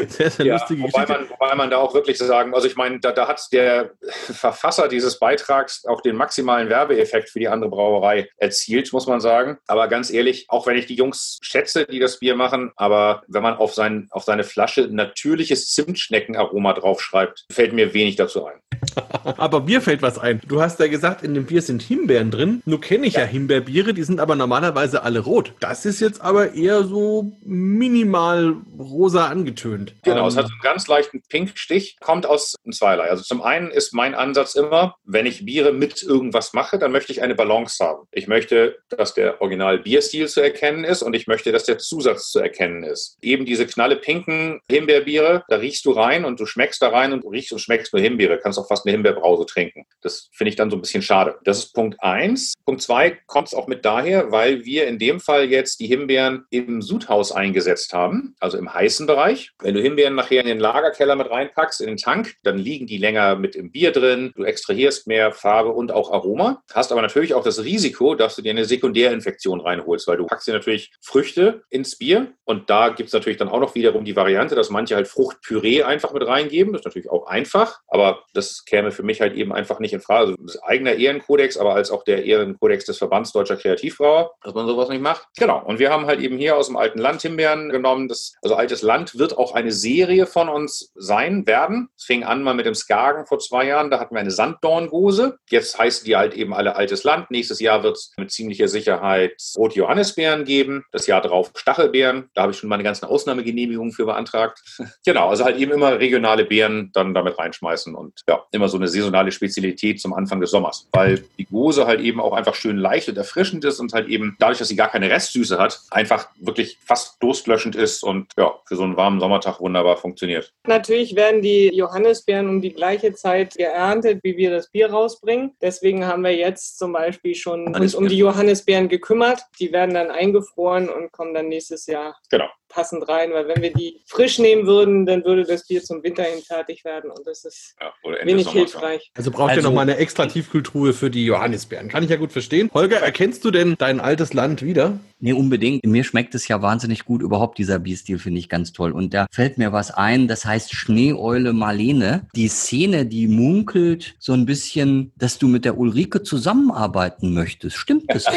sehr, 0.07 0.31
sehr 0.31 0.45
ja, 0.45 0.53
lustige 0.55 0.83
wobei 0.83 1.05
Man, 1.05 1.29
wobei 1.29 1.55
man 1.55 1.69
da 1.69 1.77
auch 1.77 1.93
wirklich 1.93 2.17
sagen, 2.17 2.53
also 2.53 2.67
ich 2.67 2.75
meine, 2.75 2.99
da, 2.99 3.11
da 3.11 3.27
hat 3.27 3.41
der 3.51 3.91
Verfasser 4.01 4.87
dieses 4.87 5.19
Beitrags 5.19 5.85
auch 5.85 6.01
den 6.01 6.15
maximalen 6.15 6.69
Werbeeffekt 6.69 7.29
für 7.29 7.39
die 7.39 7.47
andere 7.47 7.69
Brauerei 7.69 8.29
erzielt, 8.37 8.91
muss 8.93 9.07
man 9.07 9.21
sagen. 9.21 9.57
Aber 9.67 9.87
ganz 9.87 10.11
ehrlich, 10.11 10.45
auch 10.49 10.67
wenn 10.67 10.77
ich 10.77 10.85
die 10.85 10.95
Jungs 10.95 11.39
schätze, 11.41 11.85
die 11.91 11.99
das 11.99 12.19
Bier 12.19 12.35
machen, 12.35 12.71
aber 12.75 13.23
wenn 13.27 13.43
man 13.43 13.55
auf, 13.55 13.73
sein, 13.73 14.07
auf 14.11 14.23
seine 14.23 14.43
Flasche 14.43 14.87
natürliches 14.89 15.69
Zimtschneckenaroma 15.69 16.73
draufschreibt, 16.73 17.45
fällt 17.51 17.73
mir 17.73 17.93
wenig 17.93 18.15
dazu 18.15 18.45
ein. 18.45 18.59
aber 19.37 19.61
mir 19.61 19.81
fällt 19.81 20.01
was 20.01 20.17
ein. 20.17 20.41
Du 20.47 20.61
hast 20.61 20.79
ja 20.79 20.87
gesagt, 20.87 21.23
in 21.23 21.33
dem 21.33 21.45
Bier 21.45 21.61
sind 21.61 21.81
Himbeeren 21.81 22.31
drin. 22.31 22.61
Nur 22.65 22.81
kenne 22.81 23.07
ich 23.07 23.13
ja. 23.13 23.21
ja 23.21 23.25
Himbeerbiere, 23.27 23.93
die 23.93 24.03
sind 24.03 24.19
aber 24.19 24.35
normalerweise 24.35 25.03
alle 25.03 25.19
rot. 25.19 25.53
Das 25.59 25.85
ist 25.85 25.99
jetzt 25.99 26.21
aber 26.21 26.53
eher 26.53 26.83
so 26.83 27.31
minimal 27.43 28.55
rosa 28.77 29.27
angetönt. 29.27 29.93
Genau, 30.03 30.21
ähm, 30.21 30.27
es 30.27 30.37
hat 30.37 30.47
so 30.47 30.53
einen 30.53 30.61
ganz 30.61 30.87
leichten 30.87 31.21
Pinkstich, 31.29 31.97
kommt 31.99 32.25
aus 32.25 32.55
zweierlei. 32.71 33.09
Also 33.09 33.23
zum 33.23 33.41
einen 33.41 33.69
ist 33.69 33.93
mein 33.93 34.15
Ansatz 34.15 34.55
immer, 34.55 34.95
wenn 35.03 35.25
ich 35.25 35.45
Biere 35.45 35.71
mit 35.71 36.03
irgendwas 36.03 36.53
mache, 36.53 36.79
dann 36.79 36.91
möchte 36.91 37.11
ich 37.11 37.21
eine 37.21 37.35
Balance 37.35 37.83
haben. 37.83 38.07
Ich 38.11 38.27
möchte, 38.27 38.77
dass 38.89 39.13
der 39.13 39.41
Original 39.41 39.79
Bierstil 39.79 40.27
zu 40.27 40.41
erkennen 40.41 40.83
ist 40.83 41.03
und 41.03 41.13
ich 41.13 41.27
möchte, 41.27 41.51
dass 41.51 41.63
der 41.63 41.79
Zusatz 41.87 42.31
zu 42.31 42.39
erkennen 42.39 42.83
ist. 42.83 43.17
Eben 43.21 43.45
diese 43.45 43.65
knalle 43.65 43.95
pinken 43.95 44.59
Himbeerbiere, 44.69 45.43
da 45.47 45.57
riechst 45.57 45.85
du 45.85 45.91
rein 45.91 46.25
und 46.25 46.39
du 46.39 46.45
schmeckst 46.45 46.81
da 46.81 46.89
rein 46.89 47.13
und 47.13 47.23
du 47.23 47.29
riechst 47.29 47.51
und 47.51 47.59
schmeckst 47.59 47.93
nur 47.93 48.01
Himbeere. 48.01 48.39
Kannst 48.39 48.59
auch 48.59 48.67
fast 48.67 48.85
eine 48.85 48.93
Himbeerbrause 48.93 49.45
trinken. 49.45 49.85
Das 50.01 50.29
finde 50.33 50.49
ich 50.49 50.55
dann 50.55 50.69
so 50.69 50.77
ein 50.77 50.81
bisschen 50.81 51.01
schade. 51.01 51.35
Das 51.43 51.59
ist 51.59 51.73
Punkt 51.73 52.01
eins. 52.01 52.53
Punkt 52.65 52.81
zwei 52.81 53.17
kommt 53.27 53.47
es 53.47 53.53
auch 53.53 53.67
mit 53.67 53.85
daher, 53.85 54.31
weil 54.31 54.65
wir 54.65 54.87
in 54.87 54.99
dem 54.99 55.19
Fall 55.19 55.49
jetzt 55.49 55.79
die 55.79 55.87
Himbeeren 55.87 56.45
im 56.49 56.81
Sudhaus 56.81 57.31
eingesetzt 57.31 57.93
haben, 57.93 58.35
also 58.39 58.57
im 58.57 58.73
heißen 58.73 59.07
Bereich. 59.07 59.51
Wenn 59.59 59.75
du 59.75 59.81
Himbeeren 59.81 60.15
nachher 60.15 60.41
in 60.41 60.47
den 60.47 60.59
Lagerkeller 60.59 61.15
mit 61.15 61.29
reinpackst, 61.29 61.81
in 61.81 61.87
den 61.87 61.97
Tank, 61.97 62.35
dann 62.43 62.57
liegen 62.57 62.87
die 62.87 62.97
länger 62.97 63.35
mit 63.35 63.55
im 63.55 63.71
Bier 63.71 63.91
drin. 63.91 64.31
Du 64.35 64.43
extrahierst 64.43 65.07
mehr 65.07 65.31
Farbe 65.31 65.69
und 65.69 65.91
auch 65.91 66.11
Aroma. 66.11 66.63
Hast 66.73 66.91
aber 66.91 67.01
natürlich 67.01 67.33
auch 67.33 67.43
das 67.43 67.63
Risiko, 67.63 68.15
dass 68.15 68.35
du 68.35 68.41
dir 68.41 68.51
eine 68.51 68.65
Sekundärinfektion 68.65 69.61
reinholst, 69.61 70.07
weil 70.07 70.17
du 70.17 70.25
packst 70.25 70.47
dir 70.47 70.53
natürlich 70.53 70.91
Früchte 71.01 71.63
ins 71.71 71.97
Bier. 71.97 72.33
Und 72.43 72.69
da 72.69 72.89
gibt 72.89 73.07
es 73.07 73.13
natürlich 73.13 73.37
dann 73.37 73.49
auch 73.49 73.59
noch 73.59 73.75
wiederum 73.75 74.03
die 74.03 74.15
Variante, 74.15 74.55
dass 74.55 74.69
manche 74.69 74.95
halt 74.95 75.07
Fruchtpüree 75.07 75.83
einfach 75.83 76.11
mit 76.13 76.27
reingeben. 76.27 76.73
Das 76.73 76.81
ist 76.81 76.85
natürlich 76.85 77.09
auch 77.09 77.25
einfach, 77.25 77.79
aber 77.87 78.23
das 78.33 78.65
käme 78.65 78.91
für 78.91 79.03
mich 79.03 79.21
halt 79.21 79.33
eben 79.33 79.53
einfach 79.53 79.79
nicht 79.79 79.93
in 79.93 80.01
Frage. 80.01 80.35
Also 80.39 80.59
eigener 80.63 80.93
Ehrenkodex, 80.93 81.57
aber 81.57 81.73
als 81.73 81.89
auch 81.89 82.03
der 82.03 82.25
Ehrenkodex 82.25 82.85
des 82.85 82.97
Verbands 82.97 83.31
Deutscher 83.31 83.55
Kreativbrauer, 83.55 84.33
dass 84.43 84.53
man 84.53 84.67
sowas 84.67 84.89
nicht 84.89 85.01
macht. 85.01 85.27
Genau. 85.37 85.63
Und 85.63 85.79
wir 85.79 85.91
haben 85.91 86.07
halt 86.07 86.19
eben 86.19 86.37
hier 86.37 86.57
aus 86.57 86.67
dem 86.67 86.75
alten 86.75 86.99
Land 86.99 87.21
Himbeeren 87.21 87.69
genommen. 87.69 88.09
Das, 88.09 88.33
also 88.41 88.55
altes 88.55 88.81
Land 88.81 89.17
wird 89.17 89.37
auch 89.37 89.53
eine 89.53 89.71
Serie 89.71 90.25
von 90.25 90.49
uns 90.49 90.91
sein 90.95 91.47
werden. 91.47 91.89
Es 91.97 92.03
fing 92.03 92.23
an 92.23 92.43
mal 92.43 92.53
mit 92.53 92.65
dem 92.65 92.75
Skagen 92.75 93.25
vor 93.25 93.39
zwei 93.39 93.65
Jahren. 93.65 93.89
Da 93.89 93.99
hatten 93.99 94.13
wir 94.13 94.19
eine 94.19 94.31
Sanddorngose. 94.31 95.37
Jetzt 95.49 95.79
heißen 95.79 96.03
die 96.05 96.17
halt 96.17 96.33
eben 96.33 96.53
alle 96.53 96.75
altes 96.75 97.05
Land. 97.05 97.31
Nächstes 97.31 97.61
Jahr 97.61 97.83
wird 97.83 97.95
es 97.95 98.11
mit 98.17 98.31
ziemlicher 98.31 98.67
Sicherheit 98.67 99.41
Rot 99.57 99.73
Johannisbeeren 99.75 100.43
geben. 100.43 100.83
Das 100.91 101.07
Jahr 101.07 101.21
drauf 101.21 101.53
Stachelbeeren. 101.61 102.29
Da 102.33 102.43
habe 102.43 102.51
ich 102.51 102.57
schon 102.57 102.69
meine 102.69 102.83
ganzen 102.83 103.05
Ausnahmegenehmigungen 103.05 103.91
für 103.91 104.05
beantragt. 104.05 104.61
genau, 105.05 105.29
also 105.29 105.45
halt 105.45 105.57
eben 105.57 105.71
immer 105.71 105.99
regionale 105.99 106.45
Beeren 106.45 106.91
dann 106.93 107.13
damit 107.13 107.37
reinschmeißen 107.37 107.95
und 107.95 108.21
ja, 108.27 108.43
immer 108.51 108.67
so 108.67 108.77
eine 108.77 108.87
saisonale 108.87 109.31
Spezialität 109.31 110.01
zum 110.01 110.13
Anfang 110.13 110.41
des 110.41 110.51
Sommers, 110.51 110.87
weil 110.91 111.23
die 111.37 111.45
Gose 111.45 111.85
halt 111.85 112.01
eben 112.01 112.19
auch 112.19 112.33
einfach 112.33 112.55
schön 112.55 112.77
leicht 112.77 113.07
und 113.09 113.17
erfrischend 113.17 113.63
ist 113.63 113.79
und 113.79 113.93
halt 113.93 114.07
eben 114.07 114.35
dadurch, 114.39 114.57
dass 114.57 114.67
sie 114.67 114.75
gar 114.75 114.89
keine 114.89 115.09
Restsüße 115.09 115.57
hat, 115.57 115.79
einfach 115.91 116.27
wirklich 116.39 116.77
fast 116.83 117.21
durstlöschend 117.21 117.75
ist 117.75 118.03
und 118.03 118.31
ja, 118.37 118.53
für 118.65 118.75
so 118.75 118.83
einen 118.83 118.97
warmen 118.97 119.19
Sommertag 119.19 119.59
wunderbar 119.59 119.97
funktioniert. 119.97 120.53
Natürlich 120.65 121.15
werden 121.15 121.41
die 121.41 121.67
Johannisbeeren 121.73 122.49
um 122.49 122.61
die 122.61 122.73
gleiche 122.73 123.13
Zeit 123.13 123.55
geerntet, 123.55 124.19
wie 124.23 124.35
wir 124.37 124.49
das 124.49 124.69
Bier 124.69 124.89
rausbringen. 124.89 125.51
Deswegen 125.61 126.07
haben 126.07 126.23
wir 126.23 126.35
jetzt 126.35 126.79
zum 126.79 126.93
Beispiel 126.93 127.35
schon 127.35 127.75
uns 127.75 127.93
um 127.93 128.07
die 128.07 128.17
Johannisbeeren 128.17 128.89
gekümmert. 128.89 129.41
Die 129.59 129.71
werden 129.71 129.93
dann 129.93 130.09
eingefroren 130.09 130.89
und 130.89 131.11
kommen 131.11 131.33
dann 131.33 131.50
nächstes 131.51 131.85
Jahr 131.85 132.15
Genau. 132.29 132.49
Passend 132.71 133.07
rein, 133.07 133.31
weil 133.33 133.47
wenn 133.47 133.61
wir 133.61 133.73
die 133.73 134.01
frisch 134.07 134.39
nehmen 134.39 134.65
würden, 134.65 135.05
dann 135.05 135.23
würde 135.25 135.43
das 135.43 135.67
Bier 135.67 135.83
zum 135.83 136.01
Winter 136.03 136.23
hin 136.23 136.41
fertig 136.41 136.83
werden 136.85 137.11
und 137.11 137.25
das 137.27 137.43
ist 137.45 137.75
Ja, 137.79 137.93
wenig 138.25 138.49
hilfreich. 138.49 139.11
Also 139.15 139.31
braucht 139.31 139.51
ihr 139.51 139.57
Also- 139.57 139.69
noch 139.69 139.75
mal 139.75 139.81
eine 139.81 139.97
extra 139.97 140.25
Tiefkühltruhe 140.25 140.93
für 140.93 141.09
die 141.09 141.25
Johannisbeeren. 141.25 141.87
Kann 141.89 142.03
ich 142.03 142.09
ja 142.09 142.15
gut 142.15 142.31
verstehen. 142.31 142.69
Holger, 142.73 142.97
erkennst 142.97 143.43
du 143.45 143.51
denn 143.51 143.75
dein 143.77 143.99
altes 143.99 144.33
Land 144.33 144.61
wieder? 144.63 144.97
Nee, 145.19 145.33
unbedingt. 145.33 145.85
Mir 145.85 146.03
schmeckt 146.03 146.33
es 146.33 146.47
ja 146.47 146.61
wahnsinnig 146.63 147.05
gut. 147.05 147.21
Überhaupt 147.21 147.59
dieser 147.59 147.77
Bierstil 147.77 148.17
finde 148.17 148.39
ich 148.39 148.49
ganz 148.49 148.71
toll. 148.71 148.91
Und 148.91 149.13
da 149.13 149.27
fällt 149.31 149.59
mir 149.59 149.71
was 149.71 149.91
ein, 149.91 150.27
das 150.27 150.45
heißt 150.45 150.73
Schneeeule 150.73 151.53
Marlene. 151.53 152.27
Die 152.35 152.47
Szene, 152.47 153.05
die 153.05 153.27
munkelt 153.27 154.15
so 154.17 154.33
ein 154.33 154.47
bisschen, 154.47 155.11
dass 155.17 155.37
du 155.37 155.47
mit 155.47 155.63
der 155.63 155.77
Ulrike 155.77 156.23
zusammenarbeiten 156.23 157.33
möchtest. 157.33 157.75
Stimmt 157.77 158.05
das? 158.07 158.25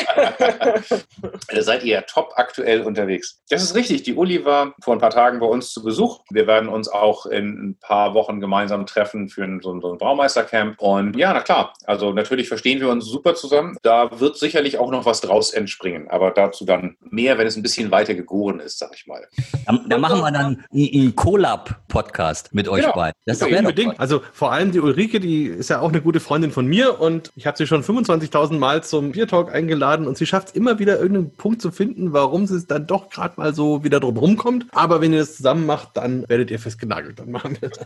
Da 1.48 1.62
seid 1.62 1.84
ihr 1.84 1.94
ja 1.94 2.00
top 2.02 2.32
aktuell 2.36 2.82
unterwegs. 2.82 3.40
Das 3.48 3.62
ist 3.62 3.74
richtig. 3.74 4.02
Die 4.02 4.14
Uli 4.24 4.42
war 4.46 4.74
vor 4.80 4.94
ein 4.94 5.00
paar 5.00 5.10
Tagen 5.10 5.38
bei 5.38 5.44
uns 5.44 5.70
zu 5.70 5.82
Besuch. 5.82 6.20
Wir 6.30 6.46
werden 6.46 6.70
uns 6.70 6.88
auch 6.88 7.26
in 7.26 7.46
ein 7.48 7.78
paar 7.78 8.14
Wochen 8.14 8.40
gemeinsam 8.40 8.86
treffen 8.86 9.28
für 9.28 9.44
ein, 9.44 9.60
so 9.62 9.70
ein, 9.70 9.82
so 9.82 9.92
ein 9.92 9.98
Braumeistercamp. 9.98 10.80
Und 10.80 11.14
ja, 11.14 11.34
na 11.34 11.40
klar. 11.40 11.74
Also 11.84 12.14
natürlich 12.14 12.48
verstehen 12.48 12.80
wir 12.80 12.88
uns 12.88 13.04
super 13.04 13.34
zusammen. 13.34 13.76
Da 13.82 14.18
wird 14.18 14.38
sicherlich 14.38 14.78
auch 14.78 14.90
noch 14.90 15.04
was 15.04 15.20
draus 15.20 15.52
entspringen. 15.52 16.08
Aber 16.08 16.30
dazu 16.30 16.64
dann 16.64 16.96
mehr, 17.02 17.36
wenn 17.36 17.46
es 17.46 17.56
ein 17.56 17.62
bisschen 17.62 17.90
weiter 17.90 18.14
gegoren 18.14 18.60
ist, 18.60 18.78
sag 18.78 18.94
ich 18.94 19.06
mal. 19.06 19.26
Da, 19.66 19.78
da 19.86 19.98
machen 19.98 20.20
wir 20.20 20.30
dann 20.32 20.64
einen, 20.72 21.14
Collab-Podcast 21.14 22.54
mit 22.54 22.66
euch 22.66 22.80
Genau. 22.80 22.94
beiden. 22.94 23.14
Das 23.26 23.40
Ja, 23.40 23.58
Unbedingt. 23.58 24.00
Also 24.00 24.22
vor 24.32 24.52
allem 24.52 24.72
die 24.72 24.80
Ulrike, 24.80 25.20
die 25.20 25.44
ist 25.44 25.68
ja 25.68 25.80
auch 25.80 25.90
eine 25.90 26.00
gute 26.00 26.20
Freundin 26.20 26.50
von 26.50 26.66
mir 26.66 26.98
und 26.98 27.30
ich 27.36 27.46
habe 27.46 27.58
sie 27.58 27.66
schon 27.66 27.82
25.000 27.82 28.58
Mal 28.58 28.82
zum 28.82 29.12
Biertalk 29.12 29.52
eingeladen 29.52 30.06
und 30.06 30.16
sie 30.16 30.24
schafft 30.24 30.48
es 30.48 30.54
immer 30.54 30.78
wieder 30.78 30.98
irgendeinen 30.98 31.34
Punkt 31.36 31.60
zu 31.60 31.70
finden, 31.70 32.14
warum 32.14 32.46
sie 32.46 32.56
es 32.56 32.66
dann 32.66 32.86
doch 32.86 33.10
gerade 33.10 33.34
mal 33.36 33.54
so 33.54 33.84
wieder 33.84 34.00
drum 34.00 34.13
rumkommt. 34.16 34.66
Aber 34.72 35.00
wenn 35.00 35.12
ihr 35.12 35.20
das 35.20 35.36
zusammen 35.36 35.66
macht, 35.66 35.96
dann 35.96 36.28
werdet 36.28 36.50
ihr 36.50 36.58
festgenagelt. 36.58 37.18
Dann 37.18 37.30
machen 37.30 37.56
wir 37.60 37.68
das. 37.68 37.78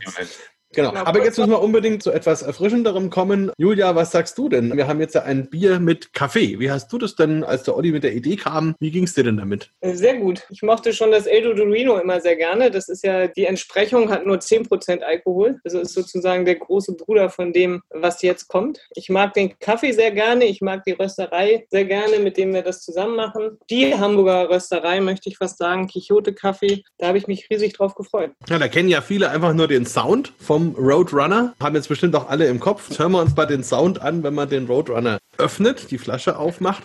Genau. 0.71 0.91
Genau. 0.91 1.03
Aber 1.03 1.23
jetzt 1.23 1.37
müssen 1.39 1.49
wir 1.49 1.61
unbedingt 1.61 2.03
zu 2.03 2.11
etwas 2.11 2.43
Erfrischenderem 2.43 3.09
kommen. 3.09 3.51
Julia, 3.57 3.95
was 3.95 4.11
sagst 4.11 4.37
du 4.37 4.49
denn? 4.49 4.77
Wir 4.77 4.87
haben 4.87 4.99
jetzt 4.99 5.15
ja 5.15 5.23
ein 5.23 5.49
Bier 5.49 5.79
mit 5.79 6.13
Kaffee. 6.13 6.59
Wie 6.59 6.69
hast 6.69 6.93
du 6.93 6.99
das 6.99 7.15
denn, 7.15 7.43
als 7.43 7.63
der 7.63 7.75
Olli 7.75 7.91
mit 7.91 8.03
der 8.03 8.13
Idee 8.13 8.35
kam? 8.35 8.75
Wie 8.79 8.91
ging 8.91 9.05
es 9.05 9.15
dir 9.15 9.23
denn 9.23 9.37
damit? 9.37 9.71
Sehr 9.81 10.17
gut. 10.17 10.43
Ich 10.51 10.61
mochte 10.61 10.93
schon 10.93 11.09
das 11.09 11.25
El 11.25 11.55
Dorino 11.55 11.97
immer 11.97 12.21
sehr 12.21 12.35
gerne. 12.35 12.69
Das 12.69 12.87
ist 12.87 13.03
ja, 13.03 13.27
die 13.27 13.45
Entsprechung 13.45 14.11
hat 14.11 14.27
nur 14.27 14.37
10% 14.37 15.01
Alkohol. 15.01 15.59
Also 15.63 15.79
ist 15.79 15.93
sozusagen 15.93 16.45
der 16.45 16.55
große 16.55 16.95
Bruder 16.95 17.31
von 17.31 17.51
dem, 17.51 17.81
was 17.89 18.21
jetzt 18.21 18.47
kommt. 18.47 18.87
Ich 18.93 19.09
mag 19.09 19.33
den 19.33 19.57
Kaffee 19.57 19.91
sehr 19.91 20.11
gerne. 20.11 20.45
Ich 20.45 20.61
mag 20.61 20.83
die 20.83 20.91
Rösterei 20.91 21.65
sehr 21.71 21.85
gerne, 21.85 22.19
mit 22.19 22.37
dem 22.37 22.53
wir 22.53 22.61
das 22.61 22.83
zusammen 22.83 23.15
machen. 23.15 23.57
Die 23.71 23.95
Hamburger 23.95 24.51
Rösterei, 24.51 25.01
möchte 25.01 25.29
ich 25.29 25.37
fast 25.37 25.57
sagen, 25.57 25.87
Quixote 25.87 26.18
Kaffee. 26.33 26.83
Da 26.97 27.07
habe 27.07 27.17
ich 27.17 27.27
mich 27.27 27.49
riesig 27.49 27.73
drauf 27.73 27.95
gefreut. 27.95 28.31
Ja, 28.47 28.59
da 28.59 28.67
kennen 28.67 28.89
ja 28.89 29.01
viele 29.01 29.29
einfach 29.29 29.53
nur 29.53 29.67
den 29.67 29.85
Sound 29.85 30.33
vom 30.39 30.75
Roadrunner. 30.75 31.53
Haben 31.61 31.75
jetzt 31.75 31.89
bestimmt 31.89 32.15
auch 32.15 32.29
alle 32.29 32.47
im 32.47 32.59
Kopf. 32.59 32.89
Jetzt 32.89 32.99
hören 32.99 33.11
wir 33.11 33.21
uns 33.21 33.35
mal 33.35 33.45
den 33.45 33.63
Sound 33.63 34.01
an, 34.01 34.23
wenn 34.23 34.33
man 34.33 34.49
den 34.49 34.67
Roadrunner 34.67 35.19
öffnet, 35.37 35.91
die 35.91 35.97
Flasche 35.97 36.37
aufmacht. 36.37 36.83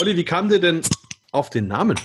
Olli, 0.00 0.16
wie 0.16 0.24
kam 0.24 0.48
dir 0.48 0.60
denn 0.60 0.82
auf 1.32 1.50
den 1.50 1.68
Namen? 1.68 1.98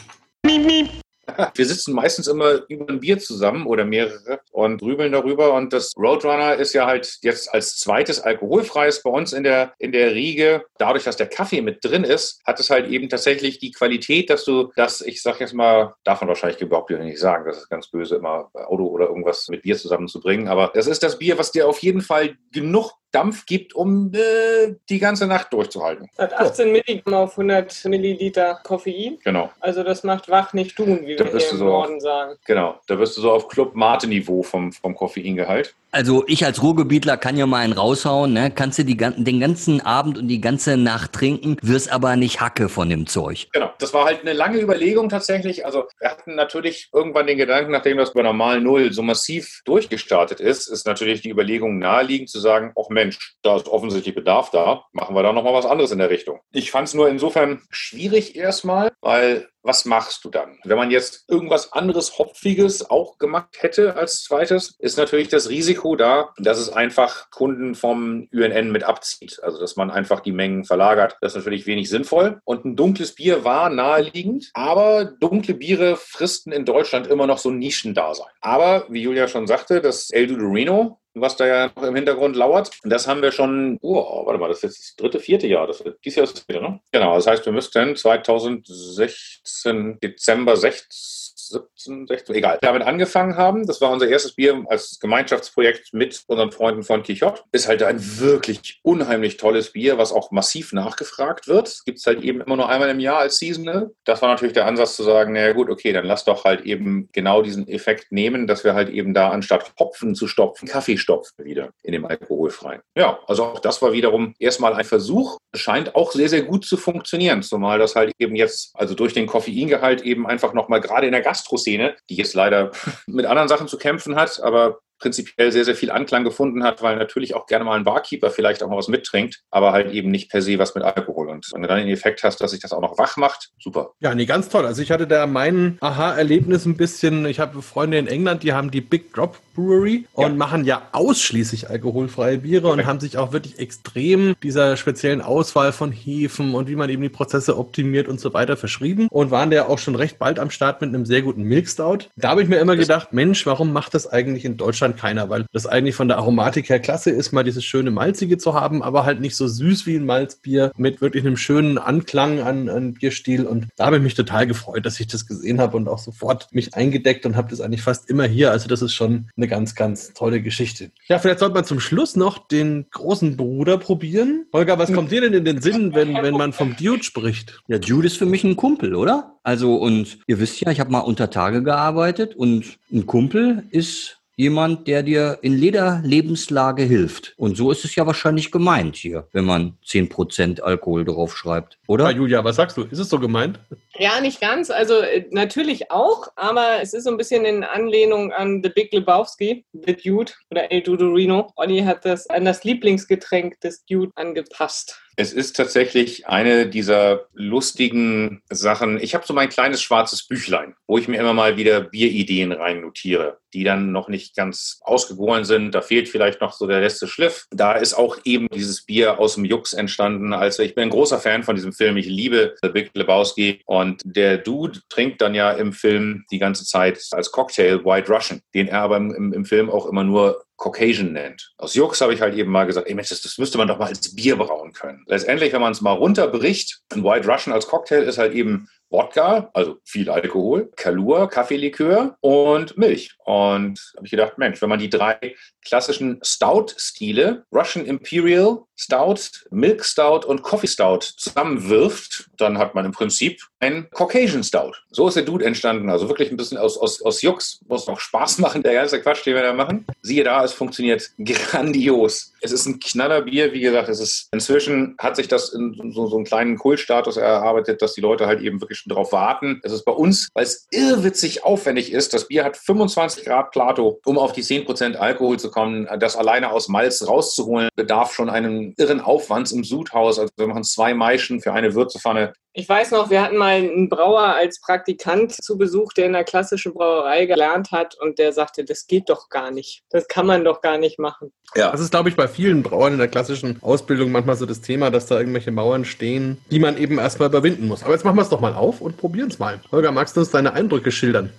Wir 1.56 1.66
sitzen 1.66 1.94
meistens 1.94 2.28
immer 2.28 2.62
über 2.68 2.90
ein 2.90 3.00
Bier 3.00 3.20
zusammen 3.20 3.66
oder 3.66 3.86
mehrere 3.86 4.40
und 4.52 4.80
grübeln 4.80 5.12
darüber. 5.12 5.54
Und 5.54 5.74
das 5.74 5.94
Roadrunner 5.98 6.56
ist 6.56 6.74
ja 6.74 6.86
halt 6.86 7.18
jetzt 7.22 7.54
als 7.54 7.78
zweites 7.78 8.20
alkoholfreies 8.20 9.02
bei 9.04 9.10
uns 9.10 9.34
in 9.34 9.44
der, 9.44 9.74
in 9.80 9.92
der 9.92 10.14
Riege. 10.14 10.66
Dadurch, 10.78 11.04
dass 11.04 11.18
der 11.18 11.28
Kaffee 11.28 11.62
mit 11.62 11.84
drin 11.84 12.04
ist, 12.04 12.42
hat 12.46 12.60
es 12.60 12.70
halt 12.70 12.88
eben 12.88 13.10
tatsächlich 13.10 13.60
die 13.60 13.72
Qualität, 13.72 14.30
dass 14.30 14.46
du 14.46 14.72
das, 14.76 15.02
ich 15.02 15.22
sag 15.22 15.40
jetzt 15.40 15.54
mal, 15.54 15.94
man 16.06 16.28
wahrscheinlich 16.30 16.62
überhaupt 16.62 16.90
nicht 16.90 17.20
sagen, 17.20 17.46
das 17.46 17.58
ist 17.58 17.70
ganz 17.70 17.88
böse, 17.88 18.16
immer 18.16 18.50
Auto 18.54 18.88
oder 18.88 19.08
irgendwas 19.08 19.48
mit 19.50 19.64
Bier 19.64 19.78
zusammenzubringen. 19.78 20.48
Aber 20.48 20.72
das 20.74 20.88
ist 20.88 21.04
das 21.04 21.20
Bier, 21.20 21.38
was 21.38 21.52
dir 21.52 21.68
auf 21.68 21.80
jeden 21.80 22.02
Fall 22.02 22.36
genug 22.52 22.94
Dampf 23.16 23.46
gibt, 23.46 23.74
um 23.74 24.12
äh, 24.14 24.76
die 24.90 25.00
ganze 25.00 25.26
Nacht 25.26 25.54
durchzuhalten. 25.54 26.10
Hat 26.18 26.34
18 26.34 26.72
Milligramm 26.72 27.14
auf 27.14 27.32
100 27.32 27.86
Milliliter 27.86 28.60
Koffein. 28.64 29.18
Genau. 29.24 29.50
Also 29.62 29.84
das 29.84 30.04
macht 30.04 30.28
wach 30.30 30.54
nicht 30.54 30.76
tun, 30.76 31.00
wie 31.06 31.16
Da 31.16 31.24
wir 31.32 31.40
hier 31.40 31.52
im 31.52 31.58
so- 31.58 31.66
Norden 31.66 32.00
sagen. 32.02 32.36
Genau. 32.46 32.76
Da 32.88 33.00
wirst 33.00 33.16
du 33.18 33.22
so 33.22 33.32
auf 33.32 33.48
Club 33.48 33.74
Mate-Niveau 33.76 34.44
vom, 34.44 34.72
vom 34.74 34.94
Koffeingehalt. 34.96 35.74
Also 35.96 36.26
ich 36.28 36.44
als 36.44 36.62
Ruhrgebietler 36.62 37.16
kann 37.16 37.38
ja 37.38 37.46
mal 37.46 37.60
einen 37.60 37.72
raushauen, 37.72 38.34
ne? 38.34 38.52
Kannst 38.52 38.78
du 38.78 38.84
die, 38.84 38.98
den 38.98 39.40
ganzen 39.40 39.80
Abend 39.80 40.18
und 40.18 40.28
die 40.28 40.42
ganze 40.42 40.76
Nacht 40.76 41.14
trinken, 41.14 41.56
wirst 41.62 41.90
aber 41.90 42.18
nicht 42.18 42.42
Hacke 42.42 42.68
von 42.68 42.90
dem 42.90 43.08
Zeug. 43.08 43.48
Genau, 43.54 43.72
das 43.80 43.94
war 43.94 44.04
halt 44.04 44.20
eine 44.20 44.34
lange 44.34 44.60
Überlegung 44.60 45.08
tatsächlich. 45.08 45.66
Also 45.66 45.86
wir 46.00 46.10
hatten 46.10 46.36
natürlich 46.36 46.90
irgendwann 46.92 47.28
den 47.28 47.38
Gedanken, 47.38 47.72
nachdem 47.72 47.96
das 47.96 48.12
bei 48.12 48.24
normal 48.24 48.60
Null 48.60 48.92
so 48.92 49.04
massiv 49.04 49.62
durchgestartet 49.64 50.42
ist, 50.42 50.68
ist 50.68 50.86
natürlich 50.86 51.22
die 51.22 51.30
Überlegung 51.30 51.80
naheliegend 51.80 52.30
zu 52.30 52.42
sagen, 52.42 52.74
ach 52.78 52.90
Mensch, 52.90 53.38
da 53.42 53.56
ist 53.56 53.70
offensichtlich 53.70 54.16
Bedarf 54.16 54.52
da, 54.52 54.84
machen 54.92 55.16
wir 55.16 55.24
da 55.24 55.32
nochmal 55.32 55.54
was 55.54 55.66
anderes 55.66 55.94
in 55.94 56.00
der 56.00 56.10
Richtung. 56.10 56.42
Ich 56.52 56.72
fand 56.72 56.90
es 56.90 56.94
nur 56.94 57.08
insofern 57.08 57.62
schwierig 57.70 58.36
erstmal, 58.36 58.92
weil 59.00 59.48
was 59.66 59.86
machst 59.86 60.24
du 60.24 60.30
dann? 60.30 60.60
Wenn 60.64 60.78
man 60.78 60.92
jetzt 60.92 61.26
irgendwas 61.28 61.74
anderes 61.74 62.20
Hopfiges 62.20 62.90
auch 62.90 63.18
gemacht 63.18 63.58
hätte 63.60 63.96
als 63.96 64.24
zweites, 64.24 64.76
ist 64.80 64.98
natürlich 64.98 65.28
das 65.28 65.50
Risiko 65.50 65.96
da, 65.96 66.30
dass 66.38 66.60
es 66.60 66.70
einfach 66.70 67.32
Kunden 67.32 67.74
vom 67.74 68.28
UNN 68.32 68.72
mit 68.72 68.84
abzieht. 68.84 69.40
Also 69.42 69.60
dass 69.60 69.76
man 69.76 69.90
einfach 69.90 70.20
die 70.20 70.32
Mengen 70.32 70.66
verlagert. 70.66 71.18
Das 71.22 71.34
ist 71.34 71.38
natürlich 71.38 71.66
wenig 71.66 71.90
sinnvoll. 71.90 72.40
Und 72.46 72.66
ein 72.66 72.76
dunkles 72.76 73.16
Bier 73.16 73.44
war 73.44 73.70
naheliegend, 73.70 74.52
aber 74.54 75.06
dunkle 75.06 75.56
Biere 75.56 75.96
fristen 75.98 76.52
in 76.52 76.66
Deutschland 76.66 77.08
immer 77.08 77.26
noch 77.26 77.40
so 77.40 77.50
ein 77.50 77.58
Nischendasein. 77.58 78.28
Aber 78.42 78.86
wie 78.90 79.02
Julia 79.02 79.28
schon 79.28 79.48
sagte, 79.48 79.82
das 79.82 80.12
El 80.12 80.28
Dorino 80.28 81.00
was 81.16 81.38
da 81.38 81.48
ja 81.48 81.72
noch 81.76 81.84
im 81.84 81.96
Hintergrund 81.96 82.36
lauert. 82.36 82.72
Das 82.84 83.08
haben 83.08 83.22
wir 83.22 83.32
schon, 83.32 83.78
oh, 83.82 84.26
warte 84.26 84.40
mal, 84.40 84.50
das 84.50 84.58
ist 84.58 84.64
jetzt 84.64 84.80
das 84.80 84.96
dritte, 84.98 85.20
vierte 85.20 85.48
Jahr. 85.48 85.68
Das 85.68 85.84
dieses 86.04 86.18
Jahr 86.18 86.26
ist 86.26 86.38
es 86.38 86.46
wieder, 86.48 86.62
ne? 86.62 86.80
Genau, 86.92 87.16
das 87.16 87.28
heißt, 87.28 87.46
wir 87.46 87.54
müssten 87.54 87.96
2016, 87.96 90.00
Dezember 90.02 90.58
16, 90.58 91.25
17, 91.50 92.08
16, 92.08 92.36
egal, 92.36 92.58
damit 92.62 92.84
angefangen 92.84 93.38
haben. 93.38 93.66
Das 93.66 93.82
war 93.82 93.92
unser 93.92 94.08
erstes 94.08 94.36
Bier 94.36 94.64
als 94.68 95.00
Gemeinschaftsprojekt 95.00 95.94
mit 95.94 96.24
unseren 96.28 96.52
Freunden 96.52 96.84
von 96.84 97.04
Quixote. 97.04 97.42
Ist 97.52 97.68
halt 97.68 97.84
ein 97.84 98.00
wirklich 98.20 98.80
unheimlich 98.84 99.38
tolles 99.38 99.74
Bier, 99.74 99.98
was 99.98 100.12
auch 100.12 100.32
massiv 100.32 100.74
nachgefragt 100.74 101.48
wird. 101.48 101.82
Gibt 101.86 102.00
es 102.00 102.06
halt 102.06 102.22
eben 102.22 102.42
immer 102.42 102.56
nur 102.56 102.70
einmal 102.70 102.90
im 102.90 103.00
Jahr 103.00 103.20
als 103.20 103.38
Seasonal. 103.38 103.92
Das 104.04 104.22
war 104.22 104.30
natürlich 104.30 104.54
der 104.54 104.66
Ansatz 104.66 104.96
zu 104.96 105.04
sagen, 105.04 105.34
naja 105.34 105.54
gut, 105.54 105.70
okay, 105.70 105.94
dann 105.94 106.06
lass 106.06 106.26
doch 106.26 106.46
halt 106.46 106.62
eben 106.62 107.10
genau 107.12 107.42
diesen 107.42 107.68
Effekt 107.68 108.12
nehmen, 108.12 108.48
dass 108.48 108.64
wir 108.64 108.74
halt 108.74 108.90
eben 108.90 109.14
da 109.14 109.30
anstatt 109.30 109.74
Hopfen 109.80 110.16
zu 110.16 110.28
stopfen, 110.28 110.68
Kaffee 110.68 110.98
stopfen 110.98 111.46
wieder 111.46 111.72
in 111.84 111.92
dem 111.92 112.06
alkoholfreien. 112.06 112.82
Ja, 112.96 113.20
also 113.28 113.44
auch 113.44 113.60
das 113.60 113.82
war 113.82 113.94
wiederum 113.94 114.34
erstmal 114.40 114.74
ein 114.74 114.86
Versuch. 114.86 115.38
Scheint 115.54 115.96
auch 115.96 116.12
sehr, 116.12 116.30
sehr 116.30 116.44
gut 116.44 116.66
zu 116.66 116.78
funktionieren, 116.78 117.42
zumal 117.42 117.80
das 117.80 117.96
halt 117.96 118.12
eben 118.20 118.36
jetzt, 118.36 118.72
also 118.74 118.96
durch 118.96 119.14
den 119.14 119.26
Koffeingehalt 119.26 120.02
eben 120.02 120.28
einfach 120.28 120.54
nochmal 120.54 120.82
gerade 120.82 121.06
in 121.06 121.12
der 121.12 121.22
Gastroszene, 121.36 121.96
die 122.10 122.16
jetzt 122.16 122.34
leider 122.34 122.72
mit 123.08 123.26
anderen 123.26 123.50
Sachen 123.50 123.68
zu 123.68 123.78
kämpfen 123.78 124.16
hat, 124.16 124.40
aber 124.42 124.80
prinzipiell 125.00 125.52
sehr, 125.52 125.66
sehr 125.66 125.76
viel 125.76 125.92
Anklang 125.92 126.24
gefunden 126.24 126.64
hat, 126.64 126.82
weil 126.82 126.96
natürlich 126.98 127.36
auch 127.36 127.46
gerne 127.48 127.66
mal 127.66 127.76
ein 127.78 127.84
Barkeeper 127.84 128.30
vielleicht 128.32 128.64
auch 128.64 128.70
mal 128.70 128.78
was 128.78 128.88
mittrinkt, 128.88 129.42
aber 129.52 129.72
halt 129.72 129.92
eben 129.92 130.10
nicht 130.12 130.30
per 130.32 130.42
se 130.42 130.58
was 130.60 130.76
mit 130.76 130.84
Alkohol. 130.84 131.30
Und 131.30 131.48
wenn 131.54 131.62
du 131.62 131.68
dann 131.68 131.78
den 131.80 131.90
Effekt 131.90 132.24
hast, 132.24 132.40
dass 132.42 132.52
sich 132.52 132.60
das 132.62 132.72
auch 132.74 132.82
noch 132.82 132.98
wach 132.98 133.18
macht, 133.18 133.50
super. 133.60 133.92
Ja, 134.00 134.16
nee, 134.16 134.26
ganz 134.26 134.50
toll. 134.50 134.66
Also 134.66 134.82
ich 134.82 134.92
hatte 134.92 135.08
da 135.08 135.28
mein 135.28 135.78
Aha-Erlebnis 135.82 136.66
ein 136.66 136.78
bisschen. 136.78 137.26
Ich 137.26 137.40
habe 137.40 137.62
Freunde 137.62 137.98
in 137.98 138.08
England, 138.08 138.44
die 138.44 138.54
haben 138.54 138.72
die 138.72 138.82
Big 138.82 139.14
Drop 139.14 139.38
Brewery 139.56 140.06
und 140.14 140.24
Ja. 140.24 140.30
machen 140.30 140.66
ja 140.66 140.82
ausschließlich 140.92 141.70
alkoholfreie 141.70 142.40
Biere 142.40 142.68
und 142.68 142.74
Perfekt. 142.76 142.88
haben 142.90 143.00
sich 143.00 143.18
auch 143.18 143.32
wirklich 143.32 143.58
extrem 143.60 144.36
dieser 144.44 144.76
speziellen 144.76 145.22
Auswahl 145.22 145.72
von 145.72 145.92
Hefen 145.94 146.54
und 146.54 146.68
wie 146.68 146.76
man 146.76 146.90
eben 146.90 147.02
die 147.02 147.10
Prozesse 147.10 147.58
optimiert 147.58 148.08
und 148.10 148.20
so 148.20 148.34
weiter 148.34 148.58
verschrieben 148.58 149.08
und 149.10 149.32
waren 149.32 149.52
da 149.52 149.66
auch 149.68 149.80
schon 149.80 149.96
recht 149.96 150.20
bald 150.20 150.40
am 150.40 150.50
Start 150.50 150.82
mit 150.82 150.90
einem 150.90 151.06
sehr 151.06 151.22
guten 151.22 151.44
Milk 151.44 151.70
Stout. 151.70 152.00
Da 152.18 152.30
habe 152.30 152.44
ich 152.44 152.50
mir 152.50 152.58
immer 152.58 152.76
Das- 152.76 152.86
gedacht, 152.88 153.14
Mensch, 153.14 153.46
warum 153.46 153.72
macht 153.72 153.94
das 153.94 154.08
eigentlich 154.08 154.44
in 154.46 154.58
Deutschland 154.58 154.85
keiner? 154.94 155.30
Weil 155.30 155.46
das 155.52 155.66
eigentlich 155.66 155.96
von 155.96 156.08
der 156.08 156.18
Aromatik 156.18 156.70
her 156.70 156.80
klasse 156.80 157.10
ist, 157.10 157.32
mal 157.32 157.44
dieses 157.44 157.66
schöne 157.66 157.92
Malzige 157.92 158.38
zu 158.38 158.54
haben, 158.54 158.84
aber 158.84 159.06
halt 159.06 159.22
nicht 159.22 159.36
so 159.36 159.48
süß 159.48 159.88
wie 159.88 159.96
ein 159.96 160.06
Malzbier 160.06 160.72
mit 160.78 161.02
wirklich 161.02 161.26
einem 161.26 161.38
schönen 161.38 161.78
Anklang 161.78 162.42
an, 162.42 162.70
an 162.70 162.94
Bierstil. 162.94 163.46
Und 163.46 163.68
da 163.78 163.88
habe 163.88 163.98
ich 163.98 164.04
mich 164.04 164.14
total 164.14 164.46
gefreut, 164.46 164.86
dass 164.86 165.00
ich 165.00 165.08
das 165.08 165.26
gesehen 165.26 165.60
habe 165.60 165.78
und 165.78 165.88
auch 165.88 166.00
sofort 166.00 166.50
mich 166.52 166.76
eingedeckt 166.76 167.26
und 167.26 167.36
habe 167.36 167.50
das 167.50 167.62
eigentlich 167.62 167.82
fast 167.82 168.10
immer 168.10 168.26
hier. 168.26 168.52
Also 168.52 168.68
das 168.68 168.82
ist 168.82 168.94
schon 168.94 169.30
eine 169.36 169.48
ganz, 169.48 169.74
ganz 169.74 170.14
tolle 170.14 170.42
Geschichte. 170.42 170.92
Ja, 171.08 171.18
vielleicht 171.18 171.40
sollte 171.40 171.56
man 171.56 171.66
zum 171.66 171.80
Schluss 171.80 172.16
noch 172.16 172.48
den 172.48 172.86
großen 172.92 173.38
Bruder 173.38 173.78
probieren. 173.78 174.46
Holger, 174.54 174.78
was 174.78 174.94
kommt 174.94 175.12
dir 175.12 175.22
denn 175.22 175.34
in 175.34 175.46
den 175.46 175.62
Sinn, 175.62 175.96
wenn, 175.96 176.14
wenn 176.16 176.36
man 176.36 176.54
vom 176.54 176.76
Dude 176.76 177.04
spricht? 177.04 177.62
Ja, 177.68 177.80
Dude 177.80 178.08
ist 178.08 178.18
für 178.18 178.26
mich 178.26 178.44
ein 178.44 178.56
Kumpel, 178.56 178.96
oder? 178.96 179.36
Also, 179.44 179.76
und 179.76 180.18
ihr 180.26 180.40
wisst 180.40 180.60
ja, 180.62 180.72
ich 180.72 180.80
habe 180.80 180.92
mal 180.92 181.00
unter 181.00 181.30
Tage 181.30 181.62
gearbeitet 181.64 182.36
und 182.36 182.80
ein 182.92 183.06
Kumpel 183.06 183.64
ist 183.70 184.18
jemand, 184.36 184.88
der 184.88 185.04
dir 185.04 185.40
in 185.42 185.58
jeder 185.58 186.02
Lebenslage 186.04 186.84
hilft. 186.84 187.34
Und 187.38 187.56
so 187.56 187.72
ist 187.72 187.86
es 187.86 187.96
ja 187.96 188.06
wahrscheinlich 188.06 188.52
gemeint 188.52 188.96
hier, 188.96 189.28
wenn 189.32 189.46
man 189.46 189.78
10% 189.86 190.62
Alkohol 190.62 191.06
drauf 191.06 191.38
schreibt, 191.38 191.80
oder? 191.88 192.06
Ja, 192.06 192.18
Julia, 192.18 192.44
was 192.44 192.58
sagst 192.58 192.78
du? 192.78 192.84
Ist 192.84 193.00
es 193.00 193.10
so 193.10 193.20
gemeint? 193.20 193.60
Ja, 193.98 194.20
nicht 194.20 194.42
ganz. 194.42 194.70
Also 194.70 195.00
äh, 195.00 195.26
natürlich 195.32 195.92
auch, 195.92 196.28
aber 196.36 196.82
es 196.82 196.94
ist 196.94 197.06
so 197.06 197.12
ein 197.12 197.18
bisschen 197.18 197.46
in 197.46 197.64
Anlehnung 197.64 198.34
an 198.34 198.62
The 198.62 198.70
Big 198.70 198.92
Lebowski, 198.92 199.66
The 199.74 199.96
Dude 199.96 200.34
oder 200.52 200.72
El 200.72 200.82
Dudorino. 200.82 201.52
Olli 201.56 201.80
hat 201.80 202.04
das 202.04 202.30
an 202.30 202.46
das 202.46 202.64
Lieblingsgetränk 202.64 203.60
des 203.62 203.86
Dude 203.86 204.12
angepasst. 204.16 205.02
Es 205.18 205.32
ist 205.32 205.56
tatsächlich 205.56 206.28
eine 206.28 206.68
dieser 206.68 207.28
lustigen 207.34 208.42
Sachen. 208.50 209.00
Ich 209.00 209.16
habe 209.16 209.26
so 209.26 209.34
mein 209.34 209.50
kleines 209.50 209.82
schwarzes 209.82 210.28
Büchlein, 210.28 210.76
wo 210.88 210.98
ich 210.98 211.08
mir 211.08 211.20
immer 211.20 211.34
mal 211.34 211.58
wieder 211.58 211.82
Bierideen 211.82 212.52
rein 212.52 212.82
notiere, 212.82 213.38
die 213.54 213.64
dann 213.64 213.92
noch 213.92 214.10
nicht 214.10 214.36
ganz 214.36 214.80
ausgegoren 214.82 215.46
sind. 215.46 215.72
Da 215.72 215.82
fehlt 215.82 216.10
vielleicht 216.10 216.42
noch 216.42 216.54
so 216.54 216.68
der 216.68 216.82
letzte 216.82 217.08
Schliff. 217.08 217.46
Da 217.52 217.74
ist 217.74 217.94
auch 217.94 218.18
eben 218.26 218.48
dieses 218.54 218.86
Bier 218.86 219.20
aus 219.20 219.36
dem 219.36 219.46
Jux 219.46 219.74
entstanden. 219.74 220.34
Also 220.34 220.64
ich 220.64 220.76
bin 220.76 220.86
ein 220.86 220.90
großer 220.90 221.20
Fan 221.20 221.44
von 221.44 221.56
diesem 221.56 221.72
Film. 221.72 221.96
Ich 221.96 222.08
liebe 222.08 222.56
The 222.62 222.70
Big 222.70 222.92
Lebowski. 222.94 223.62
Und 223.66 224.02
der 224.04 224.38
Dude 224.38 224.82
trinkt 224.90 225.22
dann 225.22 225.34
ja 225.34 225.52
im 225.52 225.72
Film 225.72 226.26
die 226.30 226.40
ganze 226.40 226.66
Zeit 226.66 227.02
als 227.12 227.32
Cocktail 227.32 227.86
White 227.86 228.12
Russian, 228.12 228.42
den 228.54 228.68
er 228.68 228.82
aber 228.82 228.98
im, 228.98 229.32
im 229.32 229.46
Film 229.46 229.70
auch 229.70 229.86
immer 229.86 230.04
nur 230.04 230.46
Caucasian 230.58 231.12
nennt. 231.12 231.54
Aus 231.58 231.74
Jux 231.74 232.00
habe 232.02 232.14
ich 232.14 232.22
halt 232.22 232.36
eben 232.36 232.52
mal 232.52 232.66
gesagt, 232.66 232.88
ey 232.88 232.96
Mensch, 232.96 233.10
das, 233.10 233.22
das 233.22 233.38
müsste 233.38 233.58
man 233.58 233.68
doch 233.68 233.78
mal 233.78 233.88
als 233.88 234.16
Bier 234.16 234.38
brauen 234.38 234.72
können. 234.72 235.04
Letztendlich, 235.08 235.52
wenn 235.54 235.62
man 235.62 235.74
es 235.74 235.82
mal 235.82 235.92
runterbricht, 235.92 236.82
ein 236.94 237.04
White 237.04 237.28
Russian 237.28 237.54
als 237.54 237.68
Cocktail 237.68 238.04
ist 238.04 238.18
halt 238.18 238.34
eben 238.34 238.70
Wodka, 238.90 239.50
also 239.54 239.78
viel 239.84 240.10
Alkohol, 240.10 240.72
Kalur, 240.76 241.30
Kaffeelikör 241.30 242.18
und 242.22 242.78
Milch. 242.78 243.16
Und 243.26 243.94
habe 243.96 244.06
ich 244.06 244.12
gedacht, 244.12 244.38
Mensch, 244.38 244.62
wenn 244.62 244.70
man 244.70 244.80
die 244.80 244.90
drei 244.90 245.36
klassischen 245.64 246.20
Stout-Stile, 246.24 247.46
Russian 247.52 247.86
Imperial, 247.86 248.60
Stout, 248.76 249.46
Milk 249.50 249.84
Stout 249.84 250.28
und 250.28 250.44
Coffee 250.44 250.68
Stout 250.68 251.00
zusammenwirft, 251.18 252.30
dann 252.38 252.58
hat 252.58 252.76
man 252.76 252.86
im 252.86 252.92
Prinzip 252.92 253.42
ein 253.60 253.90
Caucasian 253.92 254.44
Stout. 254.44 254.74
So 254.92 255.08
ist 255.08 255.16
der 255.16 255.24
Dude 255.24 255.46
entstanden. 255.46 255.90
Also 255.90 256.08
wirklich 256.08 256.30
ein 256.30 256.38
bisschen 256.38 256.58
aus, 256.58 256.78
aus, 256.78 257.02
aus 257.02 257.22
Jux. 257.22 257.60
Muss 257.68 257.88
auch 257.88 258.00
Spaß 258.00 258.40
machen, 258.40 258.64
der 258.64 258.74
ganze 258.74 259.02
Quatsch, 259.02 259.26
den 259.26 259.36
wir 259.36 259.42
da 259.42 259.54
machen. 259.54 259.86
Siehe 260.02 260.24
da, 260.24 260.44
es 260.44 260.54
funktioniert 260.54 261.10
grandios. 261.18 262.34
Es 262.46 262.52
ist 262.52 262.68
ein 262.68 262.80
Knallerbier. 262.80 263.54
Wie 263.54 263.60
gesagt, 263.60 263.90
es 263.90 264.00
ist 264.00 264.28
inzwischen 264.32 264.96
hat 265.00 265.16
sich 265.16 265.28
das 265.28 265.52
in 265.52 265.92
so, 265.92 266.06
so 266.08 266.16
einen 266.16 266.26
kleinen 266.26 266.58
Kultstatus 266.58 267.18
erarbeitet, 267.18 267.82
dass 267.82 267.94
die 267.94 268.02
Leute 268.02 268.28
halt 268.28 268.40
eben 268.42 268.62
wirklich 268.62 268.80
schon 268.80 268.94
drauf 268.94 269.12
warten. 269.12 269.60
Es 269.64 269.72
ist 269.72 269.84
bei 269.84 269.92
uns, 269.92 270.30
weil 270.34 270.44
es 270.44 270.68
irrwitzig 270.70 271.44
aufwendig 271.44 271.92
ist. 271.92 272.14
Das 272.14 272.28
Bier 272.28 272.44
hat 272.44 272.56
25 272.56 273.26
Grad 273.26 273.52
Plato, 273.52 274.00
um 274.06 274.20
auf 274.20 274.32
die 274.32 274.44
10% 274.44 274.96
Alkohol 274.96 275.40
zu 275.40 275.50
kommen. 275.50 275.88
Das 276.00 276.16
alleine 276.16 276.52
aus 276.52 276.68
Malz 276.68 277.08
rauszuholen, 277.08 277.70
bedarf 277.76 278.14
schon 278.14 278.30
einem 278.30 278.74
irren 278.78 279.02
Aufwands 279.02 279.52
im 279.52 279.64
Sudhaus. 279.64 280.20
Also 280.20 280.32
wir 280.38 280.48
machen 280.48 280.64
zwei 280.64 280.94
Maischen 280.94 281.42
für 281.42 281.54
eine 281.54 281.74
Würzepfanne. 281.74 282.34
Ich 282.58 282.70
weiß 282.70 282.92
noch, 282.92 283.10
wir 283.10 283.22
hatten 283.22 283.36
mal 283.36 283.56
einen 283.56 283.90
Brauer 283.90 284.22
als 284.22 284.62
Praktikant 284.62 285.34
zu 285.34 285.58
Besuch, 285.58 285.92
der 285.92 286.06
in 286.06 286.14
der 286.14 286.24
klassischen 286.24 286.74
Brauerei 286.74 287.26
gelernt 287.26 287.74
hat 287.74 287.98
und 288.00 288.18
der 288.18 288.32
sagte, 288.32 288.64
das 288.64 288.88
geht 288.88 289.10
doch 289.10 289.28
gar 289.28 289.52
nicht. 289.52 289.84
Das 289.90 290.08
kann 290.08 290.26
man 290.26 290.46
doch 290.46 290.62
gar 290.62 290.78
nicht 290.78 290.98
machen. 290.98 291.34
Ja. 291.54 291.74
Das 291.74 291.82
ist, 291.82 291.92
glaube 291.92 292.08
ich, 292.08 292.16
bei 292.16 292.30
vielen 292.30 292.64
Brauern 292.64 292.94
in 292.94 293.00
der 293.00 293.10
klassischen 293.10 293.62
Ausbildung 293.62 294.10
manchmal 294.14 294.38
so 294.38 294.46
das 294.46 294.62
Thema, 294.62 294.90
dass 294.90 295.06
da 295.06 295.20
irgendwelche 295.20 295.52
Mauern 295.52 295.84
stehen, 295.84 296.38
die 296.50 296.60
man 296.60 296.78
eben 296.78 296.98
erstmal 296.98 297.28
überwinden 297.28 297.68
muss. 297.68 297.84
Aber 297.84 297.92
jetzt 297.92 298.06
machen 298.06 298.16
wir 298.16 298.22
es 298.22 298.30
doch 298.30 298.40
mal 298.40 298.54
auf 298.54 298.80
und 298.80 298.96
probieren 298.96 299.28
es 299.28 299.38
mal. 299.38 299.60
Holger, 299.74 299.92
magst 299.92 300.16
du 300.16 300.22
uns 300.22 300.32
deine 300.32 300.54
Eindrücke 300.54 300.94
schildern? 300.94 301.34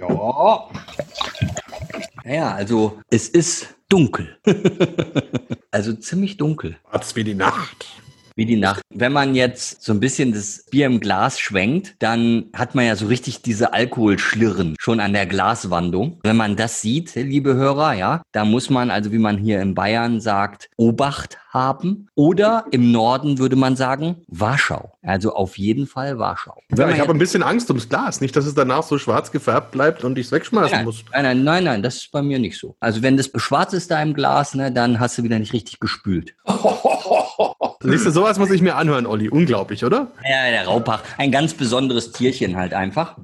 Ja. 0.00 0.70
Ja, 2.24 2.54
also 2.54 2.98
es 3.10 3.28
ist 3.28 3.74
dunkel. 3.90 4.38
also 5.70 5.92
ziemlich 5.92 6.38
dunkel. 6.38 6.78
Schwarz 6.88 7.16
wie 7.16 7.24
die 7.24 7.34
Nacht 7.34 7.86
wie 8.34 8.46
die 8.46 8.56
Nacht. 8.56 8.82
Wenn 8.90 9.12
man 9.12 9.34
jetzt 9.34 9.82
so 9.82 9.92
ein 9.92 10.00
bisschen 10.00 10.32
das 10.32 10.64
Bier 10.70 10.86
im 10.86 11.00
Glas 11.00 11.38
schwenkt, 11.38 11.94
dann 11.98 12.46
hat 12.54 12.74
man 12.74 12.86
ja 12.86 12.96
so 12.96 13.06
richtig 13.06 13.42
diese 13.42 13.72
Alkoholschlirren 13.72 14.76
schon 14.78 15.00
an 15.00 15.12
der 15.12 15.26
Glaswandung. 15.26 16.18
Wenn 16.22 16.36
man 16.36 16.56
das 16.56 16.80
sieht, 16.80 17.14
liebe 17.14 17.54
Hörer, 17.54 17.94
ja, 17.94 18.22
da 18.32 18.44
muss 18.44 18.70
man 18.70 18.90
also, 18.90 19.12
wie 19.12 19.18
man 19.18 19.38
hier 19.38 19.60
in 19.60 19.74
Bayern 19.74 20.20
sagt, 20.20 20.70
Obacht 20.76 21.38
haben. 21.52 22.08
Oder 22.14 22.64
im 22.70 22.92
Norden 22.92 23.38
würde 23.38 23.56
man 23.56 23.76
sagen 23.76 24.22
Warschau. 24.28 24.92
Also 25.02 25.34
auf 25.34 25.58
jeden 25.58 25.86
Fall 25.86 26.18
Warschau. 26.18 26.56
Ja, 26.76 26.88
ich 26.90 27.00
habe 27.00 27.12
ein 27.12 27.18
bisschen 27.18 27.42
Angst 27.42 27.68
ums 27.70 27.88
Glas. 27.88 28.20
Nicht, 28.20 28.36
dass 28.36 28.46
es 28.46 28.54
danach 28.54 28.82
so 28.82 28.98
schwarz 28.98 29.32
gefärbt 29.32 29.72
bleibt 29.72 30.04
und 30.04 30.16
ich 30.18 30.26
es 30.26 30.32
wegschmeißen 30.32 30.76
nein, 30.76 30.84
muss. 30.84 31.04
Nein, 31.12 31.22
nein, 31.22 31.44
nein, 31.44 31.64
nein, 31.64 31.82
das 31.82 31.96
ist 31.96 32.12
bei 32.12 32.22
mir 32.22 32.38
nicht 32.38 32.58
so. 32.58 32.76
Also 32.80 33.02
wenn 33.02 33.16
das 33.16 33.30
schwarz 33.36 33.72
ist 33.72 33.90
da 33.90 34.00
im 34.02 34.14
Glas, 34.14 34.54
ne, 34.54 34.70
dann 34.70 35.00
hast 35.00 35.18
du 35.18 35.22
wieder 35.22 35.38
nicht 35.38 35.52
richtig 35.52 35.80
gespült. 35.80 36.34
Siehst 37.82 38.04
du, 38.04 38.10
sowas 38.10 38.38
muss 38.38 38.50
ich 38.50 38.60
mir 38.60 38.76
anhören, 38.76 39.06
Olli. 39.06 39.30
Unglaublich, 39.30 39.84
oder? 39.84 40.12
Ja, 40.28 40.50
der 40.50 40.66
Raupach. 40.66 41.02
Ein 41.16 41.32
ganz 41.32 41.54
besonderes 41.54 42.12
Tierchen 42.12 42.56
halt 42.56 42.74
einfach. 42.74 43.16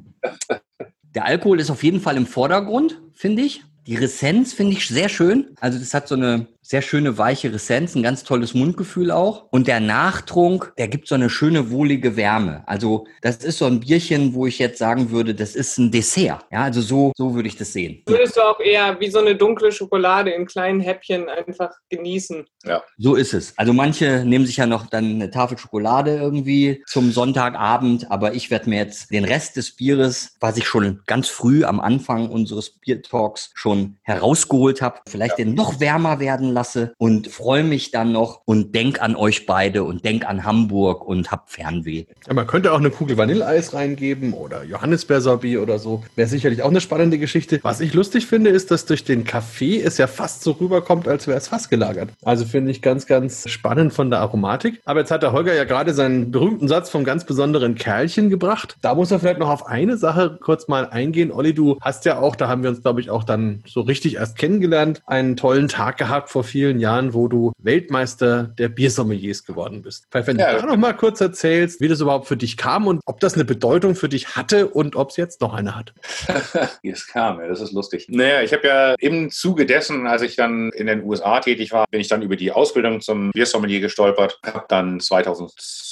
Der 1.14 1.26
Alkohol 1.26 1.60
ist 1.60 1.70
auf 1.70 1.82
jeden 1.82 2.00
Fall 2.00 2.16
im 2.16 2.26
Vordergrund, 2.26 3.00
finde 3.12 3.42
ich. 3.42 3.62
Die 3.86 3.96
Ressenz 3.96 4.54
finde 4.54 4.72
ich 4.72 4.88
sehr 4.88 5.10
schön. 5.10 5.54
Also 5.60 5.78
das 5.78 5.92
hat 5.92 6.08
so 6.08 6.14
eine 6.14 6.46
sehr 6.68 6.82
schöne 6.82 7.16
weiche 7.16 7.52
Ressenz, 7.52 7.94
ein 7.94 8.02
ganz 8.02 8.24
tolles 8.24 8.52
Mundgefühl 8.54 9.12
auch. 9.12 9.46
Und 9.50 9.68
der 9.68 9.78
Nachtrunk, 9.78 10.72
der 10.78 10.88
gibt 10.88 11.06
so 11.06 11.14
eine 11.14 11.30
schöne 11.30 11.70
wohlige 11.70 12.16
Wärme. 12.16 12.64
Also 12.66 13.06
das 13.22 13.36
ist 13.36 13.58
so 13.58 13.66
ein 13.66 13.80
Bierchen, 13.80 14.34
wo 14.34 14.46
ich 14.46 14.58
jetzt 14.58 14.78
sagen 14.78 15.10
würde, 15.10 15.34
das 15.34 15.54
ist 15.54 15.78
ein 15.78 15.92
Dessert. 15.92 16.44
Ja, 16.50 16.64
also 16.64 16.80
so, 16.80 17.12
so 17.16 17.34
würde 17.34 17.48
ich 17.48 17.56
das 17.56 17.72
sehen. 17.72 18.02
Würdest 18.06 18.36
du 18.36 18.40
auch 18.40 18.58
eher 18.58 18.98
wie 18.98 19.08
so 19.08 19.20
eine 19.20 19.36
dunkle 19.36 19.70
Schokolade 19.70 20.30
in 20.30 20.46
kleinen 20.46 20.80
Häppchen 20.80 21.28
einfach 21.28 21.70
genießen? 21.88 22.44
Ja. 22.64 22.82
So 22.98 23.14
ist 23.14 23.32
es. 23.32 23.56
Also 23.56 23.72
manche 23.72 24.24
nehmen 24.24 24.44
sich 24.44 24.56
ja 24.56 24.66
noch 24.66 24.86
dann 24.86 25.04
eine 25.04 25.30
Tafel 25.30 25.58
Schokolade 25.58 26.16
irgendwie 26.16 26.82
zum 26.86 27.12
Sonntagabend, 27.12 28.10
aber 28.10 28.34
ich 28.34 28.50
werde 28.50 28.68
mir 28.68 28.78
jetzt 28.78 29.12
den 29.12 29.24
Rest 29.24 29.56
des 29.56 29.76
Bieres, 29.76 30.34
was 30.40 30.56
ich 30.56 30.66
schon 30.66 31.00
ganz 31.06 31.28
früh 31.28 31.64
am 31.64 31.78
Anfang 31.78 32.28
unseres 32.28 32.70
Biertalks 32.70 33.52
schon 33.54 33.98
herausgeholt 34.02 34.82
habe, 34.82 35.00
vielleicht 35.08 35.38
ja. 35.38 35.44
den 35.44 35.54
noch 35.54 35.78
wärmer 35.78 36.18
werden 36.18 36.55
lasse 36.56 36.94
und 36.98 37.28
freue 37.28 37.62
mich 37.62 37.90
dann 37.90 38.12
noch 38.12 38.40
und 38.46 38.74
denk 38.74 39.02
an 39.02 39.14
euch 39.14 39.46
beide 39.46 39.84
und 39.84 40.04
denk 40.04 40.26
an 40.26 40.44
Hamburg 40.44 41.06
und 41.06 41.30
hab 41.30 41.50
Fernweh. 41.50 42.06
Ja, 42.26 42.34
man 42.34 42.46
könnte 42.46 42.72
auch 42.72 42.78
eine 42.78 42.90
Kugel 42.90 43.18
Vanilleeis 43.18 43.74
reingeben 43.74 44.32
oder 44.32 44.64
Johannisbeersorbet 44.64 45.58
oder 45.58 45.78
so. 45.78 46.02
Wäre 46.16 46.28
sicherlich 46.28 46.62
auch 46.62 46.70
eine 46.70 46.80
spannende 46.80 47.18
Geschichte. 47.18 47.60
Was 47.62 47.80
ich 47.80 47.92
lustig 47.92 48.26
finde, 48.26 48.50
ist, 48.50 48.70
dass 48.70 48.86
durch 48.86 49.04
den 49.04 49.24
Kaffee 49.24 49.80
es 49.80 49.98
ja 49.98 50.06
fast 50.06 50.42
so 50.42 50.52
rüberkommt, 50.52 51.06
als 51.06 51.26
wäre 51.26 51.36
es 51.36 51.48
fast 51.48 51.68
gelagert. 51.68 52.08
Also 52.24 52.46
finde 52.46 52.70
ich 52.70 52.80
ganz, 52.80 53.06
ganz 53.06 53.48
spannend 53.48 53.92
von 53.92 54.10
der 54.10 54.20
Aromatik. 54.20 54.80
Aber 54.86 55.00
jetzt 55.00 55.10
hat 55.10 55.22
der 55.22 55.32
Holger 55.32 55.54
ja 55.54 55.64
gerade 55.64 55.92
seinen 55.92 56.30
berühmten 56.30 56.68
Satz 56.68 56.88
vom 56.88 57.04
ganz 57.04 57.24
besonderen 57.24 57.74
Kerlchen 57.74 58.30
gebracht. 58.30 58.76
Da 58.80 58.94
muss 58.94 59.10
er 59.10 59.20
vielleicht 59.20 59.40
noch 59.40 59.50
auf 59.50 59.66
eine 59.66 59.98
Sache 59.98 60.38
kurz 60.40 60.68
mal 60.68 60.88
eingehen. 60.88 61.30
Olli, 61.30 61.52
du 61.52 61.76
hast 61.82 62.06
ja 62.06 62.18
auch, 62.18 62.34
da 62.34 62.48
haben 62.48 62.62
wir 62.62 62.70
uns, 62.70 62.80
glaube 62.80 63.02
ich, 63.02 63.10
auch 63.10 63.24
dann 63.24 63.62
so 63.66 63.82
richtig 63.82 64.16
erst 64.16 64.38
kennengelernt, 64.38 65.02
einen 65.06 65.36
tollen 65.36 65.68
Tag 65.68 65.98
gehabt 65.98 66.30
vor 66.30 66.44
vielen 66.46 66.80
Jahren, 66.80 67.14
wo 67.14 67.28
du 67.28 67.52
Weltmeister 67.58 68.44
der 68.44 68.68
Biersommeliers 68.68 69.44
geworden 69.44 69.82
bist. 69.82 70.06
Vielleicht, 70.10 70.28
wenn 70.28 70.38
ja, 70.38 70.54
du 70.54 70.60
da 70.62 70.66
noch 70.66 70.76
mal 70.76 70.94
kurz 70.94 71.20
erzählst, 71.20 71.80
wie 71.80 71.88
das 71.88 72.00
überhaupt 72.00 72.26
für 72.26 72.36
dich 72.36 72.56
kam 72.56 72.86
und 72.86 73.00
ob 73.06 73.20
das 73.20 73.34
eine 73.34 73.44
Bedeutung 73.44 73.94
für 73.94 74.08
dich 74.08 74.36
hatte 74.36 74.68
und 74.68 74.96
ob 74.96 75.10
es 75.10 75.16
jetzt 75.16 75.40
noch 75.40 75.54
eine 75.54 75.76
hat. 75.76 75.92
wie 76.82 76.90
es 76.90 77.06
kam, 77.06 77.40
ja, 77.40 77.48
das 77.48 77.60
ist 77.60 77.72
lustig. 77.72 78.06
Naja, 78.08 78.42
ich 78.42 78.52
habe 78.52 78.66
ja 78.66 78.94
im 78.98 79.30
Zuge 79.30 79.66
dessen, 79.66 80.06
als 80.06 80.22
ich 80.22 80.36
dann 80.36 80.70
in 80.70 80.86
den 80.86 81.04
USA 81.04 81.40
tätig 81.40 81.72
war, 81.72 81.86
bin 81.90 82.00
ich 82.00 82.08
dann 82.08 82.22
über 82.22 82.36
die 82.36 82.52
Ausbildung 82.52 83.00
zum 83.00 83.30
Biersommelier 83.32 83.80
gestolpert, 83.80 84.38
habe 84.44 84.64
dann 84.68 85.00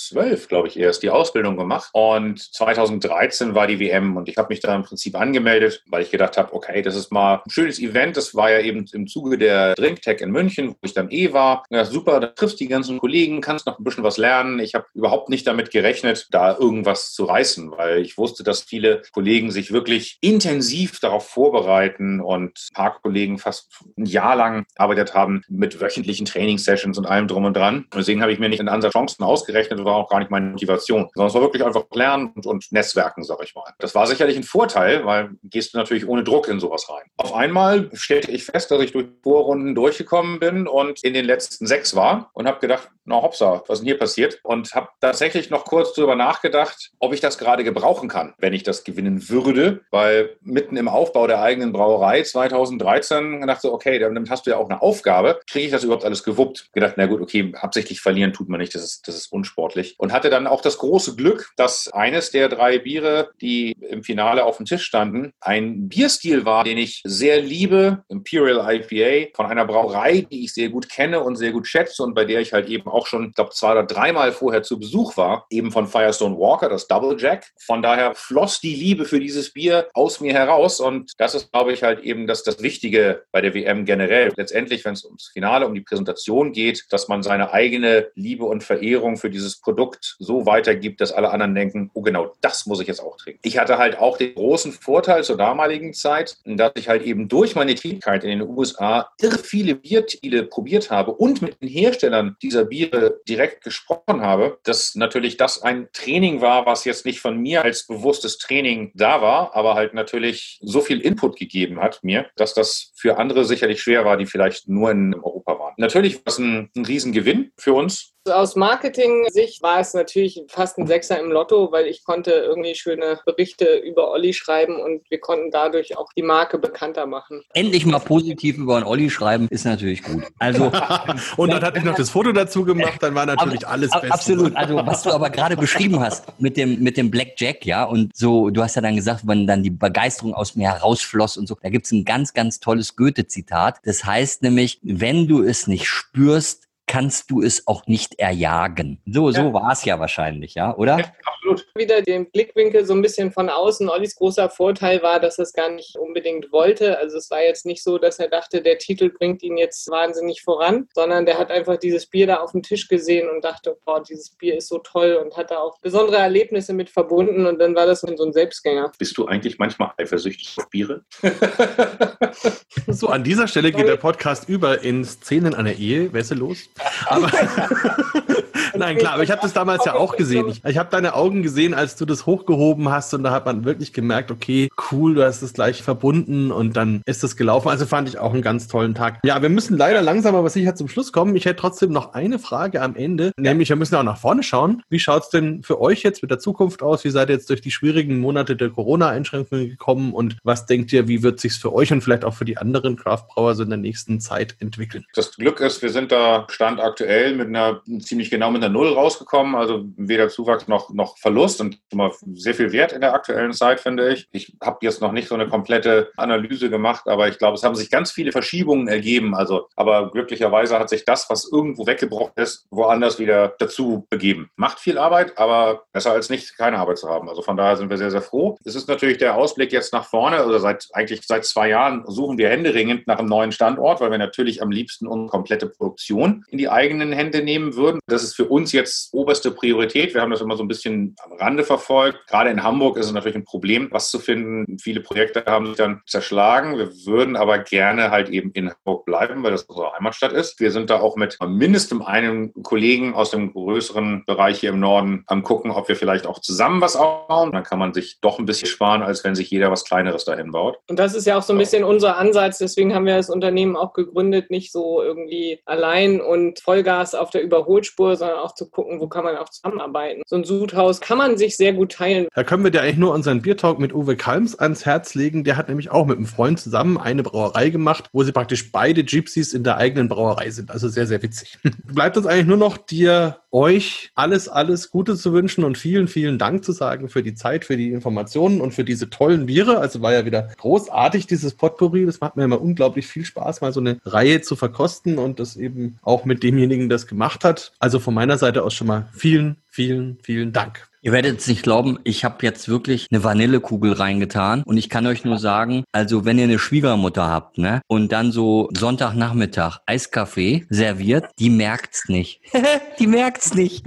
2012, 0.09 0.49
glaube 0.49 0.69
ich, 0.69 0.79
erst 0.79 1.03
die 1.03 1.11
Ausbildung 1.11 1.57
gemacht 1.57 1.91
und 1.93 2.41
2013 2.55 3.55
war 3.55 3.67
die 3.67 3.81
WM 3.81 4.17
und 4.17 4.29
ich 4.29 4.37
habe 4.37 4.49
mich 4.51 4.61
da 4.61 4.75
im 4.75 4.83
Prinzip 4.83 5.17
angemeldet, 5.17 5.83
weil 5.87 6.03
ich 6.03 6.11
gedacht 6.11 6.37
habe, 6.37 6.53
okay, 6.53 6.83
das 6.83 6.97
ist 6.97 7.13
mal 7.13 7.43
ein 7.45 7.51
schönes 7.51 7.79
Event. 7.79 8.17
Das 8.17 8.35
war 8.35 8.51
ja 8.51 8.61
eben 8.61 8.87
im 8.93 9.07
Zuge 9.07 9.39
der 9.39 9.75
Drinktech 9.75 10.21
in 10.21 10.31
München 10.31 10.69
wo 10.69 10.77
ich 10.83 10.95
dann 10.95 11.11
eh 11.11 11.33
war. 11.33 11.65
Ja, 11.71 11.85
super, 11.85 12.21
da 12.21 12.29
triffst 12.29 12.61
die 12.61 12.69
ganzen 12.69 12.99
Kollegen, 12.99 13.41
kannst 13.41 13.67
noch 13.67 13.79
ein 13.79 13.85
bisschen 13.85 14.05
was 14.05 14.17
lernen. 14.17 14.59
Ich 14.59 14.75
habe 14.75 14.87
überhaupt 14.95 15.29
nicht 15.29 15.47
damit 15.47 15.71
gerechnet, 15.71 16.27
da 16.31 16.57
irgendwas 16.57 17.13
zu 17.13 17.25
reißen, 17.25 17.71
weil 17.71 18.01
ich 18.01 18.19
wusste, 18.19 18.45
dass 18.45 18.63
viele 18.63 19.03
Kollegen 19.13 19.51
sich 19.51 19.73
wirklich 19.73 20.19
intensiv 20.21 21.01
darauf 21.01 21.29
vorbereiten 21.29 22.21
und 22.21 22.59
ein 22.71 22.75
paar 22.75 23.01
Kollegen 23.01 23.39
fast 23.39 23.71
ein 23.97 24.07
Jahr 24.07 24.37
lang 24.37 24.67
arbeitet 24.77 25.15
haben 25.15 25.43
mit 25.49 25.81
wöchentlichen 25.81 26.27
Trainingssessions 26.27 26.99
und 26.99 27.07
allem 27.07 27.29
drum 27.29 27.45
und 27.45 27.57
dran. 27.57 27.87
Deswegen 27.95 28.23
habe 28.23 28.33
ich 28.33 28.39
mir 28.39 28.49
nicht 28.49 28.61
in 28.61 28.69
Ansatz 28.69 28.93
Chancen 28.93 29.25
ausgerechnet, 29.25 29.85
war 29.95 30.05
auch 30.05 30.09
gar 30.09 30.19
nicht 30.19 30.31
meine 30.31 30.51
Motivation, 30.51 31.09
sondern 31.15 31.29
es 31.29 31.35
war 31.35 31.43
wirklich 31.43 31.65
einfach 31.65 31.85
lernen 31.93 32.33
und, 32.35 32.47
und 32.47 32.73
Netzwerken, 32.73 33.23
sage 33.23 33.45
ich 33.45 33.55
mal. 33.55 33.73
Das 33.79 33.95
war 33.95 34.07
sicherlich 34.07 34.37
ein 34.37 34.43
Vorteil, 34.43 35.05
weil 35.05 35.31
gehst 35.45 35.75
du 35.75 35.79
natürlich 35.79 36.09
ohne 36.09 36.25
Druck 36.25 36.49
in 36.49 36.61
sowas 36.61 36.89
rein. 36.89 37.05
Auf 37.17 37.35
einmal 37.35 37.91
stellte 37.95 38.31
ich 38.31 38.45
fest, 38.45 38.71
dass 38.71 38.83
ich 38.83 38.93
durch 38.93 39.07
Vorrunden 39.23 39.75
durchgekommen 39.75 40.41
bin 40.41 40.67
und 40.67 41.03
in 41.05 41.15
den 41.15 41.25
letzten 41.25 41.67
sechs 41.67 41.95
war 41.95 42.31
und 42.33 42.47
habe 42.47 42.61
gedacht, 42.61 42.91
na 43.05 43.17
hoppsa, 43.17 43.63
was 43.67 43.79
ist 43.79 43.81
denn 43.81 43.87
hier 43.87 43.99
passiert? 43.99 44.41
Und 44.43 44.75
habe 44.75 44.89
tatsächlich 45.01 45.51
noch 45.51 45.65
kurz 45.65 45.93
darüber 45.93 46.17
nachgedacht, 46.17 46.93
ob 46.99 47.13
ich 47.13 47.21
das 47.21 47.39
gerade 47.39 47.65
gebrauchen 47.65 48.09
kann, 48.09 48.35
wenn 48.39 48.55
ich 48.55 48.63
das 48.63 48.85
gewinnen 48.85 49.29
würde, 49.29 49.83
weil 49.91 50.37
mitten 50.41 50.77
im 50.77 50.89
Aufbau 50.89 51.27
der 51.27 51.43
eigenen 51.43 51.73
Brauerei 51.73 52.23
2013 52.23 53.41
gedacht 53.41 53.65
okay, 53.65 53.99
damit 53.99 54.31
hast 54.31 54.47
du 54.47 54.51
ja 54.51 54.57
auch 54.57 54.69
eine 54.69 54.83
Aufgabe, 54.83 55.41
kriege 55.49 55.67
ich 55.67 55.73
das 55.73 55.85
überhaupt 55.85 56.05
alles 56.05 56.25
gewuppt? 56.25 56.71
Gedacht, 56.73 56.95
na 56.97 57.07
gut, 57.07 57.21
okay, 57.21 57.53
absichtlich 57.55 58.01
verlieren 58.01 58.33
tut 58.33 58.49
man 58.49 58.61
nicht, 58.61 58.75
das 58.75 58.83
ist, 58.83 59.09
das 59.09 59.15
ist 59.17 59.33
unsportlich. 59.33 59.84
Und 59.99 60.13
hatte 60.13 60.31
dann 60.31 60.47
auch 60.47 60.61
das 60.61 60.79
große 60.79 61.17
Glück, 61.17 61.51
dass 61.57 61.89
eines 61.89 62.31
der 62.31 62.49
drei 62.49 62.79
Biere, 62.79 63.31
die 63.41 63.73
im 63.73 64.03
Finale 64.03 64.45
auf 64.45 64.57
dem 64.57 64.67
Tisch 64.67 64.85
standen, 64.85 65.33
ein 65.41 65.89
Bierstil 65.89 66.45
war, 66.45 66.65
den 66.65 66.79
ich 66.79 67.03
sehr 67.05 67.41
liebe, 67.41 68.05
Imperial 68.09 68.75
IPA, 68.75 69.35
von 69.35 69.47
einer 69.47 69.65
Brauerei, 69.65 70.27
die 70.31 70.45
ich 70.45 70.55
sehr 70.55 70.69
gut 70.69 70.89
kenne 70.89 71.21
und 71.21 71.37
sehr 71.37 71.53
gut 71.53 71.67
schätze 71.67 72.03
und 72.03 72.15
bei 72.15 72.25
der 72.25 72.41
ich 72.41 72.53
halt 72.53 72.69
eben 72.69 72.89
auch 72.89 73.07
schon, 73.07 73.29
ich 73.29 73.35
glaube, 73.35 73.51
zwei 73.51 73.73
oder 73.73 73.85
dreimal 73.85 74.33
vorher 74.33 74.63
zu 74.63 74.79
Besuch 74.79 75.17
war, 75.17 75.47
eben 75.51 75.71
von 75.71 75.87
Firestone 75.87 76.37
Walker, 76.37 76.69
das 76.69 76.87
Double 76.89 77.17
Jack. 77.19 77.47
Von 77.59 77.83
daher 77.83 78.15
floss 78.15 78.61
die 78.61 78.75
Liebe 78.75 79.05
für 79.05 79.21
dieses 79.21 79.53
Bier 79.53 79.89
aus 79.95 80.21
mir 80.21 80.33
heraus 80.33 80.81
und 80.81 81.13
das 81.19 81.35
ist, 81.35 81.53
glaube 81.53 81.73
ich, 81.73 81.83
halt 81.83 82.01
eben 82.01 82.27
das, 82.27 82.43
das 82.43 82.63
Wichtige 82.63 83.25
bei 83.33 83.41
der 83.41 83.55
WM 83.55 83.85
generell. 83.85 84.33
Letztendlich, 84.37 84.85
wenn 84.85 84.95
es 84.95 85.05
ums 85.05 85.31
Finale, 85.33 85.67
um 85.67 85.75
die 85.75 85.81
Präsentation 85.81 86.53
geht, 86.53 86.85
dass 86.91 87.09
man 87.09 87.23
seine 87.23 87.53
eigene 87.53 88.09
Liebe 88.15 88.45
und 88.45 88.65
Verehrung 88.65 89.17
für 89.17 89.31
dieses 89.31 89.61
Produkt 89.61 89.74
so 90.19 90.47
weitergibt, 90.47 91.01
dass 91.01 91.13
alle 91.13 91.31
anderen 91.31 91.55
denken, 91.55 91.91
oh 91.95 92.03
genau, 92.03 92.35
das 92.41 92.67
muss 92.67 92.81
ich 92.81 92.89
jetzt 92.89 93.01
auch 93.01 93.17
trinken. 93.17 93.41
Ich 93.43 93.59
hatte 93.59 93.79
halt 93.79 93.99
auch 93.99 94.17
den 94.17 94.35
großen 94.35 94.73
Vorteil 94.73 95.25
zur 95.25 95.37
damaligen 95.37 95.93
Zeit, 95.93 96.37
dass 96.45 96.73
ich 96.77 96.89
halt 96.89 97.03
eben 97.03 97.29
durch 97.29 97.55
meine 97.55 97.75
Tätigkeit 97.75 98.25
in 98.25 98.31
den 98.31 98.49
USA 98.49 99.11
irre 99.21 99.39
viele 99.39 99.75
Biertiele 99.75 100.45
probiert 100.45 100.91
habe 100.91 101.13
und 101.13 101.43
mit 101.43 101.61
den 101.61 101.69
Herstellern 101.69 102.37
dieser 102.43 102.65
Biere 102.65 103.21
direkt 103.29 103.63
gesprochen 103.65 104.23
habe, 104.23 104.59
dass 104.65 104.95
natürlich 104.95 105.37
das 105.37 105.63
ein 105.63 105.89
Training 105.93 106.41
war, 106.41 106.67
was 106.67 106.85
jetzt 106.85 107.05
nicht 107.05 107.21
von 107.21 107.37
mir 107.39 107.65
als 107.65 107.87
bewusstes 107.87 108.39
Training 108.39 108.93
da 108.95 109.21
war, 109.21 109.55
aber 109.55 109.75
halt 109.75 109.95
natürlich 109.95 110.59
so 110.63 110.81
viel 110.81 111.01
Input 111.01 111.37
gegeben 111.37 111.81
hat 111.81 112.03
mir, 112.03 112.27
dass 112.37 112.55
das 112.55 112.93
für 112.95 113.19
andere 113.19 113.45
sicherlich 113.45 113.83
schwer 113.83 114.05
war, 114.05 114.17
die 114.17 114.27
vielleicht 114.27 114.69
nur 114.69 114.91
in 114.91 115.15
Europa 115.15 115.59
waren. 115.59 115.75
Natürlich 115.77 116.17
war 116.17 116.23
es 116.27 116.39
ein, 116.39 116.71
ein 116.77 116.85
Riesengewinn 116.85 117.53
für 117.57 117.75
uns, 117.75 118.14
aus 118.33 118.57
Marketing-Sicht 118.57 119.63
war 119.63 119.81
es 119.81 119.93
natürlich 119.93 120.43
fast 120.49 120.79
ein 120.79 120.87
Sechser 120.87 121.19
im 121.21 121.31
Lotto, 121.31 121.71
weil 121.73 121.87
ich 121.87 122.05
konnte 122.05 122.31
irgendwie 122.31 122.75
schöne 122.75 123.21
Berichte 123.27 123.77
über 123.77 124.11
Olli 124.11 124.33
schreiben 124.33 124.81
und 124.81 125.03
wir 125.11 125.21
konnten 125.21 125.51
dadurch 125.51 125.97
auch 125.99 126.13
die 126.17 126.23
Marke 126.23 126.59
bekannter 126.59 127.07
machen. 127.07 127.43
Endlich 127.53 127.85
mal 127.85 127.99
positiv 127.99 128.57
über 128.57 128.77
einen 128.77 128.87
Olli 128.87 129.11
schreiben 129.11 129.49
ist 129.51 129.65
natürlich 129.65 130.03
gut. 130.03 130.25
Also 130.39 130.73
und 131.37 131.53
dann 131.53 131.63
hatte 131.63 131.79
ich 131.79 131.85
noch 131.85 131.97
das 131.97 132.11
Foto 132.11 132.33
dazu 132.33 132.65
gemacht, 132.65 133.03
dann 133.03 133.15
war 133.15 133.27
natürlich 133.27 133.67
alles 133.67 133.91
besser. 133.91 134.15
Absolut. 134.15 134.57
Also 134.57 134.77
was 134.77 135.03
du 135.03 135.11
aber 135.11 135.31
gerade 135.31 135.57
beschrieben 135.57 136.01
hast 136.01 136.25
mit 136.41 136.57
dem 136.57 136.83
mit 136.83 136.97
dem 136.97 137.11
Black 137.11 137.35
Jack, 137.37 137.67
ja, 137.67 137.85
und 137.85 138.17
so, 138.17 138.51
du 138.51 138.63
hast 138.63 138.77
ja 138.77 138.83
dann 138.83 138.97
gesagt, 138.97 139.27
wenn 139.27 139.47
dann 139.47 139.63
die 139.63 139.71
Begeisterung 139.71 140.35
aus 140.35 140.57
mir 140.57 140.71
herausfloss 140.71 141.37
und 141.37 141.47
so, 141.47 141.57
da 141.63 141.69
gibt's 141.69 141.93
ein 141.93 142.05
ganz 142.05 142.33
ganz 142.33 142.61
tolles 142.61 142.97
Goethe-Zitat. 142.97 143.81
Das 143.85 144.05
heißt 144.05 144.43
nämlich, 144.43 144.79
wenn 144.83 145.27
du 145.27 145.43
es 145.43 145.67
nicht 145.67 145.87
spürst, 145.87 146.65
kannst 146.87 147.31
du 147.31 147.43
es 147.43 147.67
auch 147.67 147.87
nicht 147.87 148.19
erjagen. 148.19 149.01
So, 149.07 149.31
so 149.31 149.43
ja. 149.43 149.53
war 149.53 149.73
es 149.73 149.85
ja 149.85 149.99
wahrscheinlich, 149.99 150.55
ja, 150.55 150.77
oder? 150.77 150.99
Ja, 150.99 151.13
absolut. 151.25 151.67
Wieder 151.75 152.03
den 152.03 152.31
Blickwinkel 152.31 152.85
so 152.85 152.95
ein 152.95 153.03
bisschen 153.03 153.33
von 153.33 153.49
außen. 153.49 153.89
Ollis 153.89 154.17
großer 154.17 154.51
Vorteil 154.51 155.03
war, 155.03 155.21
dass 155.21 155.39
er 155.39 155.45
es 155.45 155.53
gar 155.53 155.71
nicht 155.71 155.97
unbedingt 155.97 156.53
wollte. 156.53 156.99
Also 156.99 157.19
es 157.19 157.31
war 157.31 157.43
jetzt 157.43 157.67
nicht 157.67 157.83
so, 157.83 157.99
dass 157.99 158.19
er 158.19 158.29
dachte, 158.29 158.63
der 158.63 158.79
Titel 158.79 159.11
bringt 159.11 159.43
ihn 159.43 159.57
jetzt 159.57 159.91
wahnsinnig 159.91 160.43
voran, 160.43 160.89
sondern 160.95 161.27
der 161.27 161.39
hat 161.39 161.51
einfach 161.51 161.77
dieses 161.77 162.07
Bier 162.07 162.27
da 162.27 162.37
auf 162.37 162.53
dem 162.53 162.63
Tisch 162.63 162.89
gesehen 162.89 163.29
und 163.29 163.45
dachte, 163.45 163.77
boah, 163.85 164.03
dieses 164.03 164.31
Bier 164.31 164.57
ist 164.57 164.69
so 164.69 164.79
toll 164.79 165.19
und 165.23 165.37
hat 165.37 165.51
da 165.51 165.59
auch 165.59 165.79
besondere 165.81 166.17
Erlebnisse 166.17 166.73
mit 166.73 166.91
verbunden 166.91 167.47
und 167.47 167.59
dann 167.59 167.75
war 167.75 167.87
das 167.87 168.01
so 168.01 168.07
ein 168.07 168.33
Selbstgänger. 168.33 168.93
Bist 168.99 169.17
du 169.17 169.27
eigentlich 169.27 169.59
manchmal 169.59 169.93
eifersüchtig 169.97 170.57
auf 170.59 170.69
Biere? 170.71 171.05
so, 172.89 173.09
an 173.09 173.25
dieser 173.25 173.49
Stelle 173.49 173.73
geht 173.73 173.89
der 173.89 173.97
Podcast 173.97 174.49
über 174.49 174.83
in 174.83 175.05
Szenen 175.05 175.55
einer 175.55 175.73
Ehe. 175.73 176.13
Wesse 176.13 176.35
los? 176.35 176.69
Aber 177.07 177.31
Nein, 178.77 178.99
klar, 178.99 179.15
aber 179.15 179.23
ich 179.23 179.31
habe 179.31 179.43
das 179.43 179.53
damals 179.53 179.85
ja 179.85 179.95
auch 179.95 180.17
gesehen. 180.17 180.49
Ich, 180.49 180.65
ich 180.65 180.79
habe 180.79 180.91
deine 180.91 181.15
Augen 181.15 181.43
gesehen, 181.43 181.75
als 181.75 181.97
du 181.97 182.05
das 182.05 182.27
hochgehoben 182.27 182.89
hast 182.91 183.15
und 183.15 183.23
da 183.23 183.31
hat 183.31 183.47
man 183.47 183.65
wirklich 183.65 183.93
gemerkt, 183.93 184.31
okay, 184.31 184.69
cool, 184.91 185.15
du 185.15 185.25
hast 185.25 185.43
es 185.43 185.53
gleich 185.53 185.83
verbunden 185.83 186.51
und 186.51 186.77
dann 186.77 187.03
ist 187.07 187.23
das 187.23 187.37
gelaufen. 187.37 187.69
Also 187.69 187.87
fand 187.87 188.09
ich 188.09 188.19
auch 188.19 188.33
einen 188.33 188.43
ganz 188.43 188.69
tollen 188.69 188.95
Tag. 188.95 189.21
Ja, 189.25 189.41
wir 189.43 189.49
müssen 189.49 189.77
leider 189.77 190.03
langsam 190.03 190.35
aber 190.35 190.51
sicher 190.51 190.75
zum 190.75 190.89
Schluss 190.89 191.13
kommen. 191.13 191.37
Ich 191.37 191.45
hätte 191.45 191.57
trotzdem 191.57 191.93
noch 191.93 192.15
eine 192.15 192.39
Frage 192.39 192.83
am 192.83 192.97
Ende, 192.97 193.33
nämlich 193.37 193.69
wir 193.69 193.77
müssen 193.77 193.95
auch 193.95 194.03
nach 194.03 194.19
vorne 194.19 194.43
schauen. 194.43 194.83
Wie 194.89 194.99
schaut 194.99 195.25
es 195.25 195.29
denn 195.31 195.63
für 195.63 195.81
euch 195.81 196.03
jetzt 196.03 196.23
mit 196.23 196.31
der 196.31 196.39
Zukunft 196.39 196.83
aus? 196.83 197.05
Wie 197.05 197.11
seid 197.11 197.29
ihr 197.29 197.35
jetzt 197.35 197.51
durch 197.51 197.61
die 197.61 197.71
schwierigen 197.71 198.19
Monate 198.19 198.57
der 198.57 198.71
Corona-Einschränkungen 198.71 199.69
gekommen 199.69 200.13
und 200.13 200.37
was 200.43 200.67
denkt 200.67 200.93
ihr, 200.93 201.09
wie 201.09 201.23
wird 201.23 201.41
sich 201.41 201.55
für 201.55 201.73
euch 201.73 201.93
und 201.93 202.03
vielleicht 202.03 202.25
auch 202.25 202.35
für 202.35 202.45
die 202.45 202.57
anderen 202.57 202.97
Craftbrauer 202.97 203.55
so 203.55 203.63
in 203.63 203.71
der 203.71 203.79
nächsten 203.79 204.21
Zeit 204.21 204.57
entwickeln? 204.59 205.05
Das 205.15 205.33
Glück 205.37 205.61
ist, 205.61 205.83
wir 205.83 205.91
sind 205.91 206.13
da 206.13 206.45
Stand 206.65 206.81
aktuell 206.81 207.35
mit 207.35 207.49
einer 207.49 207.83
ziemlich 208.01 208.31
genau 208.31 208.51
mit 208.51 208.65
einer 208.65 208.73
Null 208.73 208.95
rausgekommen, 208.95 209.55
also 209.55 209.85
weder 209.99 210.31
Zuwachs 210.31 210.67
noch, 210.67 210.89
noch 210.95 211.19
Verlust 211.19 211.61
und 211.61 211.79
immer 211.91 212.11
sehr 212.33 212.55
viel 212.55 212.73
Wert 212.73 212.93
in 212.93 213.03
der 213.03 213.13
aktuellen 213.13 213.53
Zeit, 213.53 213.81
finde 213.81 214.15
ich. 214.15 214.29
Ich 214.33 214.57
habe 214.63 214.79
jetzt 214.81 215.03
noch 215.03 215.13
nicht 215.13 215.29
so 215.29 215.35
eine 215.35 215.47
komplette 215.47 216.11
Analyse 216.17 216.71
gemacht, 216.71 217.07
aber 217.07 217.29
ich 217.29 217.37
glaube, 217.37 217.57
es 217.57 217.63
haben 217.65 217.75
sich 217.75 217.91
ganz 217.91 218.13
viele 218.13 218.33
Verschiebungen 218.33 218.89
ergeben. 218.89 219.35
Also, 219.35 219.69
aber 219.77 220.11
glücklicherweise 220.11 220.79
hat 220.79 220.89
sich 220.89 221.05
das, 221.05 221.29
was 221.29 221.47
irgendwo 221.53 221.87
weggebrochen 221.87 222.33
ist, 222.37 222.67
woanders 222.71 223.19
wieder 223.19 223.55
dazu 223.59 224.07
begeben. 224.09 224.49
Macht 224.57 224.81
viel 224.81 224.97
Arbeit, 224.97 225.37
aber 225.37 225.83
besser 225.93 226.13
als 226.13 226.31
nicht 226.31 226.57
keine 226.57 226.79
Arbeit 226.79 226.97
zu 226.97 227.11
haben. 227.11 227.29
Also 227.29 227.43
von 227.43 227.59
daher 227.59 227.77
sind 227.77 227.91
wir 227.91 227.99
sehr, 227.99 228.11
sehr 228.11 228.23
froh. 228.23 228.57
Es 228.65 228.75
ist 228.75 228.89
natürlich 228.89 229.19
der 229.19 229.37
Ausblick 229.37 229.71
jetzt 229.71 229.93
nach 229.93 230.07
vorne. 230.07 230.39
Also 230.39 230.57
seit 230.59 230.89
eigentlich 230.95 231.21
seit 231.27 231.45
zwei 231.45 231.69
Jahren 231.69 232.05
suchen 232.07 232.39
wir 232.39 232.49
händeringend 232.49 233.07
nach 233.07 233.19
einem 233.19 233.29
neuen 233.29 233.53
Standort, 233.53 234.01
weil 234.01 234.11
wir 234.11 234.17
natürlich 234.17 234.63
am 234.63 234.71
liebsten 234.71 235.07
unsere 235.07 235.29
komplette 235.29 235.67
Produktion 235.67 236.43
in 236.55 236.59
die 236.59 236.69
eigenen 236.69 237.11
Hände 237.11 237.43
nehmen 237.43 237.75
würden. 237.75 237.99
Das 238.07 238.23
ist 238.23 238.37
für 238.37 238.45
uns 238.45 238.71
jetzt 238.71 239.13
oberste 239.13 239.51
Priorität. 239.51 240.15
Wir 240.15 240.21
haben 240.21 240.31
das 240.31 240.41
immer 240.41 240.57
so 240.57 240.63
ein 240.63 240.69
bisschen 240.69 241.17
am 241.25 241.33
Rande 241.33 241.65
verfolgt. 241.65 242.29
Gerade 242.29 242.51
in 242.51 242.63
Hamburg 242.63 242.97
ist 242.97 243.07
es 243.07 243.13
natürlich 243.13 243.35
ein 243.35 243.45
Problem, 243.45 243.89
was 243.91 244.09
zu 244.09 244.21
finden. 244.21 244.79
Viele 244.79 245.01
Projekte 245.01 245.43
haben 245.49 245.67
sich 245.67 245.77
dann 245.77 246.03
zerschlagen. 246.07 246.79
Wir 246.79 246.93
würden 247.07 247.35
aber 247.35 247.59
gerne 247.59 248.13
halt 248.13 248.29
eben 248.29 248.53
in 248.53 248.71
Hamburg 248.71 249.05
bleiben, 249.05 249.43
weil 249.43 249.51
das 249.51 249.65
unsere 249.65 249.93
Heimatstadt 249.95 250.33
ist. 250.33 250.61
Wir 250.61 250.71
sind 250.71 250.91
da 250.91 251.01
auch 251.01 251.17
mit 251.17 251.37
mindestens 251.45 252.07
einem 252.07 252.53
Kollegen 252.63 253.15
aus 253.15 253.33
dem 253.33 253.53
größeren 253.53 254.23
Bereich 254.27 254.61
hier 254.61 254.71
im 254.71 254.79
Norden 254.79 255.25
am 255.27 255.43
gucken, 255.43 255.73
ob 255.73 255.89
wir 255.89 255.97
vielleicht 255.97 256.29
auch 256.29 256.39
zusammen 256.39 256.81
was 256.81 256.95
aufbauen. 256.95 257.51
Dann 257.51 257.65
kann 257.65 257.81
man 257.81 257.93
sich 257.93 258.19
doch 258.21 258.39
ein 258.39 258.47
bisschen 258.47 258.69
sparen, 258.69 259.03
als 259.03 259.25
wenn 259.25 259.35
sich 259.35 259.51
jeder 259.51 259.73
was 259.73 259.85
Kleineres 259.85 260.25
dahin 260.25 260.53
baut. 260.53 260.79
Und 260.89 261.01
das 261.01 261.17
ist 261.17 261.27
ja 261.27 261.37
auch 261.37 261.43
so 261.43 261.53
ein 261.53 261.59
bisschen 261.59 261.83
unser 261.83 262.17
Ansatz. 262.17 262.59
Deswegen 262.59 262.95
haben 262.95 263.07
wir 263.07 263.17
das 263.17 263.29
Unternehmen 263.29 263.75
auch 263.75 263.93
gegründet, 263.93 264.53
nicht 264.53 264.71
so 264.71 265.03
irgendwie 265.03 265.61
allein 265.65 266.21
und 266.21 266.44
Vollgas 266.55 267.15
auf 267.15 267.31
der 267.31 267.43
Überholspur, 267.43 268.17
sondern 268.17 268.39
auch 268.39 268.55
zu 268.55 268.69
gucken, 268.69 269.01
wo 269.01 269.09
kann 269.09 269.25
man 269.25 269.37
auch 269.37 269.49
zusammenarbeiten. 269.49 270.23
So 270.27 270.37
ein 270.37 270.45
Sudhaus 270.45 271.01
kann 271.01 271.19
man 271.19 271.37
sich 271.37 271.57
sehr 271.57 271.73
gut 271.73 271.93
teilen. 271.93 272.27
Da 272.35 272.45
können 272.45 272.65
wir 272.65 272.71
dir 272.71 272.83
eigentlich 272.83 272.99
nur 272.99 273.13
unseren 273.15 273.43
Biertalk 273.43 273.79
mit 273.79 273.95
Uwe 273.95 274.17
Kalms 274.17 274.59
ans 274.59 274.87
Herz 274.87 275.15
legen. 275.15 275.45
Der 275.45 275.57
hat 275.57 275.69
nämlich 275.69 275.91
auch 275.91 276.07
mit 276.07 276.17
einem 276.17 276.27
Freund 276.27 276.61
zusammen 276.61 276.99
eine 276.99 277.23
Brauerei 277.23 277.71
gemacht, 277.71 278.09
wo 278.13 278.23
sie 278.23 278.33
praktisch 278.33 278.73
beide 278.73 279.05
Gypsies 279.05 279.53
in 279.53 279.65
der 279.65 279.77
eigenen 279.77 280.09
Brauerei 280.09 280.51
sind. 280.51 280.71
Also 280.71 280.89
sehr, 280.89 281.07
sehr 281.07 281.23
witzig. 281.23 281.59
Bleibt 281.85 282.17
uns 282.17 282.27
eigentlich 282.27 282.47
nur 282.47 282.57
noch 282.57 282.77
dir, 282.77 283.39
euch 283.55 284.11
alles, 284.17 284.49
alles 284.49 284.91
Gute 284.91 285.15
zu 285.15 285.33
wünschen 285.33 285.63
und 285.63 285.79
vielen, 285.79 286.09
vielen 286.09 286.39
Dank 286.39 286.65
zu 286.65 286.73
sagen 286.73 287.09
für 287.09 287.23
die 287.23 287.35
Zeit, 287.35 287.65
für 287.65 287.77
die 287.77 287.93
Informationen 287.93 288.61
und 288.61 288.75
für 288.75 288.83
diese 288.83 289.11
tollen 289.11 289.47
Biere. 289.47 289.79
Also 289.79 290.03
war 290.03 290.13
ja 290.13 290.25
wieder 290.25 290.49
großartig, 290.59 291.29
dieses 291.29 291.55
Potpourri. 291.55 292.05
Das 292.05 292.21
macht 292.21 292.37
mir 292.37 292.45
immer 292.45 292.61
unglaublich 292.61 293.07
viel 293.07 293.25
Spaß, 293.25 293.61
mal 293.61 293.73
so 293.73 293.79
eine 293.79 293.99
Reihe 294.05 294.41
zu 294.41 294.57
verkosten 294.57 295.19
und 295.19 295.39
das 295.39 295.57
eben 295.57 295.99
auch 296.03 296.25
mit 296.35 296.43
demjenigen, 296.43 296.89
das 296.89 297.07
gemacht 297.07 297.45
hat. 297.45 297.73
Also 297.79 298.01
von 298.01 298.13
meiner 298.13 298.39
Seite 298.39 298.63
aus 298.63 298.75
schon 298.75 298.89
mal 298.89 299.09
vielen, 299.15 299.57
vielen, 299.69 300.19
vielen 300.23 300.53
Dank. 300.53 300.89
Ihr 301.01 301.13
werdet 301.13 301.39
es 301.39 301.47
nicht 301.49 301.63
glauben, 301.63 301.99
ich 302.05 302.25
habe 302.25 302.47
jetzt 302.47 302.67
wirklich 302.67 303.09
eine 303.11 303.23
Vanillekugel 303.23 303.93
reingetan 303.93 304.63
und 304.63 304.79
ich 304.79 304.89
kann 304.89 305.07
euch 305.07 305.23
nur 305.23 305.39
sagen, 305.39 305.85
also 305.93 306.25
wenn 306.25 306.39
ihr 306.39 306.45
eine 306.45 306.59
Schwiegermutter 306.59 307.29
habt, 307.29 307.59
ne, 307.59 307.83
und 307.89 308.11
dann 308.11 308.33
so 308.33 308.71
Sonntagnachmittag 308.75 309.81
Eiskaffee 309.85 310.67
serviert, 310.71 311.27
die 311.39 311.51
merkt's 311.51 312.09
nicht. 312.09 312.41
die 312.99 313.07
merkt's 313.07 313.53
nicht. 313.53 313.85